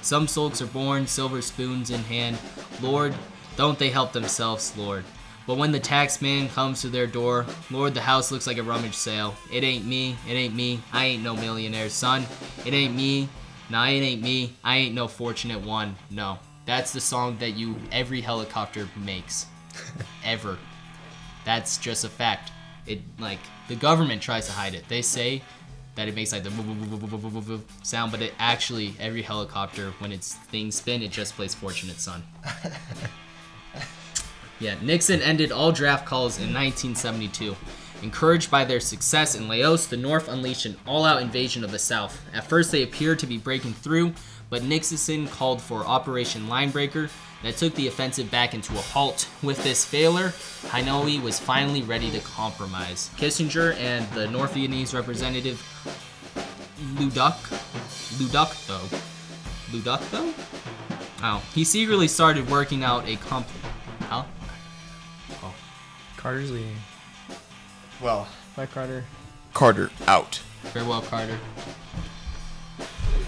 Some 0.02 0.28
souls 0.28 0.62
are 0.62 0.68
born, 0.68 1.08
silver 1.08 1.42
spoons 1.42 1.90
in 1.90 2.02
hand. 2.04 2.38
Lord, 2.82 3.14
don't 3.56 3.80
they 3.80 3.90
help 3.90 4.14
themselves, 4.14 4.76
Lord. 4.78 5.04
But 5.48 5.58
when 5.58 5.72
the 5.72 5.80
tax 5.80 6.22
man 6.22 6.50
comes 6.50 6.82
to 6.82 6.90
their 6.90 7.08
door, 7.08 7.46
Lord, 7.70 7.94
the 7.94 8.02
house 8.02 8.32
looks 8.32 8.48
like 8.48 8.58
a 8.58 8.64
rummage 8.64 8.96
sale. 8.96 9.36
It 9.52 9.64
ain't 9.64 9.86
me, 9.86 10.16
it 10.30 10.34
ain't 10.34 10.56
me, 10.56 10.82
I 10.94 11.06
ain't 11.06 11.24
no 11.24 11.36
millionaire, 11.36 11.90
son. 11.90 12.26
It 12.66 12.74
ain't 12.74 12.96
me, 12.96 13.28
nah, 13.70 13.88
it 13.88 14.02
ain't 14.02 14.22
me, 14.22 14.54
I 14.64 14.78
ain't 14.78 14.96
no 14.96 15.08
fortunate 15.08 15.62
one. 15.62 15.96
No. 16.10 16.40
That's 16.66 16.94
the 16.94 17.02
song 17.02 17.38
that 17.40 17.52
you 17.52 17.76
every 17.92 18.22
helicopter 18.22 18.88
makes. 18.96 19.48
Ever. 20.24 20.58
That's 21.44 21.78
just 21.78 22.06
a 22.06 22.10
fact. 22.10 22.52
It 22.86 23.02
like 23.20 23.40
the 23.68 23.76
government 23.76 24.22
tries 24.22 24.46
to 24.46 24.52
hide 24.52 24.74
it. 24.76 24.88
They 24.88 25.02
say 25.02 25.42
that 26.02 26.08
it 26.08 26.16
makes 26.16 26.32
like 26.32 26.41
the 26.41 27.62
sound, 27.84 28.12
but 28.12 28.24
it 28.24 28.34
actually 28.39 28.95
every 28.99 29.22
helicopter 29.22 29.91
when 29.99 30.12
its 30.12 30.34
things 30.34 30.74
spin, 30.74 31.04
it 31.04 31.12
just 31.12 31.36
plays 31.36 31.54
"Fortunate 31.54 31.99
Son." 31.99 32.24
yeah, 34.60 34.74
Nixon 34.82 35.22
ended 35.22 35.52
all 35.52 35.72
draft 35.72 36.08
calls 36.08 36.39
in 36.39 36.52
1972. 36.52 37.56
Encouraged 38.02 38.49
by 38.49 38.66
their 38.66 38.80
success 38.80 39.36
in 39.36 39.47
Laos, 39.47 39.86
the 39.86 39.95
North 39.95 40.28
unleashed 40.28 40.66
an 40.66 40.76
all-out 40.88 41.22
invasion 41.22 41.64
of 41.64 41.70
the 41.70 41.78
South. 41.78 42.20
At 42.34 42.45
first, 42.45 42.72
they 42.72 42.82
appeared 42.82 43.20
to 43.20 43.28
be 43.28 43.38
breaking 43.38 43.74
through, 43.74 44.16
but 44.49 44.64
Nixon 44.64 45.28
called 45.28 45.62
for 45.62 45.86
Operation 45.86 46.47
Linebacker 46.47 47.12
that 47.44 47.58
took 47.58 47.74
the 47.76 47.88
offensive 47.88 48.30
back 48.30 48.54
into 48.54 48.74
a 48.74 48.82
halt. 48.82 49.28
With 49.42 49.64
this 49.64 49.86
failure, 49.86 50.30
Hanoi 50.68 51.22
was 51.22 51.39
finally 51.39 51.82
ready 51.82 52.12
to 52.12 52.20
compromise. 52.20 53.10
Kissinger 53.18 53.76
and 53.76 54.10
the 54.12 54.28
North 54.28 54.54
Vietnamese 54.54 54.94
representative 54.94 55.62
Le 57.00 57.10
Duc, 57.10 57.38
Luduc 58.18 58.68
though, 58.68 59.76
Le 59.76 59.84
Duc 59.84 60.02
though, 60.12 60.34
oh, 61.24 61.44
he 61.54 61.64
secretly 61.64 62.08
started 62.08 62.50
working 62.50 62.84
out 62.84 63.08
a 63.08 63.16
comp. 63.18 63.48
Huh? 64.02 64.24
Oh. 65.44 65.54
Carter's 66.18 66.52
leading. 66.52 66.76
Well, 68.02 68.28
Bye, 68.56 68.66
Carter. 68.66 69.06
Carter 69.54 69.92
out. 70.08 70.36
Farewell, 70.74 71.02
Carter. 71.02 71.39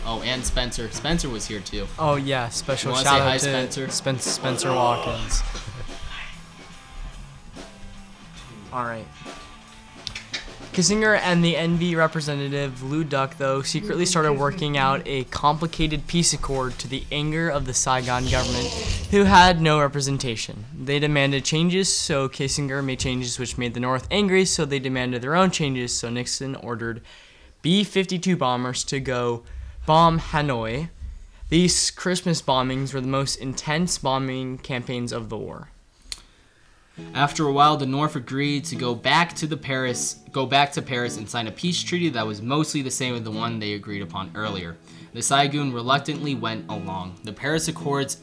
Oh, 0.06 0.22
and 0.24 0.46
Spencer. 0.46 0.90
Spencer 0.92 1.30
was 1.30 1.48
here 1.48 1.60
too. 1.60 1.88
Oh 1.98 2.16
yeah, 2.16 2.50
special 2.50 2.94
shout 2.96 3.06
out 3.06 3.22
hi, 3.22 3.34
to 3.34 3.40
Spencer? 3.40 3.90
Spencer 3.90 4.30
Spencer 4.30 4.70
Watkins. 4.72 5.42
All 8.74 8.86
right. 8.86 9.06
Kissinger 10.74 11.20
and 11.20 11.46
the 11.46 11.54
NV 11.54 11.96
representative 11.96 12.82
Le 12.82 13.04
Duc, 13.04 13.38
though, 13.38 13.62
secretly 13.62 14.08
started 14.08 14.34
working 14.34 14.76
out 14.76 15.04
a 15.06 15.24
complicated 15.26 16.08
peace 16.08 16.34
accord 16.34 16.80
to 16.80 16.88
the 16.88 17.04
anger 17.12 17.48
of 17.48 17.68
the 17.68 17.76
Saigon 17.76 18.28
government, 18.28 18.66
who 19.12 19.26
had 19.26 19.62
no 19.62 19.80
representation. 19.80 20.66
They 20.76 20.98
demanded 20.98 21.46
changes, 21.46 21.96
so 21.96 22.28
Kissinger 22.28 22.84
made 22.84 23.00
changes 23.00 23.38
which 23.38 23.56
made 23.56 23.76
the 23.76 23.80
North 23.80 24.08
angry, 24.10 24.46
so 24.46 24.66
they 24.66 24.80
demanded 24.80 25.22
their 25.22 25.36
own 25.36 25.52
changes, 25.52 25.96
so 25.96 26.10
Nixon 26.10 26.56
ordered 26.56 27.04
B 27.62 27.84
52 27.84 28.36
bombers 28.36 28.84
to 28.86 29.00
go 29.00 29.44
bomb 29.86 30.20
Hanoi. 30.20 30.90
These 31.50 31.92
Christmas 31.92 32.42
bombings 32.42 32.94
were 32.94 33.02
the 33.02 33.08
most 33.08 33.36
intense 33.36 33.98
bombing 33.98 34.58
campaigns 34.58 35.12
of 35.12 35.30
the 35.30 35.38
war. 35.38 35.70
After 37.14 37.48
a 37.48 37.52
while, 37.52 37.76
the 37.78 37.86
North 37.88 38.16
agreed 38.16 38.66
to 38.66 38.76
go 38.76 38.94
back 38.94 39.34
to 39.38 39.48
the 39.48 39.58
Paris, 39.58 40.20
go 40.32 40.46
back 40.46 40.72
to 40.74 40.82
Paris 40.82 41.18
and 41.18 41.28
sign 41.28 41.48
a 41.48 41.52
peace 41.52 41.82
treaty 41.82 42.10
that 42.10 42.26
was 42.26 42.42
mostly 42.42 42.82
the 42.84 42.92
same 42.92 43.16
as 43.16 43.24
the 43.24 43.32
one 43.32 43.58
they 43.60 43.74
agreed 43.74 44.02
upon 44.04 44.32
earlier. 44.36 44.78
The 45.14 45.22
Saigon 45.22 45.74
reluctantly 45.74 46.36
went 46.36 46.70
along. 46.70 47.20
The 47.24 47.34
Paris 47.34 47.68
Accords 47.68 48.18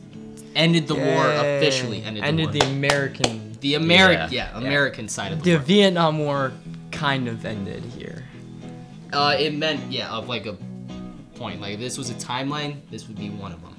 ended 0.54 0.86
the 0.86 0.94
war 0.94 1.26
officially. 1.30 2.02
Ended, 2.02 2.22
Ended 2.24 2.52
the 2.52 2.60
the. 2.60 2.66
American. 2.66 3.52
The 3.60 3.74
American, 3.74 4.32
Yeah. 4.32 4.50
yeah, 4.52 4.58
American 4.58 5.08
side 5.08 5.32
of 5.32 5.38
the 5.42 5.50
The 5.50 5.56
war. 5.56 5.64
Vietnam 5.64 6.18
War 6.18 6.52
kind 6.92 7.28
of 7.28 7.44
ended 7.44 7.82
here. 7.84 8.24
Uh, 9.12 9.34
it 9.38 9.54
meant 9.54 9.90
yeah, 9.92 10.10
of 10.10 10.28
like 10.28 10.46
a 10.46 10.56
point. 11.40 11.58
Like 11.60 11.74
if 11.74 11.80
this 11.80 11.96
was 11.96 12.10
a 12.10 12.14
timeline, 12.14 12.82
this 12.90 13.08
would 13.08 13.18
be 13.18 13.30
one 13.30 13.50
of 13.50 13.62
them. 13.62 13.74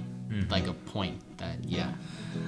Like 0.50 0.68
a 0.68 0.74
point 0.74 1.22
that 1.38 1.64
yeah. 1.64 1.94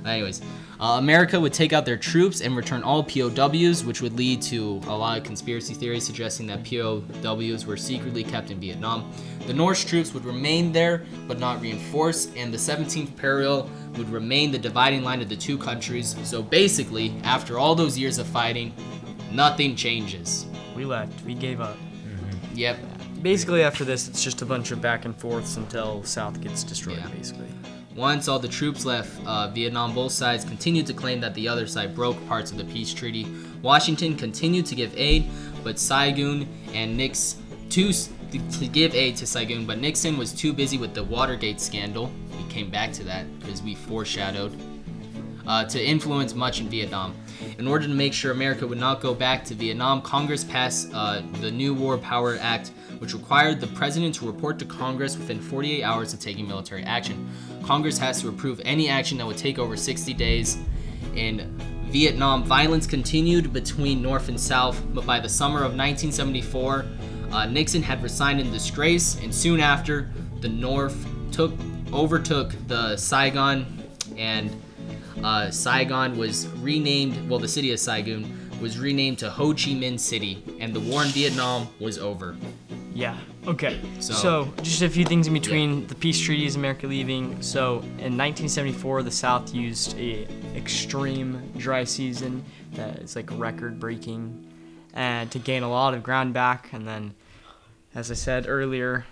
Anyways, 0.05 0.41
uh, 0.79 0.95
America 0.97 1.39
would 1.39 1.53
take 1.53 1.73
out 1.73 1.85
their 1.85 1.97
troops 1.97 2.41
and 2.41 2.55
return 2.55 2.81
all 2.83 3.03
POWs, 3.03 3.83
which 3.83 4.01
would 4.01 4.13
lead 4.13 4.41
to 4.43 4.81
a 4.87 4.95
lot 4.95 5.17
of 5.17 5.25
conspiracy 5.25 5.73
theories 5.73 6.05
suggesting 6.05 6.47
that 6.47 6.63
POWs 6.63 7.65
were 7.65 7.75
secretly 7.75 8.23
kept 8.23 8.49
in 8.49 8.59
Vietnam. 8.59 9.11
The 9.45 9.53
Norse 9.53 9.83
troops 9.83 10.13
would 10.13 10.23
remain 10.23 10.71
there, 10.71 11.03
but 11.27 11.37
not 11.37 11.61
reinforce, 11.61 12.33
and 12.37 12.53
the 12.53 12.57
17th 12.57 13.15
parallel 13.17 13.69
would 13.97 14.09
remain 14.09 14.51
the 14.51 14.57
dividing 14.57 15.03
line 15.03 15.21
of 15.21 15.27
the 15.27 15.35
two 15.35 15.57
countries. 15.57 16.15
So 16.23 16.41
basically, 16.41 17.13
after 17.23 17.59
all 17.59 17.75
those 17.75 17.97
years 17.97 18.17
of 18.19 18.25
fighting, 18.27 18.73
nothing 19.31 19.75
changes. 19.75 20.45
We 20.77 20.85
left. 20.85 21.23
We 21.25 21.35
gave 21.35 21.59
up. 21.59 21.77
Yep, 22.55 22.77
Basically, 23.23 23.63
after 23.63 23.85
this, 23.85 24.09
it's 24.09 24.21
just 24.21 24.41
a 24.41 24.45
bunch 24.45 24.71
of 24.71 24.81
back 24.81 25.05
and 25.05 25.15
forths 25.15 25.55
until 25.55 26.03
South 26.03 26.41
gets 26.41 26.63
destroyed. 26.63 26.97
Yeah. 26.97 27.07
Basically. 27.07 27.47
Once 27.95 28.27
all 28.27 28.37
the 28.37 28.47
troops 28.47 28.85
left 28.85 29.25
uh, 29.25 29.47
Vietnam, 29.49 29.95
both 29.95 30.11
sides 30.11 30.43
continued 30.43 30.85
to 30.87 30.93
claim 30.93 31.21
that 31.21 31.33
the 31.33 31.47
other 31.47 31.65
side 31.65 31.95
broke 31.95 32.17
parts 32.27 32.51
of 32.51 32.57
the 32.57 32.65
peace 32.65 32.93
treaty. 32.93 33.25
Washington 33.61 34.17
continued 34.17 34.65
to 34.65 34.75
give 34.75 34.93
aid, 34.97 35.29
but 35.63 35.79
Saigon 35.79 36.47
and 36.73 36.97
Nix 36.97 37.37
to, 37.69 37.93
to 37.93 38.67
give 38.67 38.93
aid 38.93 39.15
to 39.17 39.25
Saigon, 39.25 39.65
but 39.65 39.77
Nixon 39.77 40.17
was 40.17 40.33
too 40.33 40.51
busy 40.51 40.77
with 40.77 40.93
the 40.93 41.03
Watergate 41.03 41.61
scandal. 41.61 42.11
We 42.37 42.43
came 42.51 42.69
back 42.69 42.91
to 42.93 43.03
that 43.05 43.39
because 43.39 43.61
we 43.61 43.75
foreshadowed 43.75 44.59
uh, 45.47 45.65
to 45.65 45.81
influence 45.81 46.33
much 46.33 46.59
in 46.59 46.69
Vietnam. 46.69 47.15
In 47.57 47.67
order 47.67 47.87
to 47.87 47.93
make 47.93 48.13
sure 48.13 48.31
America 48.31 48.65
would 48.65 48.77
not 48.77 49.01
go 49.01 49.13
back 49.13 49.45
to 49.45 49.53
Vietnam, 49.53 50.01
Congress 50.01 50.43
passed 50.43 50.89
uh, 50.93 51.21
the 51.41 51.51
New 51.51 51.73
War 51.73 51.97
Power 51.97 52.37
Act, 52.41 52.71
which 52.99 53.13
required 53.13 53.59
the 53.59 53.67
president 53.67 54.15
to 54.15 54.25
report 54.25 54.59
to 54.59 54.65
Congress 54.65 55.17
within 55.17 55.39
48 55.39 55.83
hours 55.83 56.13
of 56.13 56.19
taking 56.19 56.47
military 56.47 56.83
action. 56.83 57.29
Congress 57.63 57.97
has 57.97 58.21
to 58.21 58.29
approve 58.29 58.61
any 58.65 58.89
action 58.89 59.17
that 59.17 59.27
would 59.27 59.37
take 59.37 59.59
over 59.59 59.77
60 59.77 60.13
days. 60.13 60.57
In 61.15 61.55
Vietnam, 61.89 62.43
violence 62.43 62.87
continued 62.87 63.53
between 63.53 64.01
North 64.01 64.29
and 64.29 64.39
South, 64.39 64.83
but 64.93 65.05
by 65.05 65.19
the 65.19 65.29
summer 65.29 65.59
of 65.59 65.75
1974, 65.75 66.85
uh, 67.31 67.45
Nixon 67.45 67.83
had 67.83 68.01
resigned 68.01 68.39
in 68.39 68.51
disgrace, 68.51 69.19
and 69.21 69.33
soon 69.33 69.59
after, 69.59 70.09
the 70.41 70.49
North 70.49 71.07
took 71.31 71.53
overtook 71.93 72.55
the 72.67 72.97
Saigon 72.97 73.65
and 74.17 74.49
uh, 75.23 75.51
Saigon 75.51 76.17
was 76.17 76.47
renamed, 76.61 77.29
well, 77.29 77.39
the 77.39 77.47
city 77.47 77.71
of 77.71 77.79
Saigon 77.79 78.39
was 78.61 78.79
renamed 78.79 79.19
to 79.19 79.29
Ho 79.29 79.49
Chi 79.49 79.71
Minh 79.71 79.99
City, 79.99 80.43
and 80.59 80.73
the 80.73 80.79
war 80.79 81.03
in 81.03 81.09
Vietnam 81.09 81.67
was 81.79 81.97
over. 81.97 82.35
Yeah. 82.93 83.17
Okay. 83.47 83.79
So- 83.99 84.13
So, 84.13 84.53
just 84.61 84.81
a 84.83 84.89
few 84.89 85.03
things 85.03 85.27
in 85.27 85.33
between 85.33 85.87
the 85.87 85.95
peace 85.95 86.19
treaties, 86.19 86.55
America 86.55 86.87
leaving. 86.87 87.41
So 87.41 87.79
in 87.97 88.15
1974, 88.17 89.03
the 89.03 89.11
South 89.11 89.53
used 89.53 89.97
a 89.97 90.27
extreme 90.55 91.41
dry 91.57 91.83
season 91.83 92.43
that 92.73 92.99
is 92.99 93.15
like 93.15 93.29
record 93.33 93.79
breaking, 93.79 94.47
and 94.93 95.29
to 95.31 95.39
gain 95.39 95.63
a 95.63 95.69
lot 95.69 95.93
of 95.93 96.03
ground 96.03 96.33
back. 96.33 96.69
And 96.71 96.87
then, 96.87 97.15
as 97.95 98.09
I 98.11 98.13
said 98.13 98.45
earlier, 98.47 99.05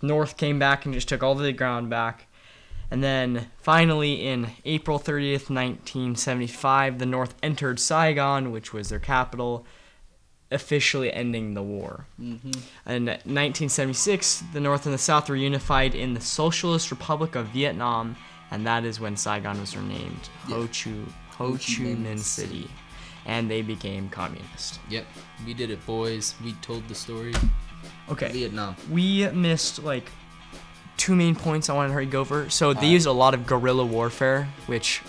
North 0.00 0.36
came 0.36 0.58
back 0.58 0.84
and 0.84 0.92
just 0.94 1.08
took 1.08 1.22
all 1.22 1.34
the 1.34 1.52
ground 1.52 1.88
back. 1.90 2.26
And 2.92 3.02
then 3.02 3.46
finally, 3.56 4.26
in 4.26 4.50
April 4.66 4.98
30th, 4.98 5.48
1975, 5.48 6.98
the 6.98 7.06
North 7.06 7.34
entered 7.42 7.80
Saigon, 7.80 8.52
which 8.52 8.74
was 8.74 8.90
their 8.90 8.98
capital, 8.98 9.64
officially 10.50 11.10
ending 11.10 11.54
the 11.54 11.62
war. 11.62 12.06
Mm-hmm. 12.20 12.50
In 12.90 13.06
1976, 13.06 14.44
the 14.52 14.60
North 14.60 14.84
and 14.84 14.94
the 14.94 14.98
South 14.98 15.30
were 15.30 15.36
unified 15.36 15.94
in 15.94 16.12
the 16.12 16.20
Socialist 16.20 16.90
Republic 16.90 17.34
of 17.34 17.46
Vietnam, 17.46 18.14
and 18.50 18.66
that 18.66 18.84
is 18.84 19.00
when 19.00 19.16
Saigon 19.16 19.58
was 19.58 19.74
renamed 19.74 20.28
Ho 20.48 20.66
Chi 20.66 20.90
Ho 21.38 21.52
Chi 21.52 21.96
Minh 21.96 22.18
City, 22.18 22.68
and 23.24 23.50
they 23.50 23.62
became 23.62 24.10
communist. 24.10 24.80
Yep, 24.90 25.06
we 25.46 25.54
did 25.54 25.70
it, 25.70 25.84
boys. 25.86 26.34
We 26.44 26.52
told 26.60 26.86
the 26.88 26.94
story. 26.94 27.32
Okay. 28.10 28.30
Vietnam. 28.30 28.76
we 28.90 29.26
missed 29.30 29.82
like 29.82 30.10
two 30.96 31.14
main 31.14 31.34
points 31.34 31.68
I 31.68 31.74
wanted 31.74 31.88
to 31.88 31.94
hurry 31.94 32.06
go 32.06 32.20
over. 32.20 32.50
So 32.50 32.72
they 32.72 32.86
use 32.86 33.06
a 33.06 33.12
lot 33.12 33.34
of 33.34 33.46
guerrilla 33.46 33.84
warfare, 33.84 34.48
which 34.66 35.02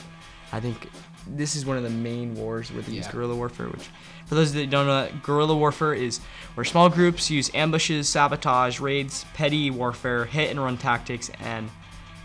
I 0.51 0.59
think 0.59 0.89
this 1.27 1.55
is 1.55 1.65
one 1.65 1.77
of 1.77 1.83
the 1.83 1.89
main 1.89 2.35
wars 2.35 2.71
where 2.71 2.81
they 2.81 2.93
use 2.93 3.07
guerrilla 3.07 3.35
warfare. 3.35 3.67
Which, 3.67 3.89
for 4.25 4.35
those 4.35 4.53
that 4.53 4.69
don't 4.69 4.87
know, 4.87 5.09
guerrilla 5.21 5.55
warfare 5.55 5.93
is 5.93 6.19
where 6.55 6.63
small 6.63 6.89
groups 6.89 7.29
use 7.29 7.49
ambushes, 7.53 8.09
sabotage, 8.09 8.79
raids, 8.79 9.25
petty 9.33 9.69
warfare, 9.69 10.25
hit 10.25 10.49
and 10.49 10.59
run 10.59 10.77
tactics, 10.77 11.29
and 11.39 11.69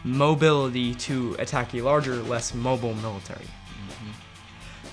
mobility 0.04 0.94
to 0.94 1.36
attack 1.38 1.74
a 1.74 1.82
larger, 1.82 2.16
less 2.16 2.54
mobile 2.54 2.94
military. 2.94 3.44
Mm-hmm. 3.44 4.10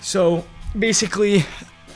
So 0.01 0.45
basically, 0.77 1.45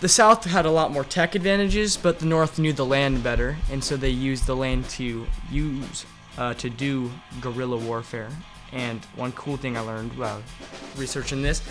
the 0.02 0.10
South 0.10 0.46
had 0.46 0.66
a 0.66 0.72
lot 0.72 0.92
more 0.92 1.04
tech 1.04 1.36
advantages, 1.36 1.98
but 1.98 2.20
the 2.20 2.26
North 2.26 2.58
knew 2.60 2.72
the 2.72 2.86
land 2.86 3.24
better, 3.24 3.58
and 3.72 3.84
so 3.84 3.98
they 3.98 4.10
used 4.10 4.46
the 4.46 4.56
land 4.56 4.88
to 4.90 5.28
use 5.52 6.06
uh, 6.38 6.54
to 6.56 6.70
do 6.70 7.12
guerrilla 7.42 7.78
warfare. 7.78 8.30
And 8.72 9.04
one 9.16 9.32
cool 9.32 9.58
thing 9.58 9.76
I 9.78 9.80
learned 9.82 10.18
while 10.18 10.44
researching 10.96 11.42
this, 11.42 11.62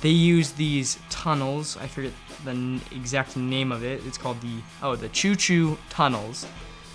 they 0.00 0.08
use 0.08 0.52
these 0.52 0.98
tunnels. 1.08 1.76
I 1.76 1.86
forget 1.86 2.12
the 2.44 2.50
n- 2.50 2.80
exact 2.90 3.36
name 3.36 3.70
of 3.70 3.84
it. 3.84 4.04
It's 4.06 4.18
called 4.18 4.40
the 4.40 4.60
oh 4.82 4.96
the 4.96 5.08
Choo 5.10 5.36
Choo 5.36 5.78
tunnels, 5.90 6.46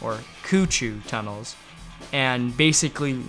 or 0.02 0.20
Coo 0.44 0.66
Choo 0.66 1.02
tunnels, 1.08 1.56
and 2.12 2.56
basically 2.58 3.22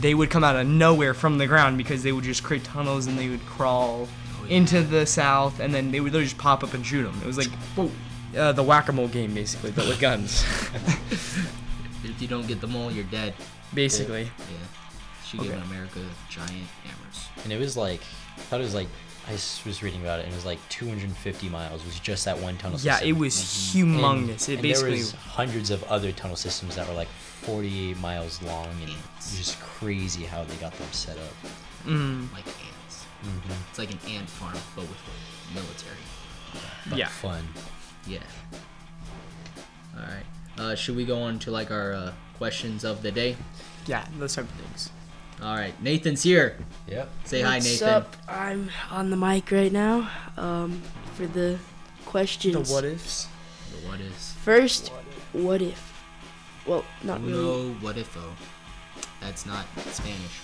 they 0.00 0.14
would 0.14 0.30
come 0.30 0.42
out 0.44 0.56
of 0.56 0.66
nowhere 0.66 1.14
from 1.14 1.38
the 1.38 1.46
ground 1.46 1.78
because 1.78 2.02
they 2.02 2.12
would 2.12 2.24
just 2.24 2.42
create 2.42 2.64
tunnels 2.64 3.06
and 3.06 3.16
they 3.18 3.28
would 3.28 3.44
crawl 3.46 4.08
into 4.48 4.82
the 4.82 5.06
south 5.06 5.60
and 5.60 5.72
then 5.72 5.92
they 5.92 6.00
would 6.00 6.12
literally 6.12 6.26
just 6.26 6.38
pop 6.38 6.64
up 6.64 6.74
and 6.74 6.84
shoot 6.84 7.04
them. 7.04 7.18
It 7.22 7.26
was 7.26 7.38
like 7.38 7.48
whoa, 7.76 7.90
uh, 8.36 8.52
the 8.52 8.62
whack-a-mole 8.62 9.08
game 9.08 9.32
basically, 9.32 9.70
but 9.70 9.86
with 9.86 10.00
guns, 10.00 10.44
If 12.10 12.22
you 12.22 12.28
don't 12.28 12.46
get 12.46 12.60
them 12.60 12.74
all, 12.76 12.90
you're 12.90 13.04
dead. 13.04 13.34
basically. 13.74 14.22
Yeah. 14.24 15.24
Should 15.26 15.40
give 15.40 15.52
Okay. 15.52 15.62
America 15.62 16.00
giant 16.30 16.52
hammers. 16.84 17.26
And 17.44 17.52
it 17.52 17.58
was 17.58 17.76
like, 17.76 18.00
I 18.36 18.40
thought 18.42 18.60
it 18.60 18.64
was 18.64 18.74
like, 18.74 18.88
I 19.28 19.32
was 19.32 19.82
reading 19.82 20.02
about 20.02 20.20
it, 20.20 20.24
and 20.24 20.32
it 20.32 20.36
was 20.36 20.44
like 20.46 20.60
250 20.68 21.48
miles. 21.48 21.84
Was 21.84 21.98
just 21.98 22.24
that 22.26 22.38
one 22.38 22.56
tunnel 22.58 22.78
Yeah, 22.80 22.92
system. 22.92 23.08
Yeah, 23.08 23.14
it 23.14 23.18
was 23.18 23.74
And- 23.74 23.88
humongous. 23.88 24.48
It 24.48 24.52
and 24.54 24.62
basically 24.62 24.90
there 24.90 24.98
was 25.00 25.12
hundreds 25.12 25.70
of 25.72 25.82
other 25.84 26.12
tunnel 26.12 26.36
systems 26.36 26.76
that 26.76 26.86
were 26.86 26.94
like 26.94 27.08
40 27.42 27.94
miles 27.94 28.40
long, 28.42 28.68
and 28.82 28.92
it's 29.16 29.36
just 29.36 29.58
crazy 29.60 30.24
how 30.24 30.44
they 30.44 30.54
got 30.56 30.72
them 30.78 30.86
set 30.92 31.18
up. 31.18 31.32
mm, 31.84 32.32
Like 32.32 32.46
ants. 32.46 33.04
Mm-hmm. 33.24 33.52
It's 33.70 33.78
like 33.80 33.90
an 33.90 33.98
ant 34.08 34.30
farm, 34.30 34.56
but 34.76 34.82
with 34.82 35.00
military. 35.52 35.96
But 36.88 36.98
Yeah. 36.98 37.08
fun. 37.08 37.48
Yeah. 38.06 38.18
All 39.96 40.02
right. 40.02 40.24
Uh, 40.58 40.74
should 40.74 40.96
we 40.96 41.04
go 41.04 41.18
on 41.20 41.38
to 41.40 41.50
like 41.50 41.70
our 41.70 41.92
uh, 41.92 42.12
questions 42.38 42.84
of 42.84 43.02
the 43.02 43.12
day? 43.12 43.36
yeah, 43.86 44.04
those 44.18 44.34
type 44.34 44.44
of 44.44 44.50
things. 44.52 44.90
All 45.42 45.54
right. 45.54 45.74
Nathan's 45.82 46.22
here. 46.22 46.56
Yep. 46.88 47.08
Say 47.24 47.42
hi, 47.42 47.56
What's 47.56 47.66
Nathan. 47.66 47.88
up? 47.88 48.16
I'm 48.26 48.70
on 48.90 49.10
the 49.10 49.16
mic 49.16 49.50
right 49.52 49.70
now 49.70 50.10
um, 50.36 50.82
for 51.14 51.26
the 51.26 51.58
questions. 52.06 52.68
The 52.68 52.74
what 52.74 52.84
ifs. 52.84 53.28
The 53.70 53.88
what 53.88 54.00
ifs. 54.00 54.32
First, 54.42 54.88
what 55.32 55.60
if? 55.60 55.92
Well, 56.66 56.84
not 57.02 57.20
really. 57.22 57.32
No, 57.32 57.74
what 57.80 57.98
if 57.98 58.16
oh? 58.16 58.34
That's 59.20 59.44
not 59.46 59.66
Spanish. 59.90 60.40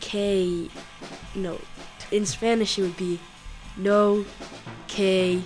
K. 0.00 0.68
No. 1.34 1.58
In 2.10 2.26
Spanish, 2.26 2.78
it 2.78 2.82
would 2.82 2.96
be 2.96 3.20
no 3.76 4.24
K. 4.88 5.42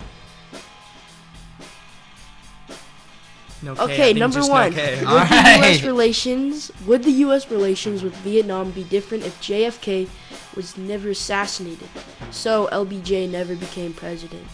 No 3.63 3.75
K, 3.75 3.81
I 3.81 3.85
Okay, 3.85 3.97
think 3.97 4.19
number 4.19 4.39
just 4.39 4.49
no 4.49 4.55
one. 4.55 4.75
Would 4.75 5.07
All 5.07 5.19
the 5.19 5.59
U.S. 5.61 5.83
relations 5.83 6.73
would 6.87 7.03
the 7.03 7.11
U.S. 7.13 7.51
relations 7.51 8.03
with 8.03 8.15
Vietnam 8.17 8.71
be 8.71 8.85
different 8.85 9.25
if 9.25 9.41
JFK 9.41 10.09
was 10.55 10.77
never 10.77 11.11
assassinated? 11.11 11.89
So 12.31 12.69
LBJ 12.73 13.31
never 13.31 13.55
became 13.55 13.93
president. 13.93 14.47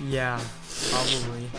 Yeah, 0.00 0.40
probably. 0.90 1.50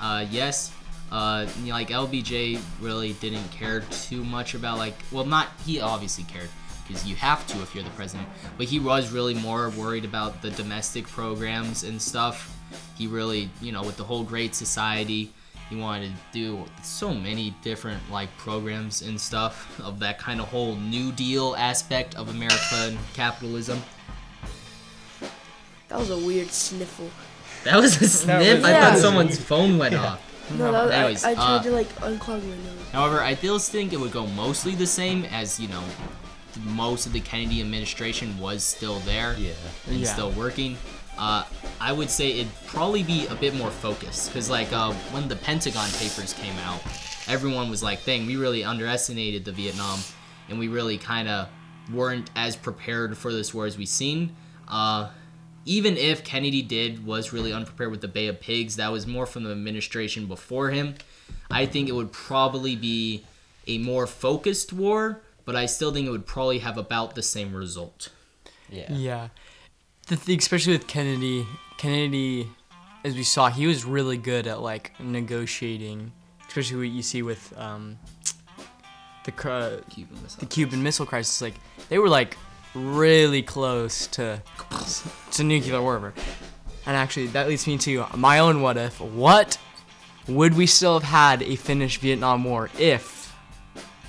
Uh, 0.00 0.26
yes. 0.30 0.72
Uh, 1.10 1.46
you 1.60 1.66
know, 1.68 1.72
like 1.74 1.88
LBJ 1.88 2.60
really 2.80 3.12
didn't 3.14 3.48
care 3.52 3.80
too 3.90 4.24
much 4.24 4.54
about 4.54 4.78
like, 4.78 4.94
well, 5.12 5.24
not 5.24 5.48
he 5.64 5.80
obviously 5.80 6.24
cared 6.24 6.48
because 6.86 7.06
you 7.06 7.16
have 7.16 7.46
to 7.48 7.62
if 7.62 7.74
you're 7.74 7.84
the 7.84 7.90
president, 7.90 8.28
but 8.56 8.66
he 8.66 8.78
was 8.78 9.12
really 9.12 9.34
more 9.34 9.70
worried 9.70 10.04
about 10.04 10.42
the 10.42 10.50
domestic 10.50 11.06
programs 11.06 11.84
and 11.84 12.00
stuff. 12.00 12.56
He 12.96 13.06
really, 13.06 13.50
you 13.60 13.72
know, 13.72 13.82
with 13.82 13.96
the 13.96 14.04
whole 14.04 14.24
Great 14.24 14.54
Society, 14.54 15.32
he 15.70 15.76
wanted 15.76 16.12
to 16.12 16.16
do 16.32 16.64
so 16.82 17.12
many 17.12 17.54
different 17.62 18.00
like 18.10 18.34
programs 18.36 19.02
and 19.02 19.20
stuff 19.20 19.80
of 19.80 19.98
that 20.00 20.18
kind 20.18 20.40
of 20.40 20.48
whole 20.48 20.76
New 20.76 21.12
Deal 21.12 21.54
aspect 21.56 22.14
of 22.14 22.28
American 22.28 22.98
capitalism. 23.14 23.82
That 25.88 25.98
was 25.98 26.10
a 26.10 26.18
weird 26.18 26.50
sniffle. 26.50 27.10
That 27.64 27.76
was 27.76 28.00
a 28.00 28.08
sniff. 28.08 28.64
I 28.64 28.70
Yeah. 28.70 28.90
thought 28.90 28.98
someone's 28.98 29.38
phone 29.38 29.78
went 29.78 29.94
off. 29.94 30.20
No, 30.52 30.70
that, 30.70 30.92
Anyways, 30.92 31.24
I, 31.24 31.30
I 31.32 31.34
tried 31.34 31.56
uh, 31.56 31.62
to 31.64 31.70
like 31.72 31.88
unclog 31.96 32.42
my 32.42 32.56
nose. 32.56 32.90
However, 32.92 33.20
I 33.20 33.34
still 33.34 33.58
think 33.58 33.92
it 33.92 33.98
would 33.98 34.12
go 34.12 34.26
mostly 34.28 34.74
the 34.76 34.86
same 34.86 35.24
as 35.24 35.58
you 35.58 35.66
know, 35.68 35.82
most 36.64 37.06
of 37.06 37.12
the 37.12 37.20
Kennedy 37.20 37.60
administration 37.60 38.38
was 38.38 38.62
still 38.62 39.00
there 39.00 39.34
Yeah. 39.38 39.50
and 39.88 39.96
Yeah. 39.98 40.12
still 40.12 40.30
working. 40.30 40.76
Uh, 41.18 41.44
I 41.80 41.92
would 41.92 42.10
say 42.10 42.38
it'd 42.40 42.52
probably 42.66 43.02
be 43.02 43.26
a 43.26 43.34
bit 43.34 43.54
more 43.54 43.70
focused 43.70 44.28
because 44.28 44.50
like 44.50 44.72
uh, 44.72 44.92
when 45.12 45.28
the 45.28 45.36
Pentagon 45.36 45.88
Papers 45.92 46.32
came 46.34 46.56
out, 46.58 46.80
everyone 47.26 47.70
was 47.70 47.82
like, 47.82 48.04
"Dang, 48.04 48.26
we 48.26 48.36
really 48.36 48.64
underestimated 48.64 49.44
the 49.44 49.52
Vietnam, 49.52 49.98
and 50.48 50.58
we 50.58 50.68
really 50.68 50.98
kind 50.98 51.28
of 51.28 51.48
weren't 51.92 52.30
as 52.36 52.56
prepared 52.56 53.16
for 53.16 53.32
this 53.32 53.54
war 53.54 53.66
as 53.66 53.78
we 53.78 53.86
seen." 53.86 54.36
Uh, 54.68 55.10
even 55.64 55.96
if 55.96 56.22
Kennedy 56.22 56.62
did 56.62 57.04
was 57.04 57.32
really 57.32 57.52
unprepared 57.52 57.90
with 57.90 58.00
the 58.00 58.08
Bay 58.08 58.28
of 58.28 58.40
Pigs, 58.40 58.76
that 58.76 58.92
was 58.92 59.06
more 59.06 59.26
from 59.26 59.42
the 59.42 59.50
administration 59.50 60.26
before 60.26 60.70
him. 60.70 60.94
I 61.50 61.66
think 61.66 61.88
it 61.88 61.92
would 61.92 62.12
probably 62.12 62.76
be 62.76 63.24
a 63.66 63.78
more 63.78 64.06
focused 64.06 64.72
war, 64.72 65.22
but 65.44 65.56
I 65.56 65.66
still 65.66 65.92
think 65.92 66.06
it 66.06 66.10
would 66.10 66.26
probably 66.26 66.60
have 66.60 66.78
about 66.78 67.14
the 67.14 67.22
same 67.22 67.54
result. 67.54 68.10
Yeah. 68.70 68.92
Yeah. 68.92 69.28
The 70.06 70.16
thing, 70.16 70.38
especially 70.38 70.74
with 70.74 70.86
Kennedy, 70.86 71.46
Kennedy, 71.78 72.48
as 73.02 73.14
we 73.16 73.24
saw, 73.24 73.50
he 73.50 73.66
was 73.66 73.84
really 73.84 74.16
good 74.16 74.46
at 74.46 74.60
like 74.62 74.92
negotiating, 75.00 76.12
especially 76.46 76.76
what 76.76 76.88
you 76.88 77.02
see 77.02 77.22
with 77.22 77.52
um, 77.58 77.98
the 79.24 79.32
cr- 79.32 79.82
Cuban 79.90 80.22
Missile. 80.22 80.40
the 80.40 80.46
Cuban 80.46 80.82
Missile 80.82 81.06
Crisis. 81.06 81.42
Like 81.42 81.54
they 81.88 81.98
were 81.98 82.08
like 82.08 82.36
really 82.74 83.42
close 83.42 84.06
to 84.08 84.40
to 85.32 85.44
nuclear 85.44 85.82
warfare. 85.82 86.14
And 86.86 86.96
actually, 86.96 87.26
that 87.28 87.48
leads 87.48 87.66
me 87.66 87.76
to 87.78 88.06
my 88.14 88.38
own 88.38 88.62
what 88.62 88.76
if. 88.76 89.00
What 89.00 89.58
would 90.28 90.54
we 90.54 90.66
still 90.66 91.00
have 91.00 91.08
had 91.08 91.42
a 91.42 91.56
finished 91.56 92.00
Vietnam 92.00 92.44
War 92.44 92.70
if 92.78 93.34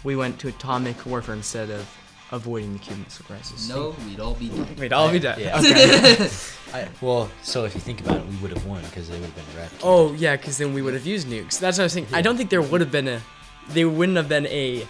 we 0.03 0.15
went 0.15 0.37
to 0.39 0.47
atomic 0.47 1.07
warfare 1.07 1.33
instead 1.33 1.71
of 1.71 1.87
avoiding 2.31 2.73
the 2.73 2.79
Cuban 2.79 3.03
Missile 3.03 3.25
Crisis? 3.25 3.69
No, 3.69 3.95
we'd 4.07 4.19
all 4.19 4.33
be 4.35 4.49
dead. 4.49 4.79
Wait, 4.79 4.93
I'll 4.93 5.11
be 5.11 5.19
dead. 5.19 5.39
Yeah. 5.39 5.59
Okay. 5.59 6.29
I, 6.73 6.87
well, 7.01 7.29
so 7.43 7.63
if 7.65 7.73
you 7.75 7.81
think 7.81 8.01
about 8.01 8.17
it, 8.17 8.25
we 8.27 8.35
would 8.37 8.51
have 8.51 8.65
won 8.65 8.81
because 8.83 9.07
they 9.09 9.15
would 9.19 9.29
have 9.29 9.35
been 9.35 9.45
eradicated. 9.55 9.83
Oh 9.83 10.13
yeah, 10.13 10.35
because 10.35 10.57
then 10.57 10.73
we 10.73 10.81
would 10.81 10.93
have 10.93 11.05
used 11.05 11.27
nukes. 11.27 11.59
That's 11.59 11.77
what 11.77 11.83
I 11.83 11.85
was 11.85 11.93
saying. 11.93 12.07
I 12.13 12.21
don't 12.21 12.35
think 12.37 12.49
there 12.49 12.61
would 12.61 12.81
have 12.81 12.91
been 12.91 13.07
a, 13.07 13.21
They 13.69 13.85
wouldn't 13.85 14.17
have 14.17 14.27
been 14.29 14.47
a 14.47 14.85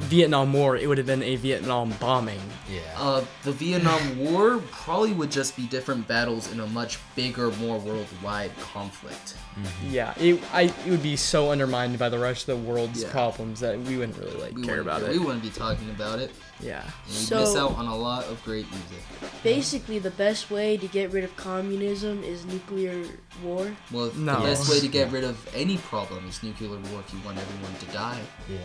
Vietnam 0.00 0.52
War. 0.52 0.76
It 0.76 0.86
would 0.88 0.98
have 0.98 1.06
been 1.06 1.22
a 1.22 1.36
Vietnam 1.36 1.94
bombing. 2.00 2.40
Yeah. 2.70 2.80
Uh, 2.96 3.24
the 3.42 3.52
Vietnam 3.52 4.18
War 4.18 4.58
probably 4.70 5.12
would 5.12 5.30
just 5.30 5.56
be 5.56 5.66
different 5.66 6.06
battles 6.06 6.52
in 6.52 6.60
a 6.60 6.66
much 6.66 6.98
bigger, 7.16 7.50
more 7.52 7.78
worldwide 7.78 8.52
conflict. 8.60 9.36
Mm-hmm. 9.58 9.90
Yeah, 9.94 10.14
it 10.18 10.42
I 10.52 10.62
it 10.62 10.86
would 10.90 11.02
be 11.02 11.14
so 11.16 11.50
undermined 11.52 11.96
by 11.98 12.08
the 12.08 12.18
rest 12.18 12.48
of 12.48 12.58
the 12.58 12.70
world's 12.70 13.02
Yeah. 13.02 13.10
problems 13.12 13.60
that 13.60 13.78
we 13.80 13.96
wouldn't 13.96 14.18
really 14.18 14.32
like 14.36 14.52
care 14.64 14.82
wouldn't- 14.82 15.02
about 15.02 15.08
We 15.08 15.18
wouldn't 15.18 15.42
be 15.42 15.50
talking 15.50 15.90
about 15.90 16.18
it. 16.18 16.32
Yeah. 16.60 16.82
And 16.82 16.92
we'd 17.14 17.28
So- 17.28 17.40
miss 17.40 17.54
out 17.56 17.76
on 17.76 17.86
a 17.86 17.96
lot 17.96 18.24
of 18.24 18.42
great 18.44 18.66
music. 18.70 19.04
Basically, 19.44 19.98
the 20.00 20.10
best 20.10 20.50
way 20.50 20.76
to 20.76 20.86
get 20.88 21.12
rid 21.12 21.22
of 21.24 21.36
communism 21.36 22.24
is 22.24 22.44
nuclear 22.46 23.04
war. 23.42 23.70
Well, 23.92 24.10
No. 24.16 24.40
the 24.40 24.46
best 24.48 24.68
way 24.68 24.80
to 24.80 24.88
get 24.88 25.12
rid 25.12 25.24
of 25.24 25.36
any 25.54 25.76
problem 25.78 26.26
is 26.28 26.42
nuclear 26.42 26.70
war 26.70 27.02
if 27.06 27.12
you 27.12 27.20
want 27.24 27.38
everyone 27.38 27.74
to 27.78 27.86
die. 27.86 28.20
yeah. 28.48 28.58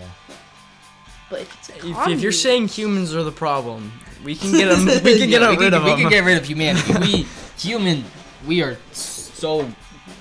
But 1.30 1.42
if 1.42 1.58
it's 1.60 1.70
If, 1.86 2.08
if 2.08 2.22
you're 2.22 2.32
saying 2.32 2.70
humans 2.70 3.14
are 3.14 3.24
the 3.24 3.32
problem, 3.32 3.92
we 4.24 4.36
can 4.36 4.52
get 4.52 4.70
them. 4.70 4.86
We 5.04 5.20
can 5.20 5.30
get 5.30 5.42
Yeah, 5.42 5.50
rid 5.52 5.60
we 5.60 5.68
of 5.68 5.84
we 5.84 5.90
them. 5.92 6.00
can 6.00 6.10
get 6.10 6.24
rid 6.24 6.38
of 6.38 6.46
humanity. 6.46 6.94
we 7.00 7.28
human, 7.58 8.04
we 8.48 8.64
are 8.64 8.78
so 8.94 9.70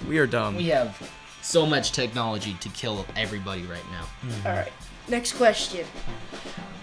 we 0.09 0.19
are 0.19 0.27
dumb. 0.27 0.57
we 0.57 0.67
have 0.69 0.97
so 1.43 1.65
much 1.67 1.93
technology 1.93 2.55
to 2.61 2.69
kill 2.71 3.07
everybody 3.17 3.63
right 3.63 3.85
now. 3.91 4.05
Mm-hmm. 4.27 4.47
all 4.47 4.55
right. 4.55 4.73
Next 5.09 5.33
question. 5.35 5.87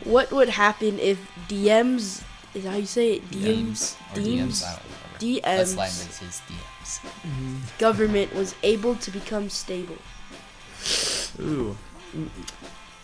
What 0.03 0.31
would 0.31 0.49
happen 0.49 0.97
if 0.99 1.19
DMs 1.47 2.23
is 2.53 2.65
how 2.65 2.75
you 2.75 2.85
say 2.85 3.13
it? 3.15 3.29
DMs 3.31 3.95
or 4.13 4.19
DMs. 4.21 4.63
DMs 4.63 4.63
I 4.63 4.71
don't 4.71 4.83
remember. 4.83 5.47
Let's 5.57 5.73
DMs 5.73 5.77
line 5.77 5.87
this 5.89 6.21
as 6.23 6.41
DMs. 6.49 7.77
government 7.79 8.33
was 8.33 8.55
able 8.63 8.95
to 8.95 9.11
become 9.11 9.49
stable. 9.49 9.97
Ooh. 11.39 11.77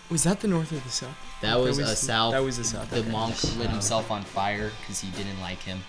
Was 0.09 0.23
that 0.23 0.39
the 0.41 0.47
north 0.47 0.71
or 0.71 0.79
the 0.79 0.89
south? 0.89 1.15
That 1.41 1.59
was, 1.59 1.79
a 1.79 1.83
was- 1.83 1.99
South. 1.99 2.33
that 2.33 2.43
was 2.43 2.57
the 2.57 2.63
South, 2.63 2.89
The 2.89 2.99
okay. 2.99 3.09
monk 3.11 3.35
lit 3.57 3.69
himself 3.69 4.11
on 4.11 4.23
fire 4.23 4.71
because 4.81 4.99
he 4.99 5.09
didn't 5.11 5.39
like 5.41 5.59
him. 5.59 5.79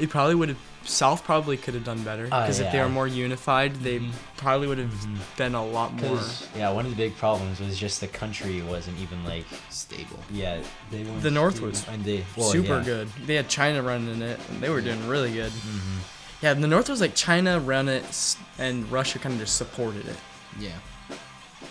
It 0.00 0.10
probably 0.10 0.34
would 0.34 0.48
have. 0.50 0.58
South 0.84 1.24
probably 1.24 1.58
could 1.58 1.74
have 1.74 1.84
done 1.84 2.02
better 2.02 2.24
because 2.24 2.58
if 2.58 2.72
they 2.72 2.80
were 2.80 2.88
more 2.88 3.06
unified, 3.06 3.76
they 3.76 3.98
Mhm. 3.98 4.12
probably 4.38 4.66
would 4.66 4.78
have 4.78 5.36
been 5.36 5.54
a 5.54 5.64
lot 5.64 5.92
more. 5.92 6.18
Yeah, 6.56 6.70
one 6.70 6.86
of 6.86 6.90
the 6.90 6.96
big 6.96 7.16
problems 7.18 7.60
was 7.60 7.78
just 7.78 8.00
the 8.00 8.06
country 8.08 8.62
wasn't 8.62 8.98
even 8.98 9.22
like 9.24 9.44
Stable. 9.68 10.18
yeah 10.30 10.58
they 10.90 11.02
weren't 11.04 11.22
The 11.22 11.30
North 11.30 11.56
stable, 11.56 11.68
was 11.68 11.86
and 11.86 12.02
they 12.02 12.24
well, 12.34 12.50
super 12.50 12.78
yeah. 12.78 12.82
good. 12.84 13.08
They 13.26 13.34
had 13.34 13.48
China 13.50 13.82
running 13.82 14.22
it, 14.22 14.40
and 14.48 14.62
they 14.62 14.70
were 14.70 14.80
doing 14.80 15.06
really 15.06 15.32
good. 15.34 15.52
Mhm. 15.52 15.98
Yeah, 16.40 16.54
the 16.54 16.66
North 16.66 16.88
was 16.88 17.02
like 17.02 17.14
China 17.14 17.60
ran 17.60 17.86
it, 17.90 18.36
and 18.58 18.90
Russia 18.90 19.18
kind 19.18 19.34
of 19.34 19.40
just 19.42 19.56
supported 19.56 20.08
it. 20.08 20.16
Yeah. 20.58 20.70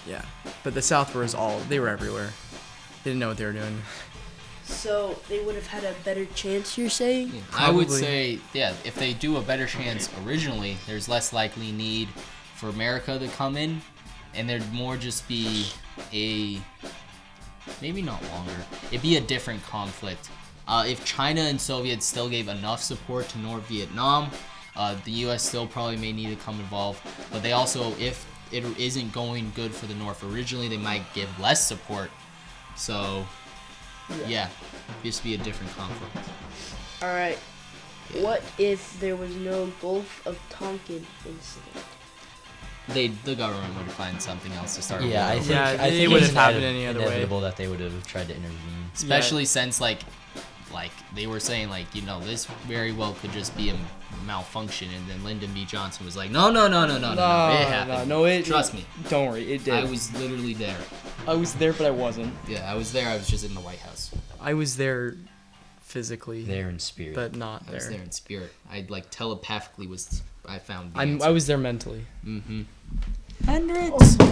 Yeah, 0.08 0.22
but 0.64 0.76
the 0.76 0.84
South 0.84 1.16
was 1.16 1.34
all 1.34 1.60
they 1.68 1.80
were 1.80 1.90
everywhere. 1.90 2.34
They 3.04 3.10
didn't 3.12 3.20
know 3.22 3.30
what 3.30 3.38
they 3.38 3.46
were 3.46 3.54
doing. 3.54 3.82
So 4.70 5.20
they 5.28 5.43
would 5.43 5.55
have 5.55 5.67
had 5.67 5.84
a 5.84 5.93
better 6.05 6.26
chance. 6.28 6.78
You're 6.78 6.89
saying? 6.89 7.32
Yeah, 7.34 7.41
I 7.53 7.72
would 7.72 7.91
say, 7.91 8.39
yeah, 8.53 8.74
if 8.86 8.95
they 8.95 9.13
do 9.13 9.38
a 9.38 9.41
better 9.41 9.65
chance 9.65 10.09
originally, 10.24 10.78
there's 10.88 11.09
less 11.09 11.34
likely 11.34 11.72
need 11.72 12.07
for 12.55 12.70
America 12.70 13.20
to 13.20 13.28
come 13.30 13.57
in, 13.57 13.82
and 14.34 14.49
there'd 14.49 14.72
more 14.72 14.95
just 14.95 15.28
be 15.28 15.67
a 16.13 16.61
maybe 17.82 18.01
not 18.01 18.24
longer. 18.32 18.55
It'd 18.88 19.01
be 19.01 19.17
a 19.17 19.22
different 19.22 19.63
conflict. 19.63 20.30
Uh, 20.67 20.86
if 20.88 21.03
China 21.03 21.41
and 21.41 21.59
Soviets 21.59 22.05
still 22.05 22.30
gave 22.30 22.47
enough 22.47 22.82
support 22.82 23.28
to 23.30 23.39
North 23.39 23.67
Vietnam, 23.67 24.30
uh, 24.76 24.95
the 25.03 25.11
U.S. 25.11 25.43
still 25.43 25.67
probably 25.67 25.97
may 25.97 26.11
need 26.11 26.30
to 26.30 26.36
come 26.36 26.59
involved. 26.59 27.01
But 27.32 27.41
they 27.41 27.53
also, 27.53 27.91
if 27.99 28.26
it 28.51 28.63
isn't 28.80 29.11
going 29.11 29.51
good 29.55 29.74
for 29.74 29.88
the 29.88 29.95
North 29.95 30.24
originally, 30.24 30.67
they 30.67 30.78
might 30.78 31.03
give 31.13 31.28
less 31.39 31.67
support. 31.67 32.11
So, 32.76 33.26
yeah, 34.28 34.49
just 35.03 35.24
be 35.24 35.34
a 35.36 35.38
different 35.38 35.76
conflict. 35.76 36.18
All 37.01 37.10
right. 37.10 37.38
What 38.22 38.41
if 38.57 38.99
there 38.99 39.16
was 39.16 39.34
no 39.36 39.68
Gulf 39.82 40.26
of 40.26 40.39
Tonkin 40.49 41.05
incident? 41.26 41.86
they 42.89 43.07
the 43.24 43.36
government 43.36 43.72
would 43.78 43.91
find 43.91 44.20
something 44.20 44.51
else 44.53 44.76
to 44.76 44.82
start. 44.82 45.03
a 45.03 45.05
Yeah, 45.07 45.26
war 45.28 45.36
I 45.36 45.39
think 45.39 45.51
Yeah, 45.51 45.78
I 45.80 45.88
it 45.89 46.07
wouldn't 46.07 46.24
it's 46.26 46.34
happen 46.34 46.62
inev- 46.62 46.64
any 46.64 46.88
other 46.88 46.99
way. 47.01 47.05
inevitable 47.05 47.41
that 47.41 47.55
they 47.55 47.68
would 47.68 47.80
have 47.82 48.07
tried 48.07 48.28
to 48.30 48.36
intervene. 48.36 48.89
especially 48.95 49.45
since 49.45 49.80
like 49.80 49.99
like 50.72 50.91
they 51.15 51.28
were 51.28 51.39
saying 51.39 51.70
like 51.70 51.93
you 51.95 52.01
know 52.01 52.20
this 52.20 52.45
very 52.67 52.91
well 52.91 53.13
could 53.13 53.32
just 53.32 53.55
be 53.57 53.70
a 53.70 53.76
malfunction, 54.26 54.89
and 54.95 55.07
then 55.07 55.24
Lyndon 55.24 55.51
B. 55.53 55.65
Johnson 55.65 56.05
was 56.05 56.17
like, 56.17 56.32
no, 56.32 56.49
no, 56.51 56.67
no, 56.67 56.86
no, 56.86 56.97
no, 56.97 57.13
no, 57.13 57.15
no, 57.15 57.51
it 57.59 57.67
happened. 57.67 58.09
no, 58.09 58.26
it. 58.26 58.45
Trust 58.45 58.74
me, 58.74 58.86
Don't 59.09 59.30
worry, 59.30 59.53
it 59.53 59.63
did. 59.63 59.74
I 59.74 59.84
was 59.84 60.13
literally 60.20 60.53
there. 60.53 60.78
I 61.28 61.34
was 61.34 61.53
there, 61.55 61.74
but 61.74 61.86
I 61.86 61.91
wasn't. 61.91 62.34
Yeah, 62.47 62.70
I 62.70 62.76
was 62.76 62.91
there. 62.91 63.07
I 63.09 63.15
was 63.15 63.28
just 63.28 63.45
in 63.45 63.53
the 63.53 63.61
White 63.61 63.80
House. 63.80 64.11
I 64.41 64.53
was 64.53 64.78
there 64.78 65.15
physically, 65.82 66.43
There 66.43 66.70
in 66.70 66.80
spirit. 66.80 67.15
but 67.15 67.36
not 67.36 67.65
there. 67.65 67.74
I 67.74 67.76
was 67.76 67.84
there. 67.86 67.93
there 67.97 68.03
in 68.03 68.11
spirit. 68.11 68.53
I 68.72 68.86
like 68.89 69.09
telepathically 69.09 69.88
was. 69.88 70.22
I 70.47 70.59
found. 70.59 70.93
The 70.93 70.99
I'm, 70.99 71.22
I 71.22 71.30
was 71.30 71.47
there 71.47 71.57
mentally. 71.57 72.05
Mm-hmm. 72.26 72.61
Hendrix. 73.45 74.17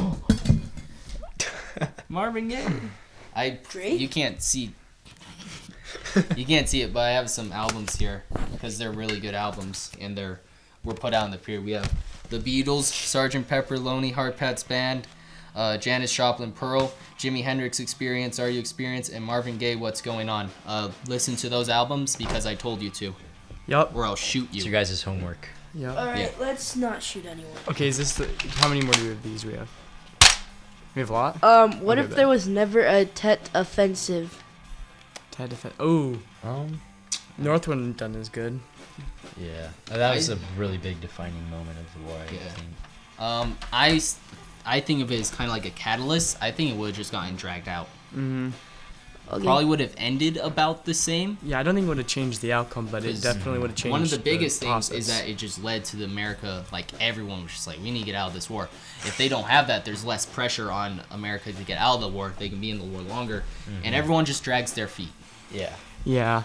Marvin 2.10 2.48
Gaye. 2.48 2.66
I. 3.36 3.60
Drake? 3.70 4.00
You 4.00 4.08
can't 4.08 4.42
see. 4.42 4.74
You 6.36 6.46
can't 6.46 6.68
see 6.68 6.82
it, 6.82 6.94
but 6.94 7.02
I 7.02 7.12
have 7.12 7.30
some 7.30 7.52
albums 7.52 7.96
here 7.96 8.24
because 8.52 8.78
they're 8.78 8.92
really 8.92 9.20
good 9.20 9.36
albums, 9.36 9.92
and 10.00 10.18
they're 10.18 10.42
were 10.84 10.94
put 10.94 11.14
out 11.14 11.26
in 11.26 11.32
the 11.32 11.38
period. 11.38 11.66
We 11.66 11.72
have 11.72 11.92
the 12.30 12.40
Beatles, 12.40 12.92
Sgt. 12.92 13.48
Pepper, 13.48 13.78
Lonely 13.78 14.12
Heart 14.12 14.38
Pets 14.38 14.64
Band, 14.64 15.08
uh, 15.56 15.78
Janis 15.78 16.14
Joplin, 16.14 16.52
Pearl, 16.52 16.94
Jimi 17.18 17.44
Hendrix 17.44 17.80
Experience, 17.80 18.40
Are 18.40 18.50
You 18.50 18.60
Experience, 18.60 19.10
and 19.10 19.24
Marvin 19.24 19.58
Gaye, 19.58 19.76
What's 19.76 20.02
Going 20.02 20.30
On. 20.30 20.50
Uh, 20.66 20.92
listen 21.08 21.36
to 21.38 21.50
those 21.50 21.68
albums 21.68 22.16
because 22.16 22.46
I 22.46 22.56
told 22.56 22.82
you 22.82 22.90
to, 22.92 23.16
Yup. 23.66 23.94
or 23.96 24.06
I'll 24.06 24.16
shoot 24.16 24.48
you. 24.52 24.58
it's 24.58 24.66
your 24.66 24.72
guys' 24.72 25.02
homework. 25.02 25.50
Yup. 25.74 25.98
All 25.98 26.06
right. 26.06 26.20
Yeah. 26.20 26.30
Let's 26.40 26.76
not 26.76 27.04
shoot 27.04 27.26
anyone. 27.26 27.52
Okay, 27.68 27.88
is 27.88 27.98
this 27.98 28.16
the? 28.16 28.28
How 28.56 28.68
many 28.70 28.82
more 28.82 28.94
do 28.94 29.04
we 29.04 29.10
have 29.10 29.24
these? 29.24 29.46
We 29.46 29.54
have. 29.54 29.70
We 30.96 31.02
have 31.02 31.10
a 31.10 31.14
lot. 31.14 31.44
Um. 31.44 31.82
What 31.82 31.98
Okay, 31.98 32.04
if 32.06 32.10
bet. 32.12 32.18
there 32.18 32.28
was 32.28 32.48
never 32.48 32.80
a 32.82 33.06
Tet 33.06 33.50
offensive? 33.54 34.42
Ted 35.38 35.50
defense. 35.50 35.76
Oh, 35.80 36.18
Um, 36.44 36.82
North 37.38 37.68
wouldn't 37.68 37.98
done 37.98 38.16
as 38.16 38.30
good. 38.30 38.60
yeah, 39.40 39.70
that 39.86 40.16
was 40.16 40.30
I- 40.30 40.34
a 40.34 40.38
really 40.58 40.78
big 40.78 41.00
defining 41.02 41.48
moment 41.50 41.78
of 41.80 41.94
the 41.94 42.08
war. 42.10 42.18
I 42.20 42.34
Yeah. 42.34 42.40
think. 42.50 42.68
Um, 43.20 43.58
I, 43.72 43.92
s- 43.92 44.18
I 44.66 44.80
think 44.80 45.02
of 45.04 45.12
it 45.12 45.20
as 45.20 45.30
kind 45.32 45.48
of 45.50 45.54
like 45.56 45.66
a 45.66 45.70
catalyst. 45.72 46.38
I 46.42 46.52
think 46.52 46.72
it 46.72 46.78
would 46.78 46.88
have 46.88 46.96
just 46.96 47.12
gotten 47.12 47.36
dragged 47.36 47.68
out. 47.68 47.88
Mm-hmm. 48.14 48.50
Okay. 49.30 49.44
Probably 49.44 49.66
would 49.66 49.82
have 49.82 49.94
ended 49.98 50.38
about 50.38 50.86
the 50.86 50.94
same. 50.94 51.38
Yeah, 51.44 51.60
I 51.60 51.64
don't 51.64 51.76
think 51.76 51.84
it 51.86 51.90
would 51.90 51.98
have 51.98 52.08
changed 52.08 52.42
the 52.42 52.54
outcome, 52.54 52.88
but 52.90 53.04
it 53.04 53.22
definitely 53.22 53.60
would 53.60 53.72
have 53.72 53.76
changed. 53.78 53.92
One 53.92 54.02
of 54.02 54.10
the 54.10 54.20
biggest 54.20 54.62
things 54.62 54.88
process. 54.88 54.98
is 55.00 55.08
that 55.08 55.28
it 55.28 55.38
just 55.38 55.62
led 55.62 55.84
to 55.86 55.98
the 55.98 56.06
America, 56.06 56.64
like 56.72 56.88
everyone 57.02 57.44
was 57.44 57.52
just 57.52 57.68
like, 57.68 57.78
we 57.84 57.92
need 57.92 58.00
to 58.00 58.06
get 58.06 58.16
out 58.16 58.30
of 58.30 58.34
this 58.34 58.50
war. 58.50 58.70
If 59.04 59.18
they 59.18 59.28
don't 59.28 59.44
have 59.44 59.68
that, 59.68 59.84
there's 59.84 60.06
less 60.06 60.26
pressure 60.26 60.72
on 60.72 61.02
America 61.12 61.52
to 61.52 61.64
get 61.64 61.78
out 61.78 61.96
of 61.96 62.02
the 62.02 62.08
war. 62.08 62.34
They 62.40 62.48
can 62.48 62.62
be 62.62 62.72
in 62.72 62.78
the 62.80 62.86
war 62.86 63.02
longer, 63.02 63.44
and 63.84 63.94
everyone 63.94 64.24
just 64.24 64.46
drags 64.46 64.72
their 64.72 64.88
feet. 64.88 65.12
Yeah. 65.52 65.74
Yeah. 66.06 66.44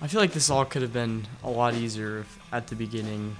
I 0.00 0.06
feel 0.06 0.20
like 0.20 0.32
this 0.32 0.48
all 0.50 0.64
could 0.64 0.82
have 0.82 0.92
been 0.92 1.26
a 1.42 1.50
lot 1.50 1.74
easier 1.74 2.20
if 2.20 2.38
at 2.52 2.68
the 2.68 2.76
beginning, 2.76 3.36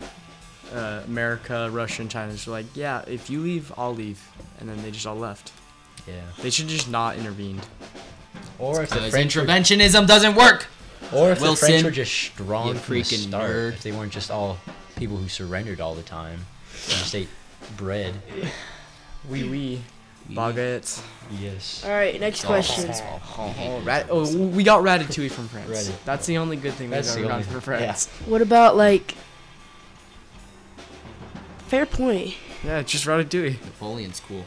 uh, 0.75 1.03
America, 1.07 1.69
Russia, 1.73 2.03
and 2.03 2.11
China 2.11 2.33
just 2.33 2.47
were 2.47 2.53
like, 2.53 2.67
yeah, 2.75 3.03
if 3.07 3.31
you 3.31 3.41
leave, 3.41 3.73
I'll 3.77 3.95
leave. 3.95 4.21
And 4.61 4.69
then 4.69 4.83
they 4.83 4.91
just 4.91 5.07
all 5.07 5.17
left. 5.17 5.53
Yeah. 6.07 6.15
They 6.43 6.51
should 6.51 6.69
just 6.69 6.91
not 6.91 7.17
intervened. 7.17 7.65
Or 8.59 8.83
if 8.83 8.91
the 8.91 8.97
Because 8.97 9.11
French 9.11 9.37
were, 9.37 9.43
interventionism 9.43 10.07
doesn't 10.07 10.35
work. 10.35 10.67
or 11.13 11.31
if 11.31 11.39
the 11.41 11.55
French 11.55 11.85
were 11.85 11.91
just 11.91 12.13
strong 12.13 12.69
you 12.69 12.75
from 12.75 12.95
the 12.95 13.01
freaking 13.01 13.29
start, 13.29 13.51
nerd. 13.51 13.73
if 13.75 13.83
they 13.83 13.93
weren't 13.93 14.13
just 14.13 14.31
all 14.31 14.59
people 14.97 15.17
who 15.17 15.29
surrendered 15.29 15.81
all 15.81 15.95
the 15.95 16.03
time, 16.03 16.41
and 16.73 16.99
just 16.99 17.15
ate 17.15 17.29
bread. 17.77 18.15
Wee 19.29 19.49
wee. 19.49 19.83
Baguettes. 20.31 21.03
Yes. 21.41 21.83
All 21.85 21.91
right. 21.91 22.19
Next 22.21 22.45
Oh, 22.45 22.49
question. 22.49 22.91
Oh, 22.93 23.55
oh, 23.59 23.81
rat- 23.81 24.07
oh, 24.11 24.37
we 24.49 24.63
got 24.63 24.83
Ratatouille 24.83 25.31
from 25.31 25.49
France. 25.49 25.69
Rati- 25.71 25.95
That's 26.05 26.27
the 26.27 26.39
only 26.39 26.57
good 26.57 26.75
thing 26.75 26.91
That's 26.91 27.09
we've 27.09 27.17
the 27.17 27.21
ever 27.21 27.29
gotten 27.29 27.47
only- 27.47 27.53
from 27.53 27.61
France. 27.61 28.07
What 28.27 28.43
about 28.43 28.77
like? 28.77 29.15
Fair 31.69 31.87
point. 31.87 32.35
Yeah. 32.65 32.83
just 32.83 33.05
Ratatouille. 33.07 33.63
Napoleon's 33.65 34.21
cool. 34.21 34.45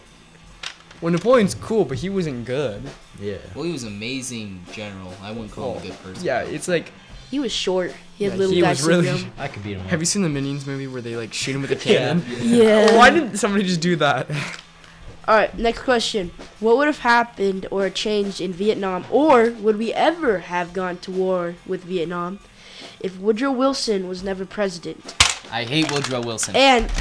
Well, 1.01 1.11
Napoleon's 1.13 1.55
cool, 1.55 1.85
but 1.85 1.97
he 1.99 2.09
wasn't 2.09 2.45
good. 2.45 2.83
Yeah. 3.19 3.37
Well, 3.55 3.63
he 3.63 3.71
was 3.71 3.83
amazing 3.83 4.63
general. 4.71 5.13
I 5.21 5.31
wouldn't 5.31 5.51
call 5.51 5.73
him 5.73 5.77
a 5.79 5.81
good 5.87 5.95
oh, 6.03 6.07
person. 6.09 6.23
Yeah, 6.25 6.41
it's 6.41 6.67
like, 6.67 6.91
He 7.31 7.39
was 7.39 7.51
short. 7.51 7.93
He 8.17 8.25
had 8.25 8.33
Yeah, 8.33 8.39
little 8.39 8.53
he 8.55 8.61
guy 8.61 8.69
was 8.69 8.83
really- 8.83 9.05
syndrome. 9.07 9.31
I 9.39 9.47
could 9.47 9.63
beat 9.63 9.77
him. 9.77 9.85
have 9.87 9.99
you 9.99 10.05
seen 10.05 10.21
the 10.21 10.29
Minions 10.29 10.65
movie 10.67 10.87
where 10.87 11.01
they 11.01 11.15
like 11.15 11.33
shoot 11.33 11.55
him 11.55 11.61
with 11.61 11.71
a 11.71 11.75
cannon? 11.87 12.23
Yeah. 12.41 12.95
Why 12.97 13.09
did 13.09 13.37
somebody 13.39 13.63
just 13.63 13.81
do 13.81 13.95
that? 13.97 14.27
All 15.27 15.35
right. 15.35 15.55
Next 15.57 15.81
question. 15.83 16.31
What 16.59 16.77
would 16.77 16.87
have 16.87 16.99
happened 16.99 17.67
or 17.71 17.89
changed 17.89 18.41
in 18.41 18.53
Vietnam, 18.53 19.05
or 19.11 19.51
would 19.51 19.77
we 19.77 19.93
ever 19.93 20.39
have 20.39 20.73
gone 20.73 20.97
to 20.99 21.11
war 21.11 21.55
with 21.65 21.83
Vietnam, 21.83 22.39
if 22.99 23.17
Woodrow 23.19 23.51
Wilson 23.51 24.07
was 24.07 24.23
never 24.23 24.45
president? 24.45 25.15
I 25.51 25.63
hate 25.63 25.91
Woodrow 25.91 26.21
Wilson. 26.21 26.55
And 26.55 26.91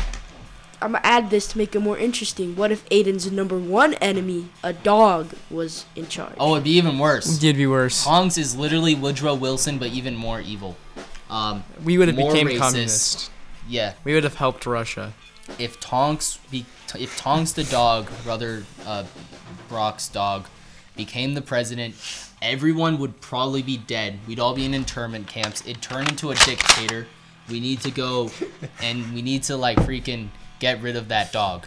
I'm 0.83 0.93
gonna 0.93 1.01
add 1.05 1.31
this 1.31 1.47
to 1.49 1.59
make 1.59 1.75
it 1.75 1.81
more 1.81 1.97
interesting. 1.99 2.57
What 2.57 2.73
if 2.73 2.89
Aiden's 2.91 3.31
number 3.31 3.59
one 3.59 3.95
enemy, 3.95 4.49
a 4.63 4.73
dog, 4.73 5.33
was 5.51 5.85
in 5.97 6.09
charge? 6.09 6.35
Oh, 6.39 6.53
it'd 6.55 6.65
be 6.65 6.71
even 6.73 6.99
worse. 6.99 7.37
It'd 7.43 7.57
be 7.57 7.67
worse. 7.67 8.05
Tonks 8.05 8.37
is 8.39 8.57
literally 8.57 8.95
Woodrow 8.95 9.35
Wilson, 9.35 9.79
but 9.79 9.89
even 9.89 10.15
more 10.17 10.41
evil. 10.41 10.77
Um, 11.31 11.65
We 11.85 11.97
would 11.97 12.09
have 12.09 12.17
More 12.17 12.33
became 12.33 12.49
racist. 12.49 12.59
communist. 12.59 13.31
yeah, 13.69 13.93
We 14.05 14.15
would 14.15 14.25
have 14.25 14.35
helped 14.37 14.67
Russia. 14.67 15.13
If 15.59 15.81
Tonks 15.81 16.39
be 16.51 16.67
if 16.95 17.17
Tonks 17.17 17.53
the 17.53 17.65
dog, 17.65 18.11
brother 18.25 18.65
uh, 18.87 19.05
Brock's 19.69 20.09
dog, 20.09 20.47
became 20.97 21.35
the 21.35 21.43
president, 21.43 21.95
everyone 22.43 22.99
would 22.99 23.21
probably 23.21 23.63
be 23.63 23.77
dead. 23.77 24.19
We'd 24.27 24.41
all 24.41 24.55
be 24.55 24.65
in 24.65 24.75
internment 24.75 25.27
camps. 25.29 25.63
It'd 25.67 25.83
turn 25.83 26.09
into 26.09 26.31
a 26.31 26.35
dictator. 26.35 27.07
We 27.49 27.61
need 27.61 27.81
to 27.83 27.91
go, 27.91 28.31
and 28.83 29.13
we 29.13 29.23
need 29.23 29.43
to 29.45 29.57
like 29.57 29.79
freaking 29.79 30.29
get 30.59 30.81
rid 30.83 30.97
of 30.97 31.09
that 31.09 31.33
dog. 31.33 31.67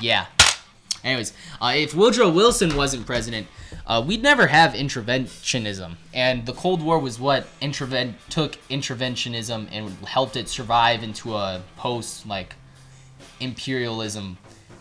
Yeah. 0.00 0.26
Anyways, 1.04 1.34
uh, 1.60 1.74
if 1.76 1.94
Woodrow 1.94 2.30
Wilson 2.30 2.74
wasn't 2.74 3.06
president, 3.06 3.46
uh, 3.86 4.02
we'd 4.06 4.22
never 4.22 4.46
have 4.48 4.72
interventionism, 4.72 5.96
and 6.12 6.46
the 6.46 6.52
Cold 6.52 6.82
War 6.82 6.98
was 6.98 7.18
what 7.18 7.46
interven- 7.60 8.14
took 8.28 8.56
interventionism 8.68 9.68
and 9.70 9.90
helped 10.06 10.36
it 10.36 10.48
survive 10.48 11.02
into 11.02 11.34
a 11.34 11.62
post 11.76 12.26
like 12.26 12.54
imperialism 13.40 14.38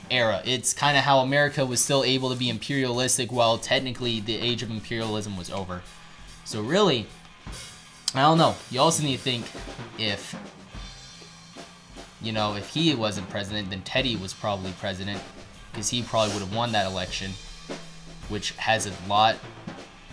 era. 0.09 0.41
It's 0.45 0.73
kind 0.73 0.97
of 0.97 1.03
how 1.03 1.19
America 1.19 1.65
was 1.65 1.81
still 1.81 2.03
able 2.03 2.29
to 2.29 2.35
be 2.35 2.49
imperialistic 2.49 3.31
while 3.31 3.57
technically 3.57 4.19
the 4.19 4.35
age 4.35 4.61
of 4.63 4.69
imperialism 4.69 5.37
was 5.37 5.49
over. 5.49 5.81
So 6.45 6.61
really, 6.61 7.07
I 8.13 8.21
don't 8.21 8.37
know. 8.37 8.55
You 8.69 8.79
also 8.79 9.03
need 9.03 9.17
to 9.17 9.21
think 9.21 9.45
if 9.97 10.35
you 12.21 12.31
know, 12.31 12.55
if 12.55 12.69
he 12.69 12.95
wasn't 12.95 13.29
president, 13.29 13.69
then 13.69 13.81
Teddy 13.81 14.15
was 14.15 14.33
probably 14.33 14.71
president 14.79 15.21
because 15.71 15.89
he 15.89 16.01
probably 16.01 16.33
would 16.33 16.43
have 16.43 16.55
won 16.55 16.71
that 16.71 16.89
election, 16.89 17.31
which 18.29 18.51
has 18.51 18.85
a 18.85 18.91
lot 19.07 19.35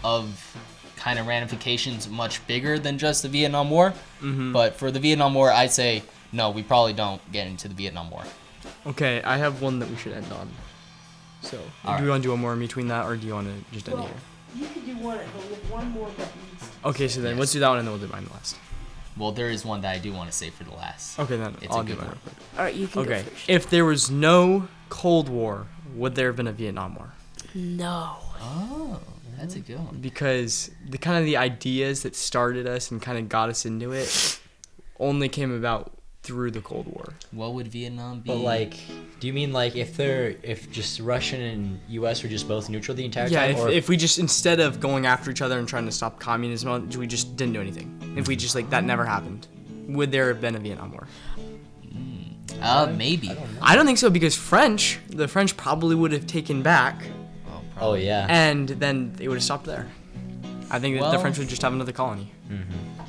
of 0.05 0.57
kind 0.97 1.19
of 1.19 1.27
ramifications 1.27 2.09
much 2.09 2.47
bigger 2.47 2.79
than 2.79 2.99
just 2.99 3.23
the 3.23 3.29
Vietnam 3.29 3.71
War. 3.71 3.91
Mm-hmm. 4.21 4.53
But 4.53 4.77
for 4.77 4.91
the 4.91 4.99
Vietnam 5.01 5.35
War, 5.35 5.51
I'd 5.51 5.71
say 5.73 6.03
no, 6.33 6.51
we 6.51 6.63
probably 6.63 6.93
don't 6.93 7.21
get 7.33 7.47
into 7.47 7.69
the 7.69 7.75
Vietnam 7.75 8.11
War. 8.11 8.23
Okay, 8.87 9.23
I 9.23 9.37
have 9.39 9.63
one 9.63 9.79
that 9.81 9.89
we 9.91 9.97
should 9.97 10.13
end 10.13 10.31
on. 10.33 10.49
So, 11.43 11.59
All 11.85 11.97
do 11.97 12.03
you 12.05 12.09
right. 12.09 12.13
want 12.13 12.23
to 12.23 12.27
do 12.29 12.31
one 12.33 12.41
more 12.41 12.53
in 12.53 12.59
between 12.59 12.89
that, 12.89 13.07
or 13.07 13.17
do 13.17 13.27
you 13.27 13.33
want 13.35 13.49
to 13.49 13.75
just 13.75 13.89
end 13.89 13.99
Well, 13.99 14.07
here? 14.09 14.17
you 14.57 14.67
can 14.67 14.85
do 14.85 15.03
one, 15.03 15.19
but 15.35 15.51
with 15.51 15.71
one 15.71 15.91
more 15.91 16.09
that 16.19 16.29
needs. 16.37 16.71
Okay, 16.85 17.09
so 17.09 17.21
then 17.23 17.33
Yes. 17.33 17.41
let's 17.41 17.53
do 17.53 17.61
that 17.61 17.69
one, 17.71 17.79
and 17.79 17.89
then 17.89 17.93
we'll 17.99 18.07
do 18.07 18.13
mine 18.13 18.29
last. 18.33 18.57
Well, 19.17 19.33
there 19.33 19.49
is 19.51 19.65
one 19.65 19.81
that 19.81 19.95
I 19.95 19.99
do 19.99 20.13
want 20.13 20.31
to 20.31 20.37
say 20.37 20.51
for 20.51 20.65
the 20.65 20.73
last. 20.75 21.19
Okay, 21.19 21.37
then 21.37 21.57
It's 21.63 21.73
a 21.75 21.79
I'll 21.79 21.83
do 21.83 21.95
good 21.95 22.05
one. 22.05 22.19
All 22.59 22.65
right, 22.65 22.75
you 22.75 22.87
can 22.87 23.01
Okay, 23.03 23.23
go 23.23 23.31
first. 23.31 23.49
if 23.49 23.71
there 23.71 23.85
was 23.87 24.11
no 24.11 24.69
Cold 24.91 25.29
War, 25.31 25.67
would 25.95 26.15
there 26.15 26.27
have 26.29 26.37
been 26.37 26.47
a 26.47 26.53
Vietnam 26.53 26.95
War? 26.95 27.13
No. 27.55 28.17
Oh, 28.41 29.01
that's 29.39 29.57
a 29.57 29.61
good 29.61 29.79
one. 29.79 29.99
Because 30.01 30.71
the 30.89 30.99
kind 30.99 31.19
of 31.19 31.25
the 31.25 31.37
ideas 31.37 32.03
that 32.03 32.15
started 32.17 32.67
us 32.67 32.91
and 32.91 33.01
kind 33.01 33.19
of 33.19 33.29
got 33.29 33.49
us 33.49 33.65
into 33.67 33.93
it 33.93 34.41
only 34.99 35.29
came 35.29 35.53
about 35.53 35.93
through 36.23 36.51
the 36.51 36.61
Cold 36.61 36.87
War. 36.87 37.15
What 37.31 37.55
would 37.55 37.69
Vietnam 37.69 38.21
be? 38.21 38.29
But 38.29 38.37
like, 38.39 38.75
do 39.21 39.27
you 39.27 39.33
mean 39.33 39.53
like 39.53 39.75
if 39.77 39.97
they're 39.97 40.35
if 40.43 40.71
just 40.71 41.01
Russian 41.01 41.41
and 41.41 41.81
U.S. 41.89 42.23
were 42.23 42.29
just 42.29 42.47
both 42.47 42.69
neutral 42.69 42.95
the 42.95 43.05
entire 43.05 43.27
Yeah, 43.29 43.47
time? 43.53 43.69
if, 43.69 43.73
if 43.73 43.89
we 43.89 43.97
just 43.97 44.19
instead 44.19 44.61
of 44.61 44.81
going 44.81 45.07
after 45.07 45.31
each 45.31 45.41
other 45.41 45.59
and 45.59 45.67
trying 45.67 45.87
to 45.87 45.93
stop 45.93 46.21
communism, 46.21 46.91
we 46.91 47.07
just 47.07 47.37
didn't 47.37 47.55
do 47.55 47.61
anything. 47.61 48.15
If 48.19 48.29
we 48.29 48.37
just 48.37 48.55
like 48.55 48.69
that 48.71 48.85
never 48.85 49.05
happened, 49.07 49.47
would 49.89 50.13
there 50.13 50.29
have 50.29 50.41
been 50.41 50.57
a 50.57 50.59
Vietnam 50.59 50.93
War? 50.93 51.09
uh, 52.61 52.93
maybe. 52.97 53.31
I 53.63 53.75
don't 53.75 53.87
think 53.87 53.99
so 53.99 54.11
because 54.11 54.37
French, 54.37 54.99
the 55.09 55.27
French 55.29 55.57
probably 55.57 55.95
would 55.95 56.13
have 56.13 56.27
taken 56.27 56.63
back, 56.63 57.03
Oh, 57.81 57.91
oh 57.91 57.95
yeah, 57.95 58.27
and 58.29 58.69
then 58.69 59.15
it 59.21 59.29
would 59.29 59.37
have 59.37 59.45
stopped 59.45 59.65
there. 59.67 59.87
I 60.71 60.79
think 60.79 61.01
that 61.01 61.11
the 61.11 61.19
French 61.19 61.39
would 61.39 61.49
just 61.49 61.63
have 61.63 61.73
another 61.73 61.93
colony. 61.93 62.31
Mm-hmm. 62.49 63.01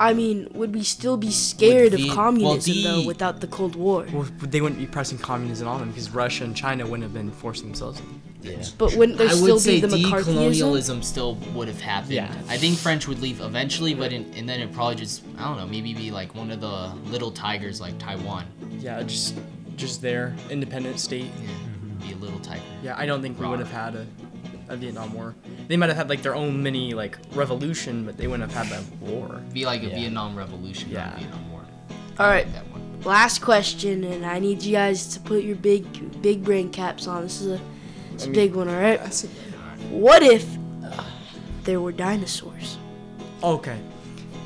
I 0.00 0.14
mean, 0.14 0.48
would 0.54 0.74
we 0.74 0.82
still 0.82 1.18
be 1.18 1.30
scared 1.30 1.92
Viet- 1.92 2.00
of 2.00 2.06
well, 2.06 2.16
communism 2.16 2.74
the- 2.74 2.82
though 2.82 3.06
without 3.06 3.40
the 3.42 3.46
Cold 3.46 3.76
War? 3.76 4.06
Well, 4.10 4.26
they 4.40 4.62
wouldn't 4.62 4.80
be 4.80 4.86
pressing 4.86 5.18
communism 5.18 5.68
on 5.68 5.80
them 5.80 5.90
because 5.90 6.08
Russia 6.10 6.44
and 6.44 6.56
China 6.56 6.84
wouldn't 6.84 7.02
have 7.02 7.12
been 7.12 7.30
forcing 7.30 7.66
themselves. 7.66 8.00
in. 8.00 8.22
yeah. 8.40 8.64
But 8.78 8.94
wouldn't 8.96 9.18
there 9.18 9.28
I 9.28 9.32
still 9.32 9.54
would 9.56 9.60
say 9.62 9.78
be 9.78 9.86
the 9.86 9.96
McCarthyism? 9.98 10.52
decolonialism 10.52 11.04
still 11.04 11.34
would 11.54 11.68
have 11.68 11.82
happened. 11.82 12.12
Yeah. 12.12 12.34
I 12.48 12.56
think 12.56 12.78
French 12.78 13.06
would 13.08 13.20
leave 13.20 13.42
eventually, 13.42 13.92
but 13.92 14.10
in, 14.10 14.32
and 14.34 14.48
then 14.48 14.60
it 14.60 14.72
probably 14.72 14.94
just 14.96 15.22
I 15.36 15.44
don't 15.44 15.58
know 15.58 15.66
maybe 15.66 15.92
be 15.92 16.10
like 16.10 16.34
one 16.34 16.50
of 16.50 16.62
the 16.62 16.94
little 17.10 17.30
tigers 17.30 17.78
like 17.78 17.98
Taiwan. 17.98 18.46
Yeah, 18.78 19.02
just 19.02 19.34
just 19.76 20.00
their 20.00 20.34
independent 20.48 20.98
state. 20.98 21.30
Yeah, 21.42 21.50
be 22.14 22.16
a 22.16 22.24
little 22.24 22.40
tiger. 22.40 22.62
Yeah, 22.82 22.94
I 22.96 23.06
don't 23.06 23.22
think 23.22 23.38
we 23.38 23.46
would 23.46 23.58
have 23.58 23.70
had 23.70 23.94
a, 23.94 24.06
a 24.68 24.76
Vietnam 24.76 25.12
War. 25.14 25.34
They 25.68 25.76
might 25.76 25.88
have 25.88 25.96
had 25.96 26.08
like 26.08 26.22
their 26.22 26.34
own 26.34 26.62
mini 26.62 26.94
like 26.94 27.18
revolution, 27.32 28.04
but 28.04 28.16
they 28.16 28.26
wouldn't 28.26 28.50
have 28.50 28.66
had 28.68 28.76
that 28.78 28.96
war. 28.98 29.40
Be 29.52 29.64
like 29.66 29.82
a 29.82 29.86
Yeah. 29.86 29.94
Vietnam 29.96 30.36
Revolution, 30.36 30.92
not 30.92 30.98
Yeah. 30.98 31.14
a 31.14 31.18
Vietnam 31.18 31.50
War. 31.52 31.60
All 32.18 32.26
I 32.26 32.28
right. 32.28 32.44
like 32.46 32.54
that 32.54 32.70
one. 32.70 33.00
Last 33.02 33.40
question, 33.40 34.04
and 34.04 34.26
I 34.26 34.38
need 34.38 34.62
you 34.62 34.72
guys 34.72 35.06
to 35.14 35.20
put 35.20 35.42
your 35.42 35.56
big, 35.56 36.20
big 36.20 36.44
brain 36.44 36.70
caps 36.70 37.06
on. 37.06 37.22
This 37.22 37.40
is 37.40 37.58
a, 37.58 37.60
it's 38.12 38.26
a 38.26 38.30
big 38.30 38.54
one, 38.54 38.68
all 38.68 38.74
right? 38.80 39.00
What 39.90 40.22
if 40.22 40.46
there 41.64 41.80
were 41.80 41.92
dinosaurs? 41.92 42.76
Okay, 43.42 43.78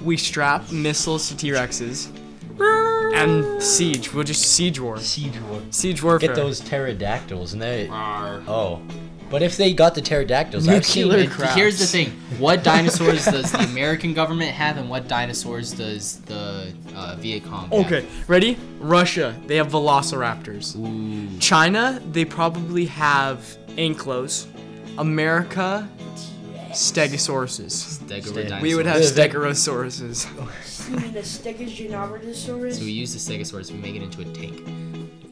we 0.05 0.17
strap 0.17 0.71
missiles 0.71 1.29
to 1.31 1.37
T 1.37 1.51
Rexes 1.51 2.14
and 2.61 3.63
siege. 3.63 4.13
We'll 4.13 4.25
just 4.25 4.43
siege 4.53 4.81
war. 4.81 4.99
Siege 4.99 5.39
war. 5.41 5.63
Siege 5.71 6.03
warfare. 6.03 6.29
Get 6.29 6.37
those 6.37 6.61
pterodactyls, 6.61 7.53
and 7.53 7.63
they. 7.63 7.89
Arr. 7.89 8.43
Oh, 8.47 8.83
but 9.31 9.43
if 9.43 9.57
they 9.57 9.73
got 9.73 9.95
the 9.95 10.03
pterodactyls, 10.03 10.69
I've 10.69 10.85
seen. 10.87 11.05
Nuclear 11.09 11.25
And 11.25 11.31
crabs. 11.33 11.55
Here's 11.55 11.79
the 11.79 11.87
thing: 11.87 12.11
what 12.39 12.63
dinosaurs 12.63 13.25
does 13.25 13.51
the 13.53 13.61
American 13.61 14.15
government 14.15 14.51
have, 14.53 14.77
and 14.77 14.89
what 14.89 15.09
dinosaurs 15.09 15.73
does 15.73 16.21
the 16.23 16.73
uh, 16.95 17.17
Viet 17.19 17.45
Cong? 17.45 17.71
have? 17.71 17.73
Okay, 17.87 18.07
ready? 18.29 18.57
Russia, 18.79 19.35
they 19.47 19.57
have 19.57 19.69
velociraptors. 19.69 20.77
Ooh. 20.77 21.39
China, 21.39 22.01
they 22.13 22.25
probably 22.25 22.87
have 22.87 23.39
ankylos. 23.77 24.47
America, 24.99 25.89
stegosauruses. 26.71 27.99
Stegosaurus. 27.99 28.61
We 28.61 28.75
would 28.75 28.87
have 28.87 29.01
Yeah, 29.01 29.09
stegosauruses. 29.27 30.27
You 30.91 30.97
mean 30.97 31.17
a 31.17 31.21
Stegosaurus? 31.21 32.75
So 32.75 32.85
we 32.85 32.91
use 32.93 33.13
the 33.13 33.19
Stegosaurus, 33.35 33.71
we 33.71 33.79
make 33.79 33.95
it 33.97 34.03
into 34.03 34.21
a 34.23 34.25
tank. 34.33 34.61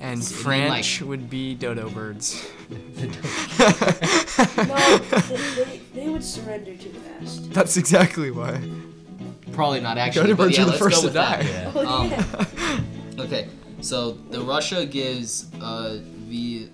And 0.00 0.22
So 0.22 0.30
you 0.34 0.36
mean, 0.36 0.68
French 0.70 1.00
would 1.02 1.30
be 1.30 1.54
dodo 1.54 1.88
birds. 1.90 2.44
No, 3.58 4.98
they, 4.98 5.36
they, 5.64 5.80
they 5.94 6.08
would 6.08 6.24
surrender 6.24 6.74
too 6.76 6.90
fast. 6.90 7.52
That's 7.52 7.76
exactly 7.76 8.30
why. 8.30 8.60
Probably 9.52 9.80
not 9.80 9.98
actually. 9.98 10.22
Dodo 10.28 10.36
but 10.36 10.44
birds 10.44 10.56
yeah, 10.56 10.62
are 10.62 10.66
the 10.66 10.70
let's 10.72 10.82
first 10.82 10.96
go 10.96 11.00
to 11.02 11.06
with 11.08 11.14
that. 11.14 11.40
die. 11.40 11.48
Yeah. 11.48 11.72
Oh, 11.74 12.00
Um, 12.00 12.10
yeah. 12.10 12.80
Okay, 13.24 13.48
so 13.82 14.12
the 14.12 14.40
Russia 14.40 14.86
gives 14.86 15.52
uh 15.60 15.98
the 16.28 16.68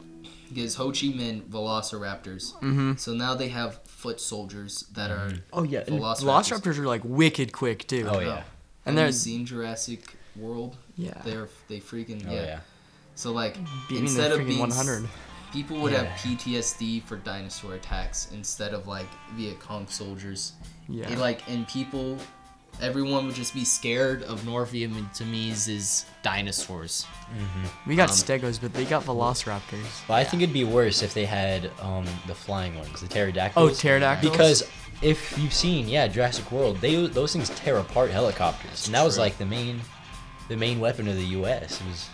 gives 0.55 0.77
Ho 0.77 0.87
Chi 0.93 1.09
Minh 1.09 1.43
Velociraptors. 1.43 2.55
Mm-hmm. 2.55 2.95
So 2.95 3.13
now 3.13 3.35
they 3.35 3.49
have 3.49 3.83
foot 3.85 4.21
soldiers 4.21 4.85
that 4.93 5.11
are. 5.11 5.33
Oh 5.53 5.65
yeah, 5.65 5.81
and 5.81 5.99
Velociraptors. 6.01 6.23
velociraptors 6.63 6.79
are 6.79 6.87
like 6.87 7.03
wicked 7.05 7.53
quick 7.53 7.87
too. 7.89 8.07
Oh 8.09 8.21
yeah. 8.21 8.45
And 8.89 8.97
have 8.99 9.05
they're 9.05 9.07
you 9.07 9.13
seen 9.13 9.47
Jurassic 9.47 10.17
World? 10.37 10.77
yeah. 10.97 11.21
They're 11.25 11.49
they 11.69 11.81
freaking 11.81 12.25
Oh 12.29 12.33
yeah. 12.33 12.43
yeah. 12.45 12.61
So 13.15 13.33
like 13.33 13.55
Beat 13.89 13.91
me 13.91 13.99
in 13.99 14.05
the 14.05 14.11
instead 14.11 14.33
of 14.33 14.47
being 14.47 14.59
100. 14.61 15.09
people 15.53 15.81
would 15.81 15.93
Yeah. 15.93 16.05
have 16.05 16.21
PTSD 16.21 17.03
for 17.05 17.17
dinosaur 17.17 17.75
attacks 17.75 18.29
instead 18.33 18.73
of 18.75 18.87
like 18.87 19.09
Viet 19.35 19.59
Cong 19.61 19.87
soldiers. 19.89 20.53
Yeah. 20.89 21.11
It, 21.11 21.19
like 21.19 21.43
and 21.51 21.67
people, 21.69 22.17
everyone 22.81 23.27
would 23.27 23.35
just 23.35 23.53
be 23.55 23.65
scared 23.65 24.23
of 24.23 24.47
North 24.47 24.73
Vietnamese 24.73 26.05
dinosaurs. 26.23 27.07
we 27.87 27.97
got 27.97 28.09
um, 28.11 28.15
stegos, 28.15 28.61
but 28.61 28.73
they 28.73 28.85
got 28.85 29.05
velociraptors. 29.05 30.07
But 30.07 30.15
I 30.15 30.25
think 30.25 30.43
it'd 30.43 30.53
be 30.53 30.65
worse 30.65 31.03
if 31.03 31.13
they 31.15 31.25
had 31.27 31.71
um 31.81 32.07
the 32.27 32.35
flying 32.35 32.77
ones, 32.79 33.01
the 33.01 33.09
pterodactyls. 33.09 33.71
Oh, 33.71 33.75
pterodactyls. 33.75 34.31
Because 34.33 34.63
if 35.03 35.39
you've 35.39 35.53
seen, 35.55 35.89
yeah, 35.89 36.09
Jurassic 36.09 36.51
World, 36.51 36.79
they 36.81 37.07
those 37.07 37.33
things 37.33 37.51
tear 37.51 37.77
apart 37.79 38.11
helicopters, 38.11 38.87
and 38.87 38.95
that 38.95 39.05
was 39.05 39.19
like 39.19 39.39
the 39.39 39.47
main, 39.47 39.81
the 40.49 40.57
main 40.57 40.81
weapon 40.81 41.09
of 41.09 41.17
the 41.17 41.25
U.S. 41.39 41.81
It 41.81 41.87
was 41.87 42.09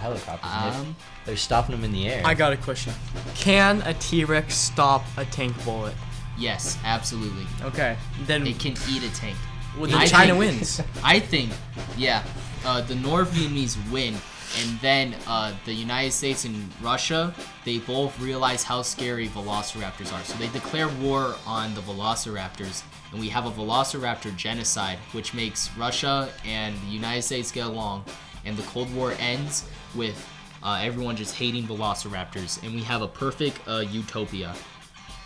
helicopters. 0.00 0.50
they- 0.50 0.78
Um, 0.80 0.96
they're 1.24 1.36
stopping 1.36 1.74
them 1.74 1.82
in 1.84 1.90
the 1.92 2.08
air. 2.08 2.22
I 2.24 2.34
got 2.34 2.52
a 2.52 2.56
question. 2.56 2.92
Can 3.34 3.82
a 3.82 3.94
T-Rex 3.94 4.54
stop 4.54 5.04
a 5.16 5.24
tank 5.24 5.56
bullet? 5.64 5.94
yes, 6.38 6.76
absolutely. 6.84 7.46
Okay, 7.62 7.96
then 8.26 8.46
It 8.46 8.58
can 8.60 8.74
eat 8.88 9.02
a 9.02 9.10
tank. 9.14 9.36
well, 9.78 9.90
then 9.90 10.06
China 10.06 10.34
think- 10.34 10.38
wins. 10.38 10.80
I 11.02 11.18
think, 11.18 11.50
yeah, 11.96 12.22
uh, 12.64 12.82
the 12.82 12.94
North 12.94 13.32
Vietnamese 13.32 13.76
win, 13.90 14.14
and 14.60 14.78
then 14.80 15.14
uh, 15.26 15.52
the 15.64 15.72
United 15.72 16.12
States 16.12 16.44
and 16.44 16.70
Russia, 16.80 17.34
they 17.64 17.78
both 17.78 18.18
realize 18.20 18.62
how 18.62 18.82
scary 18.82 19.28
velociraptors 19.28 20.12
are. 20.12 20.22
So 20.24 20.38
they 20.38 20.48
declare 20.48 20.88
war 21.00 21.34
on 21.46 21.74
the 21.74 21.80
velociraptors, 21.80 22.82
and 23.10 23.20
we 23.20 23.28
have 23.28 23.46
a 23.46 23.50
velociraptor 23.50 24.34
genocide, 24.36 24.98
which 25.12 25.34
makes 25.34 25.70
Russia 25.76 26.28
and 26.44 26.74
the 26.82 26.92
United 26.92 27.22
States 27.22 27.50
get 27.50 27.66
along, 27.66 28.04
and 28.44 28.56
the 28.56 28.62
Cold 28.64 28.92
War 28.94 29.14
ends 29.18 29.68
with 29.94 30.16
uh, 30.62 30.80
everyone 30.82 31.16
just 31.16 31.34
hating 31.34 31.64
velociraptors, 31.64 32.62
and 32.62 32.74
we 32.74 32.82
have 32.82 33.02
a 33.02 33.08
perfect 33.08 33.60
uh, 33.68 33.84
utopia 33.90 34.54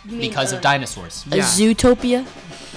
mean, 0.05 0.19
because 0.19 0.53
uh, 0.53 0.57
of 0.57 0.61
dinosaurs. 0.61 1.25
a 1.31 1.37
Yeah. 1.37 1.43
Zootopia? 1.43 2.25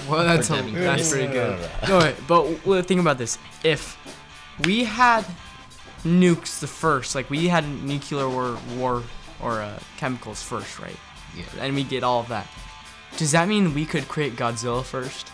Well, 0.09 0.23
that's 0.23 0.49
a, 0.49 0.61
that's 0.61 1.11
pretty 1.11 1.31
good. 1.31 1.59
no, 1.83 1.87
No, 1.89 1.99
wait, 1.99 2.15
but 2.27 2.65
well, 2.65 2.81
think 2.81 3.01
about 3.01 3.17
this. 3.17 3.37
If 3.63 3.97
we 4.63 4.83
had 4.83 5.25
nukes 6.05 6.59
the 6.59 6.67
first, 6.67 7.15
like 7.15 7.29
we 7.29 7.47
had 7.47 7.67
nuclear 7.83 8.29
war, 8.29 8.57
war 8.77 9.03
or 9.41 9.61
uh, 9.61 9.79
chemicals 9.97 10.41
first, 10.41 10.79
right? 10.79 10.95
Yeah. 11.35 11.43
And 11.59 11.75
we 11.75 11.83
get 11.83 12.03
all 12.03 12.21
of 12.21 12.29
that. 12.29 12.47
Does 13.17 13.31
that 13.31 13.47
mean 13.47 13.73
we 13.73 13.85
could 13.85 14.07
create 14.07 14.35
Godzilla 14.35 14.83
first? 14.83 15.31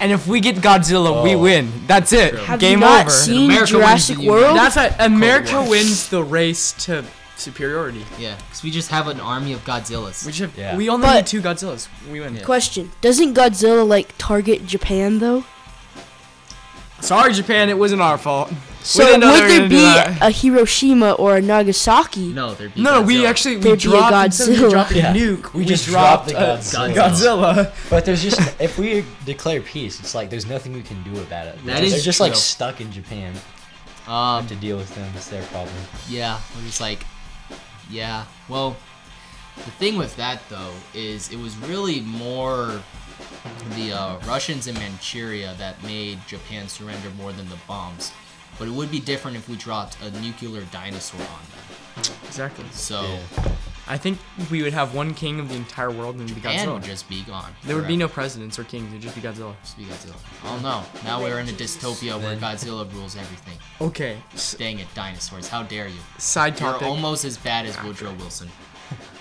And 0.00 0.12
if 0.12 0.26
we 0.26 0.40
get 0.40 0.56
Godzilla, 0.56 1.22
we 1.24 1.34
Oh. 1.34 1.38
win. 1.38 1.72
That's 1.86 2.12
it. 2.12 2.34
Have 2.40 2.60
Game 2.60 2.80
you 2.80 2.84
not 2.86 3.02
over. 3.06 3.10
seen 3.10 3.50
America 3.50 3.66
Jurassic 3.72 4.16
wins 4.18 4.26
the 4.26 4.30
World? 4.32 4.56
That's 4.56 4.76
it. 4.76 4.92
America 4.98 5.62
wins 5.68 6.08
the 6.10 6.22
race 6.22 6.72
to 6.84 7.04
superiority. 7.36 8.04
Yeah, 8.18 8.34
because 8.36 8.62
we 8.62 8.70
just 8.70 8.90
have 8.90 9.08
an 9.08 9.20
army 9.20 9.52
of 9.54 9.64
Godzillas. 9.64 10.26
We 10.26 10.32
just 10.32 10.40
have, 10.54 10.58
Yeah. 10.58 10.76
we 10.76 10.88
only 10.90 11.06
But- 11.06 11.14
need 11.14 11.26
two 11.26 11.40
Godzillas. 11.40 11.88
We 12.10 12.20
win. 12.20 12.38
Question: 12.44 12.92
Doesn't 13.00 13.32
Godzilla 13.34 13.86
like 13.88 14.14
target 14.18 14.66
Japan 14.66 15.18
though? 15.20 15.44
Sorry, 17.00 17.32
Japan. 17.32 17.68
It 17.68 17.78
wasn't 17.78 18.00
our 18.02 18.18
fault. 18.18 18.52
So 18.82 19.04
didn't 19.04 19.20
know 19.20 19.32
they 19.32 19.40
would 19.60 19.62
there 19.62 19.68
be 19.68 19.74
that. 19.76 20.22
a 20.22 20.30
Hiroshima 20.30 21.12
or 21.12 21.36
a 21.36 21.40
Nagasaki? 21.42 22.28
No, 22.32 22.54
there'd 22.54 22.72
be 22.74 22.82
No, 22.82 23.00
no, 23.00 23.02
we 23.02 23.26
actually 23.26 23.56
we 23.56 23.62
There'd 23.62 23.78
be 23.80 23.88
a 23.88 23.90
dropped 23.90 24.12
Godzilla. 24.14 24.70
dropping 24.70 24.96
Yeah. 24.98 25.12
a 25.12 25.16
nuke. 25.16 25.52
We, 25.54 25.58
We 25.60 25.64
just 25.66 25.82
just 25.84 25.90
dropped 25.92 26.28
dropped, 26.28 26.70
the 26.70 26.78
Godzilla. 26.78 26.94
Godzilla. 26.94 27.90
But 27.90 28.04
there's 28.04 28.22
just 28.22 28.40
if 28.60 28.78
we 28.78 29.04
declare 29.24 29.60
peace, 29.60 29.98
it's 29.98 30.14
like 30.14 30.30
there's 30.30 30.46
nothing 30.46 30.72
we 30.72 30.82
can 30.82 31.02
do 31.02 31.18
about 31.20 31.48
it. 31.48 31.56
That 31.66 31.76
They're 31.76 31.84
is 31.84 32.04
just 32.04 32.20
like 32.20 32.36
stuck 32.36 32.80
in 32.80 32.92
Japan. 32.92 33.34
Um, 34.06 34.42
Have 34.42 34.48
to 34.50 34.54
deal 34.54 34.76
with 34.76 34.94
them. 34.94 35.10
It's 35.16 35.26
their 35.28 35.42
problem. 35.46 35.74
Yeah, 36.08 36.38
we're 36.56 36.62
just 36.66 36.80
like, 36.80 37.04
yeah. 37.90 38.24
Well, 38.48 38.76
the 39.56 39.70
thing 39.72 39.96
with 39.96 40.14
that 40.16 40.40
though 40.48 40.72
is 40.94 41.32
it 41.32 41.38
was 41.40 41.56
really 41.56 42.02
more 42.02 42.80
the 43.76 43.92
uh, 43.92 44.18
Russians 44.26 44.66
in 44.66 44.74
Manchuria 44.76 45.54
that 45.58 45.82
made 45.82 46.18
Japan 46.26 46.68
surrender 46.68 47.10
more 47.16 47.32
than 47.32 47.48
the 47.48 47.58
bombs. 47.66 48.12
But 48.58 48.68
it 48.68 48.72
would 48.74 48.90
be 48.90 49.00
different 49.00 49.36
if 49.36 49.48
we 49.48 49.56
dropped 49.56 49.98
a 50.02 50.10
nuclear 50.20 50.62
dinosaur 50.72 51.20
on 51.20 51.26
them. 51.26 52.14
Exactly. 52.26 52.64
So 52.72 53.02
Yeah. 53.02 53.48
I 53.88 53.96
think 53.96 54.18
we 54.50 54.62
would 54.64 54.72
have 54.72 54.94
one 54.94 55.14
king 55.14 55.38
of 55.38 55.48
the 55.48 55.54
entire 55.54 55.92
world 55.92 56.16
and 56.16 56.24
it'd 56.24 56.34
be 56.34 56.40
Japan 56.40 56.66
Godzilla. 56.66 56.72
would 56.74 56.82
just 56.82 57.08
be 57.08 57.22
gone. 57.22 57.52
there 57.64 57.76
would 57.76 57.86
be 57.86 57.96
no 57.96 58.08
presidents 58.08 58.58
or 58.58 58.64
kings. 58.64 58.88
It'd 58.88 59.00
just 59.02 59.14
be 59.14 59.20
Godzilla. 59.20 59.54
Just 59.62 59.78
be 59.78 59.84
Godzilla. 59.84 60.16
Oh 60.44 60.58
no! 60.60 60.82
Now 61.04 61.22
we're 61.22 61.38
in 61.38 61.48
a 61.48 61.52
dystopia 61.52 62.20
where 62.20 62.36
Godzilla 62.36 62.92
rules 62.94 63.16
everything. 63.16 63.56
Okay. 63.80 64.16
Dang 64.58 64.80
it, 64.80 64.88
dinosaurs! 64.94 65.48
How 65.48 65.62
dare 65.62 65.86
you? 65.86 66.00
side 66.18 66.56
topic. 66.56 66.80
You're 66.80 66.90
almost 66.90 67.24
as 67.24 67.36
bad 67.36 67.64
as 67.64 67.80
Woodrow 67.84 68.12
Wilson. 68.14 68.48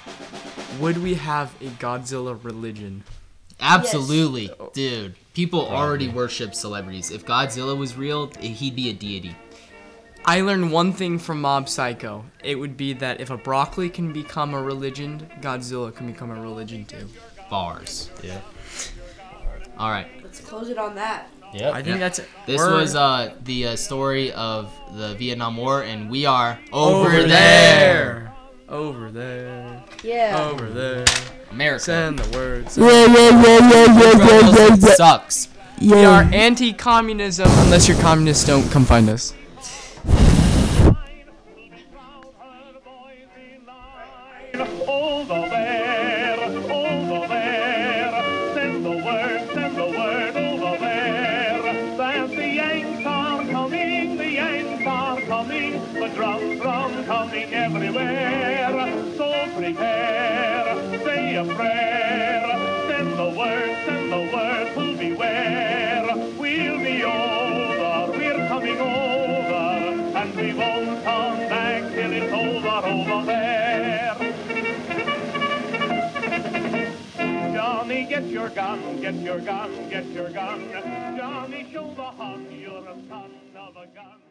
Would 0.80 0.98
we 0.98 1.14
have 1.14 1.54
a 1.62 1.68
Godzilla 1.68 2.44
religion? 2.44 3.04
Absolutely, 3.60 4.52
dude. 4.74 5.16
People 5.34 5.68
already 5.68 6.08
worship 6.08 6.56
celebrities. 6.56 7.12
If 7.12 7.26
Godzilla 7.26 7.78
was 7.78 7.96
real, 7.96 8.28
he'd 8.40 8.76
be 8.76 8.90
a 8.90 8.94
deity. 8.94 9.36
I 10.28 10.42
learned 10.42 10.72
one 10.72 10.92
thing 10.92 11.20
from 11.20 11.42
Mob 11.42 11.70
Psycho. 11.70 12.26
It 12.44 12.56
would 12.56 12.76
be 12.78 12.94
that 12.94 13.22
if 13.22 13.30
a 13.30 13.38
broccoli 13.38 13.90
can 13.90 14.12
become 14.12 14.54
a 14.56 14.62
religion, 14.62 15.30
Godzilla 15.40 15.94
can 15.96 16.08
become 16.08 16.32
a 16.32 16.42
religion 16.42 16.86
too. 16.86 17.08
Bars. 17.50 18.10
Yeah. 18.24 18.40
All 19.78 19.92
right. 19.92 20.08
Let's 20.24 20.40
close 20.40 20.70
it 20.70 20.78
on 20.80 20.96
that. 20.96 21.30
Yeah. 21.54 21.72
I 21.72 21.84
think 21.84 22.00
that's 22.00 22.20
it. 22.20 22.28
This 22.48 22.58
We're 22.60 22.76
was 22.76 22.96
uh, 22.96 23.36
the 23.44 23.68
uh, 23.68 23.76
story 23.76 24.32
of 24.34 24.74
the 24.94 25.14
Vietnam 25.16 25.58
War, 25.58 25.84
and 25.84 26.10
we 26.10 26.26
are 26.26 26.60
over, 26.74 27.08
over 27.08 27.22
there. 27.22 27.28
there. 27.28 28.35
Over 28.68 29.12
there. 29.12 29.84
Yeah. 30.04 30.50
Over 30.50 30.68
there. 30.70 31.06
America. 31.52 31.84
Send 31.84 32.18
the 32.18 32.38
words. 32.38 32.78
Yeah, 32.78 33.06
yeah, 33.06 33.08
yeah, 33.08 33.42
yeah, 33.42 33.70
yeah, 33.70 34.00
Woodrow 34.00 34.26
yeah, 34.26 34.40
yeah, 34.40 34.52
Wilson 34.52 34.90
yeah. 34.90 34.96
sucks. 34.96 35.50
We 35.80 36.04
are 36.04 36.24
anti-communism 36.24 37.48
unless 37.48 37.88
you're 37.88 38.00
communists. 38.00 38.46
Don't 38.46 38.68
come 38.72 38.86
find 38.86 39.08
us. 39.10 39.34
Your 78.36 78.50
gun, 78.50 79.00
get 79.00 79.16
your 79.16 79.40
gun, 79.40 79.90
get 79.90 80.06
your 80.08 80.30
gun. 80.30 80.70
Johnny, 81.18 81.72
show 81.72 81.94
the 81.96 82.04
Hun 82.04 82.46
you're 82.52 82.86
a 82.86 82.96
son 83.08 83.32
of 83.56 83.78
a 83.78 83.88
gun. 83.96 84.25